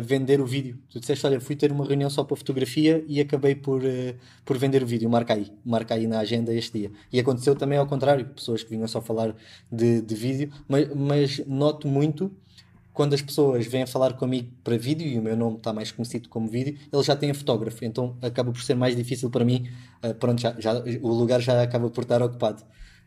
vender 0.00 0.40
o 0.40 0.46
vídeo. 0.46 0.78
Tu 0.88 0.98
disseste: 0.98 1.26
Olha, 1.26 1.40
fui 1.40 1.56
ter 1.56 1.70
uma 1.70 1.84
reunião 1.84 2.08
só 2.08 2.24
para 2.24 2.36
fotografia 2.36 3.04
e 3.06 3.20
acabei 3.20 3.54
por, 3.54 3.82
por 4.46 4.56
vender 4.56 4.82
o 4.82 4.86
vídeo. 4.86 5.10
Marca 5.10 5.34
aí, 5.34 5.52
marca 5.62 5.94
aí 5.94 6.06
na 6.06 6.20
agenda 6.20 6.54
este 6.54 6.78
dia. 6.78 6.90
E 7.12 7.20
aconteceu 7.20 7.54
também 7.54 7.76
ao 7.76 7.86
contrário, 7.86 8.24
pessoas 8.26 8.62
que 8.62 8.70
vinham 8.70 8.88
só 8.88 9.02
falar 9.02 9.34
de, 9.70 10.00
de 10.00 10.14
vídeo, 10.14 10.50
mas, 10.66 10.88
mas 10.94 11.46
noto 11.46 11.86
muito 11.86 12.32
quando 12.98 13.14
as 13.14 13.22
pessoas 13.22 13.64
vêm 13.64 13.86
falar 13.86 14.14
comigo 14.14 14.50
para 14.64 14.76
vídeo 14.76 15.06
e 15.06 15.16
o 15.16 15.22
meu 15.22 15.36
nome 15.36 15.58
está 15.58 15.72
mais 15.72 15.92
conhecido 15.92 16.28
como 16.28 16.48
vídeo, 16.48 16.76
eles 16.92 17.06
já 17.06 17.14
têm 17.14 17.32
fotógrafo, 17.32 17.84
então 17.84 18.18
acaba 18.20 18.50
por 18.50 18.60
ser 18.60 18.74
mais 18.74 18.96
difícil 18.96 19.30
para 19.30 19.44
mim. 19.44 19.68
Uh, 20.04 20.12
pronto, 20.16 20.40
já, 20.42 20.56
já, 20.58 20.82
o 21.00 21.08
lugar 21.12 21.40
já 21.40 21.62
acaba 21.62 21.88
por 21.90 22.02
estar 22.02 22.20
ocupado. 22.20 22.60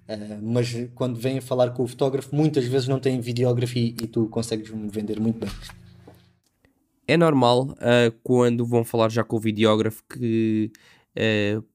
Uh, 0.07 0.39
mas 0.41 0.73
quando 0.95 1.19
vêm 1.19 1.41
falar 1.41 1.71
com 1.71 1.83
o 1.83 1.87
fotógrafo, 1.89 2.33
muitas 2.33 2.63
vezes 2.63 2.87
não 2.87 3.01
têm 3.01 3.19
videógrafo 3.19 3.77
e, 3.77 3.87
e 3.89 4.07
tu 4.07 4.27
consegues 4.27 4.71
me 4.71 4.87
vender 4.87 5.19
muito 5.19 5.39
bem. 5.39 5.49
É 7.05 7.17
normal 7.17 7.63
uh, 7.71 8.17
quando 8.23 8.65
vão 8.65 8.85
falar 8.85 9.11
já 9.11 9.25
com 9.25 9.35
o 9.35 9.41
videógrafo 9.41 10.01
que 10.09 10.71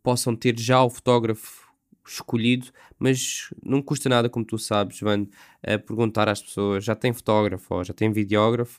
possam 0.03 0.35
ter 0.35 0.59
já 0.59 0.83
o 0.83 0.89
fotógrafo 0.89 1.66
escolhido, 2.07 2.69
mas 2.99 3.51
não 3.63 3.83
custa 3.83 4.09
nada, 4.09 4.29
como 4.29 4.45
tu 4.45 4.59
sabes, 4.59 5.01
Van, 5.01 5.27
a 5.63 5.79
perguntar 5.79 6.29
às 6.29 6.43
pessoas: 6.43 6.85
já 6.85 6.95
tem 6.95 7.13
fotógrafo 7.13 7.75
ou 7.75 7.85
já 7.85 7.93
tem 7.93 8.11
videógrafo? 8.13 8.79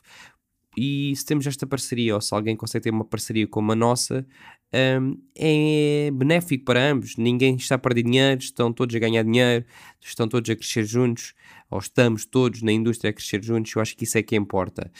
E 0.76 1.14
se 1.16 1.24
temos 1.24 1.46
esta 1.46 1.66
parceria, 1.66 2.14
ou 2.14 2.20
se 2.20 2.32
alguém 2.32 2.54
consegue 2.54 2.84
ter 2.84 2.90
uma 2.90 3.04
parceria 3.04 3.46
como 3.48 3.72
a 3.72 3.74
nossa, 3.74 4.24
um, 4.72 5.20
é 5.36 6.10
benéfico 6.12 6.64
para 6.64 6.90
ambos. 6.90 7.16
Ninguém 7.16 7.56
está 7.56 7.74
a 7.74 7.78
perder 7.78 8.04
dinheiro, 8.04 8.40
estão 8.40 8.72
todos 8.72 8.94
a 8.94 8.98
ganhar 8.98 9.24
dinheiro, 9.24 9.64
estão 10.00 10.28
todos 10.28 10.48
a 10.50 10.54
crescer 10.54 10.84
juntos, 10.84 11.34
ou 11.70 11.78
estamos 11.78 12.24
todos 12.24 12.62
na 12.62 12.70
indústria 12.70 13.10
a 13.10 13.12
crescer 13.12 13.42
juntos. 13.42 13.74
Eu 13.74 13.82
acho 13.82 13.96
que 13.96 14.04
isso 14.04 14.18
é 14.18 14.22
que 14.22 14.36
importa. 14.36 14.90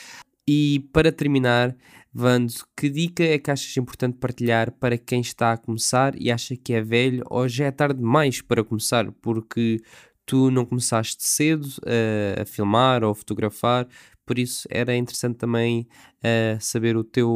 E 0.49 0.89
para 0.93 1.13
terminar, 1.13 1.77
Vando, 2.21 2.53
que 2.77 2.91
dica 2.91 3.23
é 3.23 3.39
que 3.39 3.49
achas 3.49 3.77
importante 3.77 4.19
partilhar 4.19 4.73
para 4.73 4.99
quem 4.99 5.21
está 5.21 5.53
a 5.53 5.57
começar 5.57 6.21
e 6.21 6.33
acha 6.33 6.57
que 6.57 6.73
é 6.73 6.83
velho 6.83 7.23
ou 7.31 7.49
já 7.49 7.67
é 7.67 7.71
tarde 7.71 8.01
demais 8.01 8.43
para 8.43 8.65
começar? 8.65 9.13
Porque 9.23 9.81
tu 10.27 10.51
não 10.51 10.67
começaste 10.67 11.25
cedo 11.25 11.65
uh, 11.65 12.43
a 12.43 12.45
filmar 12.45 13.05
ou 13.05 13.13
a 13.13 13.15
fotografar, 13.15 13.87
por 14.27 14.37
isso 14.37 14.67
era 14.69 14.97
interessante 14.97 15.37
também 15.37 15.87
uh, 16.17 16.61
saber 16.61 16.97
o 16.97 17.05
teu, 17.05 17.31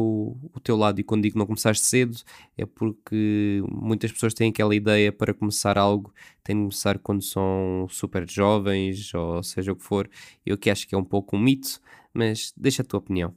o 0.53 0.59
teu 0.61 0.75
lado. 0.75 0.99
E 0.99 1.03
quando 1.05 1.23
digo 1.23 1.39
não 1.39 1.45
começaste 1.45 1.85
cedo, 1.85 2.17
é 2.57 2.65
porque 2.65 3.63
muitas 3.71 4.11
pessoas 4.11 4.33
têm 4.33 4.49
aquela 4.49 4.75
ideia 4.75 5.13
para 5.13 5.33
começar 5.33 5.77
algo, 5.77 6.13
têm 6.43 6.57
de 6.57 6.61
começar 6.63 6.99
quando 6.99 7.23
são 7.23 7.87
super 7.89 8.29
jovens, 8.29 9.13
ou 9.13 9.41
seja 9.43 9.71
o 9.71 9.77
que 9.77 9.83
for. 9.83 10.09
Eu 10.45 10.57
que 10.57 10.69
acho 10.69 10.85
que 10.85 10.93
é 10.93 10.97
um 10.97 11.05
pouco 11.05 11.37
um 11.37 11.39
mito, 11.39 11.79
mas 12.13 12.53
deixa 12.57 12.81
a 12.81 12.85
tua 12.85 12.99
opinião. 12.99 13.33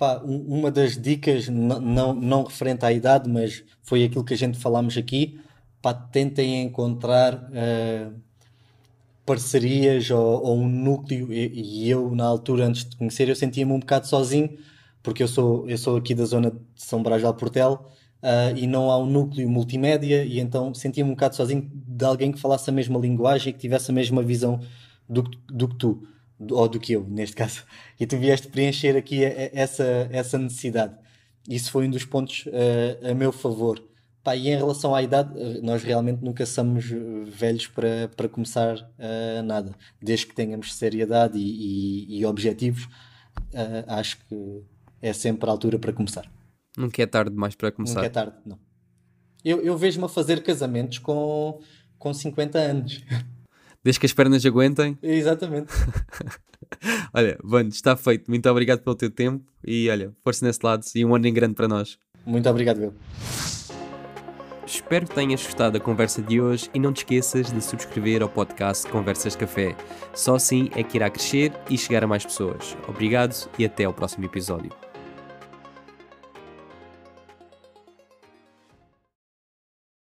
Pá, 0.00 0.18
uma 0.24 0.70
das 0.70 0.96
dicas, 0.96 1.46
não, 1.50 2.14
não 2.14 2.42
referente 2.42 2.86
à 2.86 2.90
idade, 2.90 3.28
mas 3.28 3.62
foi 3.82 4.02
aquilo 4.02 4.24
que 4.24 4.32
a 4.32 4.36
gente 4.36 4.56
falámos 4.58 4.96
aqui, 4.96 5.38
pá, 5.82 5.92
tentem 5.92 6.62
encontrar 6.62 7.34
uh, 7.34 8.14
parcerias 9.26 10.10
ou, 10.10 10.42
ou, 10.42 10.58
um 10.58 10.66
núcleo, 10.66 11.30
e, 11.30 11.82
e, 11.84 11.90
eu 11.90 12.14
na 12.14 12.24
altura, 12.24 12.64
antes 12.64 12.88
de 12.88 12.96
conhecer, 12.96 13.28
eu 13.28 13.36
sentia-me 13.36 13.72
um 13.72 13.78
bocado 13.78 14.06
sozinho, 14.06 14.56
porque 15.02 15.22
eu 15.22 15.28
sou, 15.28 15.68
eu 15.68 15.76
sou 15.76 15.98
aqui 15.98 16.14
da 16.14 16.24
zona 16.24 16.50
de 16.50 16.58
São 16.76 17.02
Brás 17.02 17.20
de 17.20 17.26
Alportel, 17.26 17.86
uh, 18.22 18.56
e 18.56 18.66
não 18.66 18.90
há 18.90 18.96
um 18.96 19.04
núcleo 19.04 19.50
multimédia, 19.50 20.24
e 20.24 20.40
então 20.40 20.72
sentia-me 20.72 21.10
um 21.10 21.14
bocado 21.14 21.36
sozinho 21.36 21.70
de 21.74 22.04
alguém 22.06 22.32
que 22.32 22.40
falasse 22.40 22.70
a 22.70 22.72
mesma 22.72 22.98
linguagem 22.98 23.50
e 23.50 23.52
que 23.52 23.58
tivesse 23.58 23.90
a 23.90 23.94
mesma 23.94 24.22
visão 24.22 24.60
do, 25.06 25.24
do 25.46 25.68
que 25.68 25.76
tu 25.76 26.08
ou 26.48 26.68
do 26.68 26.80
que 26.80 26.92
eu, 26.92 27.06
neste 27.08 27.36
caso. 27.36 27.64
E 27.98 28.06
tu 28.06 28.16
vieste 28.18 28.48
preencher 28.48 28.96
aqui 28.96 29.22
essa, 29.24 30.08
essa 30.10 30.38
necessidade. 30.38 30.96
Isso 31.48 31.70
foi 31.70 31.86
um 31.86 31.90
dos 31.90 32.04
pontos 32.04 32.46
uh, 32.46 33.10
a 33.10 33.14
meu 33.14 33.32
favor. 33.32 33.82
Pá, 34.22 34.36
e 34.36 34.48
em 34.48 34.56
relação 34.56 34.94
à 34.94 35.02
idade, 35.02 35.32
eh, 35.40 35.60
nós 35.62 35.82
realmente 35.82 36.22
nunca 36.22 36.44
somos 36.44 36.92
eh, 36.92 37.24
velhos 37.24 37.66
para, 37.68 38.06
para 38.14 38.28
começar 38.28 38.76
uh, 38.76 39.42
nada. 39.42 39.74
Desde 40.00 40.26
que 40.26 40.34
tenhamos 40.34 40.74
seriedade 40.74 41.38
e, 41.38 42.06
e, 42.16 42.20
e 42.20 42.26
objetivos, 42.26 42.84
uh, 42.84 43.84
acho 43.86 44.18
que 44.26 44.62
é 45.00 45.14
sempre 45.14 45.48
a 45.48 45.52
altura 45.52 45.78
para 45.78 45.90
começar. 45.94 46.30
Nunca 46.76 47.02
é 47.02 47.06
tarde 47.06 47.30
demais 47.30 47.54
para 47.54 47.72
começar. 47.72 47.94
Nunca 47.94 48.06
é 48.06 48.10
tarde, 48.10 48.36
não. 48.44 48.58
Eu, 49.42 49.62
eu 49.62 49.78
vejo-me 49.78 50.04
a 50.04 50.08
fazer 50.08 50.42
casamentos 50.42 50.98
com, 50.98 51.58
com 51.98 52.12
50 52.12 52.58
anos. 52.58 53.02
Desde 53.82 53.98
que 53.98 54.06
as 54.06 54.12
pernas 54.12 54.44
aguentem. 54.44 54.98
Exatamente. 55.02 55.72
olha, 57.14 57.38
Vando, 57.42 57.70
está 57.70 57.96
feito. 57.96 58.30
Muito 58.30 58.48
obrigado 58.48 58.80
pelo 58.80 58.94
teu 58.94 59.10
tempo 59.10 59.44
e 59.64 59.88
olha, 59.88 60.12
força 60.22 60.44
nesse 60.44 60.60
lado 60.62 60.84
e 60.94 61.04
um 61.04 61.14
ano 61.14 61.26
em 61.26 61.32
grande 61.32 61.54
para 61.54 61.68
nós. 61.68 61.98
Muito 62.26 62.48
obrigado, 62.48 62.82
eu. 62.82 62.94
Espero 64.66 65.06
que 65.06 65.14
tenhas 65.14 65.42
gostado 65.42 65.78
da 65.78 65.84
conversa 65.84 66.22
de 66.22 66.40
hoje 66.40 66.70
e 66.72 66.78
não 66.78 66.92
te 66.92 66.98
esqueças 66.98 67.50
de 67.50 67.60
subscrever 67.60 68.22
ao 68.22 68.28
podcast 68.28 68.88
Conversas 68.88 69.34
Café. 69.34 69.74
Só 70.14 70.36
assim 70.36 70.70
é 70.76 70.82
que 70.82 70.96
irá 70.96 71.10
crescer 71.10 71.52
e 71.68 71.76
chegar 71.76 72.04
a 72.04 72.06
mais 72.06 72.24
pessoas. 72.24 72.76
Obrigado 72.86 73.34
e 73.58 73.64
até 73.64 73.84
ao 73.84 73.92
próximo 73.92 74.26
episódio. 74.26 74.70